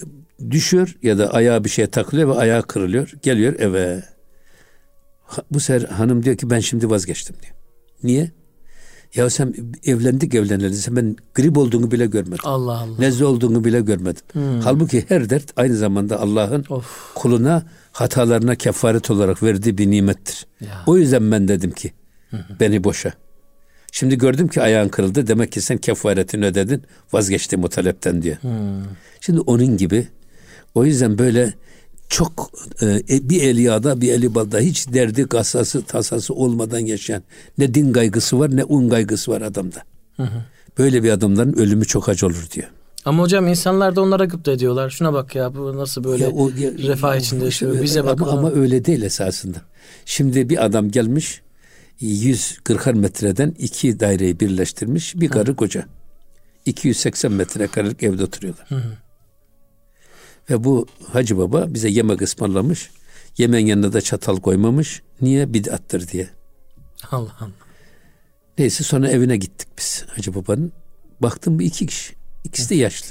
düşüyor 0.52 0.96
ya 1.04 1.18
da 1.18 1.34
ayağı 1.34 1.64
bir 1.64 1.70
şeye 1.70 1.88
takılıyor 1.88 2.30
ve 2.30 2.34
ayağı 2.34 2.64
kırılıyor. 2.64 3.14
Geliyor 3.22 3.60
eve. 3.60 4.04
Bu 5.52 5.60
sefer 5.60 5.90
hanım 5.90 6.24
diyor 6.24 6.38
ki 6.38 6.50
ben 6.50 6.60
şimdi 6.60 6.90
vazgeçtim 6.90 7.36
diyor. 7.42 7.54
Niye? 8.04 8.32
Ya 9.16 9.30
sen 9.30 9.54
evlendik 9.86 10.36
evleneli. 10.36 10.76
Sen 10.76 10.96
ben 10.96 11.16
grip 11.36 11.58
olduğunu 11.58 11.92
bile 11.92 12.06
görmedim. 12.06 12.44
Allah 12.44 12.80
Allah. 12.80 13.00
Nezle 13.00 13.26
olduğunu 13.26 13.64
bile 13.64 13.82
görmedim. 13.82 14.22
Halbuki 14.64 15.06
her 15.10 15.30
dert 15.30 15.54
aynı 15.56 15.76
zamanda 15.76 16.20
Allah'ın 16.20 16.66
Of. 16.70 17.14
kuluna 17.16 17.64
hatalarına 17.92 18.56
kefaret 18.56 19.12
olarak 19.12 19.44
verdiği 19.44 19.78
bir 19.78 19.92
nimettir. 19.92 20.46
Ya. 20.62 20.84
O 20.88 20.98
yüzden 20.98 21.32
ben 21.32 21.48
dedim 21.48 21.72
ki 21.72 21.94
beni 22.60 22.84
boşa. 22.84 23.14
Şimdi 23.92 24.18
gördüm 24.18 24.48
ki 24.48 24.62
ayağın 24.62 24.90
kırıldı. 24.90 25.28
Demek 25.28 25.52
ki 25.52 25.62
sen 25.62 25.78
kefaretini 25.78 26.46
ödedin. 26.46 26.84
Vazgeçtim 27.14 27.64
o 27.64 27.68
talepten 27.68 28.22
diyor. 28.22 28.38
Şimdi 29.22 29.40
onun 29.40 29.78
gibi 29.78 30.08
o 30.76 30.86
yüzden 30.86 31.18
böyle 31.18 31.54
çok 32.10 32.52
e, 32.82 33.30
bir 33.30 33.44
eli 33.44 33.62
yağda 33.62 34.02
bir 34.02 34.14
eli 34.14 34.36
balda 34.36 34.60
hiç 34.60 34.94
derdi 34.94 35.28
kasası 35.28 35.82
tasası 35.82 36.34
olmadan 36.34 36.80
yaşayan 36.80 37.24
ne 37.58 37.74
din 37.74 37.94
kaygısı 37.94 38.40
var 38.40 38.56
ne 38.56 38.64
un 38.64 38.90
kaygısı 38.90 39.32
var 39.32 39.42
adamda. 39.42 39.84
Böyle 40.78 41.04
bir 41.04 41.10
adamların 41.12 41.54
ölümü 41.54 41.86
çok 41.86 42.10
acı 42.10 42.26
olur 42.28 42.48
diyor. 42.52 42.68
Ama 43.06 43.24
hocam 43.24 43.48
insanlar 43.48 43.96
da 43.96 44.02
onlara 44.02 44.26
gıpta 44.26 44.52
ediyorlar. 44.52 44.90
Şuna 44.90 45.14
bak 45.14 45.36
ya 45.36 45.56
bu 45.56 45.78
nasıl 45.78 46.04
böyle 46.04 46.24
Ya 46.24 46.30
o- 46.30 46.50
ya- 46.50 46.72
refah 46.72 47.16
içinde 47.16 47.46
yaşıyor. 47.46 47.82
Bize 47.82 48.06
bak. 48.06 48.22
ama, 48.22 48.32
ama 48.32 48.52
öyle 48.52 48.86
değil 48.86 49.02
esasında. 49.02 49.58
Şimdi 50.06 50.50
bir 50.50 50.66
adam 50.66 50.92
gelmiş 50.92 51.42
140 52.00 52.96
metreden 52.96 53.56
iki 53.60 54.00
daireyi 54.00 54.40
birleştirmiş 54.40 55.16
bir 55.16 55.28
karı 55.30 55.56
koca. 55.56 55.86
280 56.66 57.32
metrekarelik 57.32 58.04
evde 58.04 58.24
oturuyorlar. 58.24 58.68
Ve 60.50 60.64
bu 60.64 60.88
Hacı 61.12 61.38
Baba 61.38 61.74
bize 61.74 61.90
yemek 61.90 62.22
ısmarlamış. 62.22 62.90
Yemeğin 63.38 63.68
yanına 63.68 63.94
da 63.94 64.02
çatal 64.02 64.38
koymamış. 64.38 65.02
Niye? 65.22 65.54
Bid'attır 65.54 66.08
diye. 66.08 66.30
Allah 67.12 67.36
Allah. 67.40 67.52
Neyse 68.58 68.84
sonra 68.84 69.10
evine 69.10 69.38
gittik 69.38 69.68
biz 69.78 70.06
Hacı 70.08 70.36
Baba'nın. 70.36 70.72
Baktım 71.22 71.60
bu 71.60 71.64
iki 71.64 71.86
kişi. 71.88 72.16
İkisi 72.44 72.70
de 72.70 72.76
yaşlı. 72.76 73.08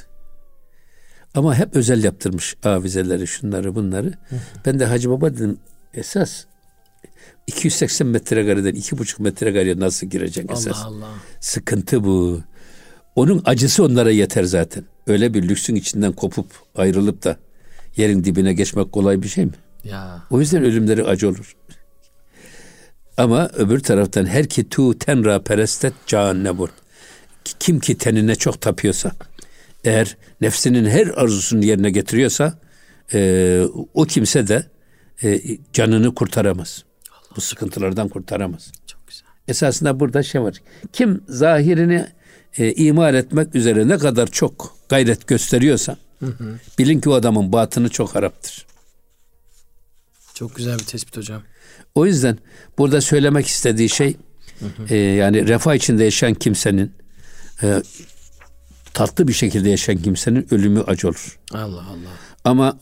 Ama 1.34 1.54
hep 1.54 1.76
özel 1.76 2.04
yaptırmış 2.04 2.56
avizeleri, 2.64 3.26
şunları, 3.26 3.74
bunları. 3.74 4.12
Ben 4.66 4.78
de 4.78 4.86
Hacı 4.86 5.10
Baba 5.10 5.34
dedim 5.34 5.58
esas 5.94 6.44
280 7.46 8.06
metrekareden 8.06 8.74
2,5 8.74 9.22
metrekareye 9.22 9.78
nasıl 9.78 10.06
gireceksin 10.06 10.52
esas? 10.52 10.84
Allah 10.84 10.86
Allah. 10.86 11.10
Sıkıntı 11.40 12.04
bu. 12.04 12.40
Onun 13.16 13.42
acısı 13.44 13.84
onlara 13.84 14.10
yeter 14.10 14.44
zaten. 14.44 14.84
Öyle 15.06 15.34
bir 15.34 15.48
lüksün 15.48 15.74
içinden 15.74 16.12
kopup 16.12 16.46
ayrılıp 16.74 17.24
da 17.24 17.36
yerin 17.96 18.24
dibine 18.24 18.52
geçmek 18.52 18.92
kolay 18.92 19.22
bir 19.22 19.28
şey 19.28 19.44
mi? 19.44 19.52
Ya. 19.84 20.22
O 20.30 20.40
yüzden 20.40 20.64
ölümleri 20.64 21.04
acı 21.04 21.28
olur. 21.28 21.56
Ama 23.16 23.48
öbür 23.48 23.80
taraftan 23.80 24.26
her 24.26 24.48
ki 24.48 24.68
tu 24.68 24.98
tenra 24.98 25.42
perestet 25.42 25.94
cehennebur. 26.06 26.68
Kim 27.60 27.80
ki 27.80 27.98
tenine 27.98 28.34
çok 28.34 28.60
tapıyorsa, 28.60 29.12
eğer 29.84 30.16
nefsinin 30.40 30.84
her 30.84 31.06
arzusunu 31.06 31.64
yerine 31.64 31.90
getiriyorsa, 31.90 32.58
e, 33.14 33.62
o 33.94 34.04
kimse 34.04 34.48
de 34.48 34.66
e, 35.22 35.40
canını 35.72 36.14
kurtaramaz. 36.14 36.84
Bu 37.36 37.40
sıkıntılardan 37.40 38.08
kurtaramaz. 38.08 38.72
Çok 38.86 39.08
güzel. 39.08 39.26
Esasında 39.48 40.00
burada 40.00 40.22
şey 40.22 40.42
var. 40.42 40.62
Kim 40.92 41.20
zahirini 41.28 42.06
e, 42.58 42.72
imal 42.72 43.14
etmek 43.14 43.54
üzere 43.54 43.88
ne 43.88 43.98
kadar 43.98 44.26
çok 44.26 44.76
gayret 44.88 45.26
gösteriyorsa, 45.26 45.96
bilin 46.78 47.00
ki 47.00 47.08
o 47.08 47.12
adamın 47.12 47.52
batını 47.52 47.88
çok 47.88 48.14
haraptır. 48.14 48.66
Çok 50.34 50.56
güzel 50.56 50.78
bir 50.78 50.84
tespit 50.84 51.16
hocam. 51.16 51.42
O 51.94 52.06
yüzden 52.06 52.38
burada 52.78 53.00
söylemek 53.00 53.46
istediği 53.46 53.88
şey 53.88 54.16
e, 54.88 54.96
yani 54.96 55.48
refah 55.48 55.74
içinde 55.74 56.04
yaşayan 56.04 56.34
kimsenin 56.34 56.92
e, 57.62 57.82
tatlı 58.94 59.28
bir 59.28 59.32
şekilde 59.32 59.70
yaşayan 59.70 59.96
kimsenin 59.96 60.46
ölümü 60.50 60.82
acı 60.82 61.08
olur. 61.08 61.38
Allah 61.52 61.84
Allah. 61.86 62.10
Ama 62.44 62.78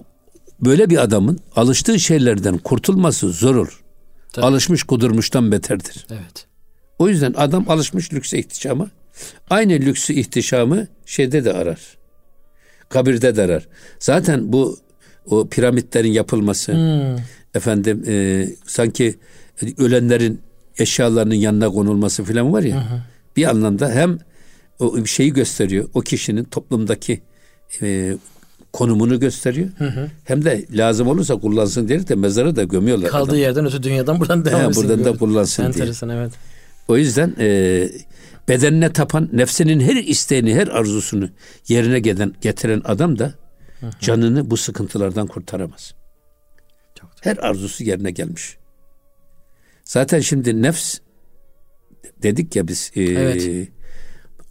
böyle 0.60 0.90
bir 0.90 1.02
adamın 1.02 1.40
alıştığı 1.56 2.00
şeylerden 2.00 2.58
kurtulması 2.58 3.28
zor 3.28 3.54
olur. 3.54 3.82
Tabii. 4.32 4.46
Alışmış 4.46 4.82
kudurmuştan 4.82 5.52
beterdir. 5.52 6.06
Evet. 6.10 6.46
O 6.98 7.08
yüzden 7.08 7.34
adam 7.36 7.70
alışmış 7.70 8.12
lükse 8.12 8.38
ihtişama. 8.38 8.90
Aynı 9.50 9.72
lüksü 9.72 10.12
ihtişamı 10.12 10.86
şeyde 11.06 11.44
de 11.44 11.52
arar. 11.52 11.80
Kabirde 12.88 13.36
de 13.36 13.42
arar. 13.42 13.68
Zaten 13.98 14.52
bu 14.52 14.78
o 15.26 15.48
piramitlerin 15.48 16.12
yapılması 16.12 16.72
efendim 17.54 18.04
e, 18.06 18.46
sanki 18.66 19.14
ölenlerin 19.78 20.40
eşyalarının 20.78 21.34
yanına 21.34 21.68
konulması 21.68 22.24
falan 22.24 22.52
var 22.52 22.62
ya. 22.62 23.04
Bir 23.36 23.50
anlamda 23.50 23.90
hem 23.90 24.18
o 24.78 25.04
şeyi 25.04 25.32
gösteriyor. 25.32 25.88
O 25.94 26.00
kişinin 26.00 26.44
toplumdaki 26.44 27.22
e, 27.82 28.16
konumunu 28.72 29.20
gösteriyor. 29.20 29.68
Hem 30.24 30.44
de 30.44 30.64
lazım 30.70 31.08
olursa 31.08 31.34
kullansın 31.34 31.88
diye 31.88 32.08
de 32.08 32.14
mezara 32.14 32.56
da 32.56 32.64
gömüyorlar. 32.64 33.10
Kaldığı 33.10 33.24
adamı. 33.24 33.38
yerden 33.38 33.66
öte 33.66 33.82
dünyadan 33.82 34.20
buradan 34.20 34.44
devam 34.44 34.68
etsin. 34.68 34.82
buradan 34.82 35.00
da 35.00 35.04
diyor. 35.04 35.18
kullansın 35.18 35.62
diye. 35.62 35.68
Enteresan 35.68 36.08
evet. 36.08 36.32
O 36.88 36.96
yüzden 36.96 37.34
e, 37.38 37.88
bedenine 38.48 38.92
tapan, 38.92 39.28
nefsinin 39.32 39.80
her 39.80 39.96
isteğini, 39.96 40.54
her 40.54 40.68
arzusunu 40.68 41.28
yerine 41.68 41.98
gelen, 42.00 42.34
getiren 42.40 42.82
adam 42.84 43.18
da 43.18 43.34
canını 44.00 44.50
bu 44.50 44.56
sıkıntılardan 44.56 45.26
kurtaramaz. 45.26 45.94
Çok 47.00 47.10
Her 47.20 47.36
arzusu 47.36 47.84
yerine 47.84 48.10
gelmiş. 48.10 48.56
Zaten 49.84 50.20
şimdi 50.20 50.62
nefs 50.62 50.98
dedik 52.22 52.56
ya 52.56 52.68
biz 52.68 52.90
e, 52.96 53.02
Evet. 53.02 53.68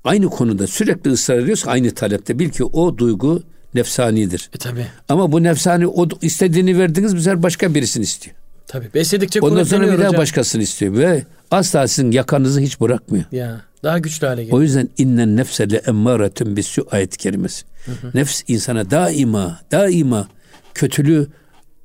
aynı 0.03 0.29
konuda 0.29 0.67
sürekli 0.67 1.11
ısrar 1.11 1.37
ediyorsa 1.37 1.71
aynı 1.71 1.91
talepte 1.91 2.39
bil 2.39 2.49
ki 2.49 2.63
o 2.63 2.97
duygu 2.97 3.43
nefsanidir. 3.73 4.49
E 4.55 4.57
tabi. 4.57 4.85
Ama 5.09 5.31
bu 5.31 5.43
nefsani 5.43 5.87
o 5.87 6.07
istediğini 6.21 6.77
verdiniz 6.79 7.15
bu 7.15 7.21
sefer 7.21 7.43
başka 7.43 7.75
birisini 7.75 8.03
istiyor. 8.03 8.35
Tabi. 8.67 8.93
Besledikçe 8.93 9.41
Ondan 9.41 9.63
sonra 9.63 9.83
bir 9.87 9.97
daha 9.97 10.07
hocam. 10.07 10.17
başkasını 10.21 10.61
istiyor 10.63 10.93
ve 10.97 11.23
asla 11.51 11.87
sizin 11.87 12.11
yakanızı 12.11 12.59
hiç 12.61 12.81
bırakmıyor. 12.81 13.25
Ya. 13.31 13.61
Daha 13.83 13.99
güçlü 13.99 14.27
hale 14.27 14.41
geliyor. 14.41 14.57
O 14.57 14.61
yüzden 14.61 14.89
innen 14.97 15.37
nefse 15.37 15.69
le 15.71 15.77
emmâretun 15.77 16.55
bissu 16.55 16.87
ayet 16.91 17.17
kerimesi. 17.17 17.65
Nefs 18.13 18.41
insana 18.47 18.91
daima 18.91 19.59
daima 19.71 20.27
kötülüğü 20.73 21.27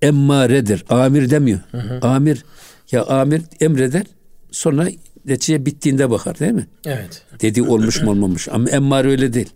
emmaredir. 0.03 0.84
Amir 0.88 1.30
demiyor. 1.30 1.61
Amir 2.03 2.44
ya 2.92 3.05
amir 3.07 3.42
emreder 3.61 4.07
sonra 4.51 4.88
netice 5.24 5.66
bittiğinde 5.66 6.11
bakar 6.11 6.38
değil 6.38 6.53
mi? 6.53 6.66
Evet. 6.84 7.22
Dediği 7.40 7.62
olmuş 7.62 8.03
mu 8.03 8.11
olmamış. 8.11 8.49
Ama 8.49 8.70
emmare 8.70 9.09
öyle 9.09 9.32
değil. 9.32 9.51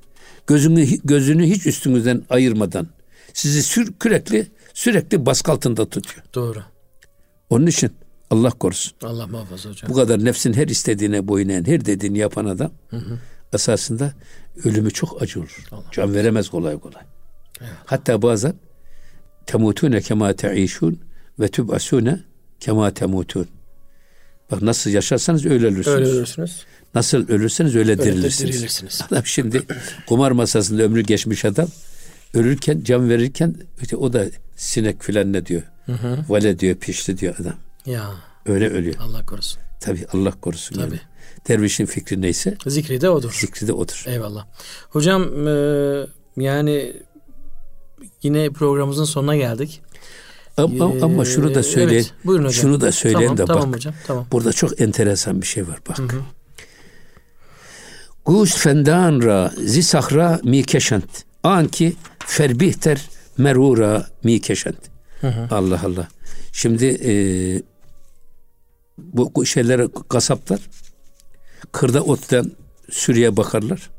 Gözünü 0.47 0.87
gözünü 1.05 1.47
hiç 1.47 1.67
üstünüzden 1.67 2.23
ayırmadan 2.31 2.89
sizi 3.35 3.63
sür, 3.63 3.93
sürekli 4.03 4.47
sürekli 4.75 5.27
baskı 5.27 5.53
altında 5.53 5.89
tutuyor. 5.89 6.25
Doğru. 6.35 6.63
Onun 7.51 7.67
için 7.67 7.91
Allah 8.31 8.51
korusun. 8.51 8.93
Allah 9.03 9.27
muhafaza 9.27 9.71
hocam. 9.71 9.91
Bu 9.91 9.95
kadar 9.95 10.25
nefsin 10.25 10.53
her 10.53 10.69
istediğine 10.69 11.29
boyun 11.29 11.49
eğen, 11.49 11.65
her 11.65 11.85
dediğini 11.85 12.19
yapan 12.19 12.45
adam 12.45 12.73
esasında 13.53 14.13
ölümü 14.65 14.91
çok 14.91 15.23
acı 15.23 15.41
olur. 15.41 15.69
Can 15.93 16.15
veremez 16.15 16.49
kolay 16.49 16.79
kolay. 16.79 17.03
Hatta 17.85 18.23
bazen 18.23 18.55
temutune 19.47 20.01
kema 20.01 20.33
teişun 20.33 21.01
ve 21.41 21.49
tübasune 21.49 22.21
kema 22.61 22.95
temutun. 22.95 23.49
Bak 24.51 24.63
nasıl 24.63 24.91
yaşarsanız 24.91 25.47
öyle 25.47 25.67
ölürsünüz. 25.67 25.97
Öyle 25.97 26.09
ölürsünüz. 26.09 26.65
Nasıl 26.95 27.29
ölürseniz 27.29 27.77
öyle, 27.77 27.99
de 27.99 28.03
dirilirsiniz. 28.05 28.55
dirilirsiniz. 28.55 29.01
Adam 29.11 29.27
şimdi 29.27 29.63
kumar 30.07 30.31
masasında 30.31 30.83
ömrü 30.83 31.01
geçmiş 31.01 31.45
adam 31.45 31.69
ölürken 32.35 32.81
can 32.85 33.09
verirken 33.09 33.55
işte 33.83 33.97
o 33.97 34.13
da 34.13 34.25
sinek 34.57 35.03
filan 35.03 35.33
ne 35.33 35.47
diyor. 35.47 35.63
Vale 36.29 36.59
diyor 36.59 36.77
pişti 36.77 37.19
diyor 37.19 37.35
adam. 37.41 37.55
Ya. 37.91 38.11
Öyle 38.47 38.69
ölüyor. 38.71 38.95
Allah 39.01 39.27
korusun. 39.27 39.59
Tabi 39.81 40.07
Allah 40.13 40.31
korusun. 40.41 40.75
Tabii. 40.77 40.85
yani. 40.95 41.01
Dervişin 41.49 41.87
fikri 41.87 42.23
neyse 42.23 42.57
Zikri 42.67 43.01
de 43.01 43.11
odur. 43.11 43.33
zikri 43.41 43.69
de 43.69 43.73
odur. 43.73 44.05
Eyvallah. 44.07 44.47
Hocam 44.91 45.49
e, 45.49 45.53
yani 46.37 46.93
yine 48.23 48.51
programımızın 48.51 49.05
sonuna 49.05 49.37
geldik. 49.37 49.81
Ama, 50.57 50.95
Ee, 50.95 51.01
ama 51.03 51.25
şunu 51.25 51.55
da 51.55 51.63
söyleyin. 51.63 52.01
evet, 52.01 52.13
buyurun 52.25 52.45
hocam. 52.45 52.63
Şunu 52.63 52.81
da 52.81 52.93
söyleyin 52.93 53.21
tamam, 53.23 53.39
de 53.39 53.45
tamam 53.45 53.69
bak. 53.69 53.75
hocam. 53.77 53.95
Tamam. 54.07 54.27
Burada 54.33 54.53
çok 54.53 54.81
enteresan 54.81 55.41
bir 55.43 55.47
şey 55.47 55.69
var 55.69 55.79
bak. 55.89 55.99
Gus 58.25 58.57
fendan 58.57 59.23
ra 59.23 59.53
zi 59.65 59.83
sahra 59.83 60.41
mi 60.45 60.63
keşent. 60.65 61.25
Anki 61.43 61.97
ferbihter 62.27 63.01
merura 63.39 64.07
mi 64.25 64.41
keşent. 64.41 64.79
Allah 65.51 65.81
Allah. 65.85 66.09
Şimdi 66.53 66.87
e, 66.87 67.13
bu 69.03 69.47
şeylere 69.47 69.89
kasaplar 70.09 70.61
kırda 71.73 72.03
otlayan 72.03 72.53
sürüye 72.91 73.37
bakarlar. 73.37 73.91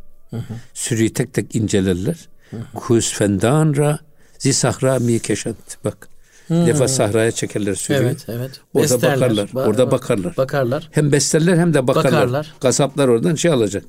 Sürüyü 0.74 1.14
tek 1.14 1.34
tek 1.34 1.56
incelerler. 1.56 2.30
Kus 2.76 3.14
fendan 3.14 3.76
ra 3.76 4.00
zi 4.40 4.54
sahra 4.54 5.00
mi 5.00 5.20
keşet. 5.20 5.56
Bak. 5.86 6.08
Bir 6.50 6.66
defa 6.68 6.88
sahraya 6.88 7.32
çekerler 7.32 7.76
sürüyü. 7.76 8.02
Evet, 8.02 8.26
evet. 8.28 8.52
Orada 8.74 8.84
Beslerler. 8.96 9.20
bakarlar. 9.22 9.48
Ba- 9.48 9.68
orada 9.68 9.92
bakarlar. 9.92 10.38
Bakarlar. 10.38 10.90
Hem 10.92 11.12
beslerler 11.12 11.58
hem 11.58 11.74
de 11.74 11.88
bakarlar. 11.88 12.12
Bakarlar. 12.12 12.54
Kasaplar 12.60 13.08
oradan 13.08 13.36
şey 13.36 13.52
alacak. 13.52 13.84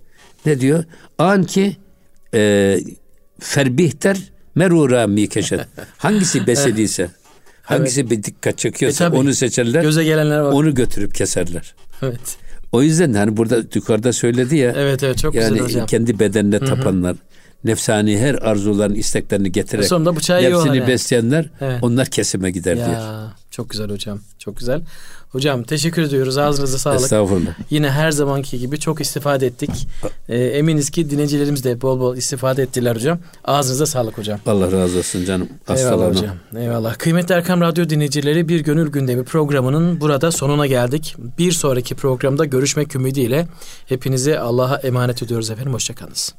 Ne 0.46 0.60
diyor? 0.60 0.84
An 1.18 1.44
ki 1.44 1.76
e, 2.34 2.80
ferbihter 3.40 4.18
merura 4.54 5.06
mi 5.06 5.28
keşet. 5.28 5.60
Hangisi 5.98 6.46
besediyse, 6.46 7.10
hangisi 7.78 8.10
bir 8.10 8.22
dikkat 8.22 8.58
çekiyorsa 8.58 9.04
E, 9.04 9.08
tabii. 9.08 9.16
onu 9.16 9.34
seçerler. 9.34 9.82
Göze 9.82 10.04
gelenler 10.04 10.38
var. 10.40 10.52
Onu 10.52 10.74
götürüp 10.74 11.14
keserler. 11.14 11.74
Evet. 12.02 12.36
O 12.72 12.82
yüzden 12.82 13.12
hani 13.14 13.36
burada 13.36 13.56
yukarıda 13.74 14.12
söyledi 14.12 14.56
ya. 14.56 14.72
Evet 14.76 15.02
evet 15.02 15.18
çok 15.18 15.34
yani 15.34 15.48
güzel 15.52 15.64
hocam. 15.64 15.86
kendi 15.86 16.18
bedenine 16.18 16.58
tapanlar, 16.58 17.16
nefsani 17.64 18.18
her 18.18 18.34
arzuların 18.34 18.94
isteklerini 18.94 19.52
getirerek 19.52 19.88
Sonunda 19.88 20.16
bıçağı 20.16 20.42
nefsini 20.42 20.86
besleyenler 20.86 21.50
Evet. 21.60 21.78
onlar 21.82 22.06
kesime 22.06 22.50
gider 22.50 22.76
diyor. 22.76 22.88
Ya 22.88 23.32
çok 23.50 23.70
güzel 23.70 23.90
hocam. 23.90 24.20
Çok 24.38 24.58
güzel. 24.58 24.80
Hocam 25.32 25.62
teşekkür 25.62 26.02
ediyoruz. 26.02 26.38
Ağzınıza 26.38 26.78
sağlık. 26.78 27.00
Estağfurullah. 27.00 27.50
Yine 27.70 27.90
her 27.90 28.10
zamanki 28.10 28.58
gibi 28.58 28.80
çok 28.80 29.00
istifade 29.00 29.46
ettik. 29.46 29.70
Ee, 30.28 30.38
eminiz 30.38 30.90
ki 30.90 31.10
dinleyicilerimiz 31.10 31.64
de 31.64 31.80
bol 31.80 32.00
bol 32.00 32.16
istifade 32.16 32.62
ettiler 32.62 32.96
hocam. 32.96 33.18
Ağzınıza 33.44 33.86
sağlık 33.86 34.18
hocam. 34.18 34.40
Allah 34.46 34.72
razı 34.72 34.98
olsun 34.98 35.24
canım. 35.24 35.48
Eyvallah 35.76 36.08
hocam. 36.08 36.36
Eyvallah. 36.56 36.98
Kıymetli 36.98 37.34
Erkam 37.34 37.60
Radyo 37.60 37.88
dinleyicileri 37.88 38.48
Bir 38.48 38.60
Gönül 38.60 38.90
Gündemi 38.90 39.24
programının 39.24 40.00
burada 40.00 40.32
sonuna 40.32 40.66
geldik. 40.66 41.16
Bir 41.38 41.52
sonraki 41.52 41.94
programda 41.94 42.44
görüşmek 42.44 42.96
ümidiyle 42.96 43.46
hepinizi 43.86 44.38
Allah'a 44.38 44.76
emanet 44.76 45.22
ediyoruz 45.22 45.50
efendim. 45.50 45.72
Hoşçakalınız. 45.74 46.34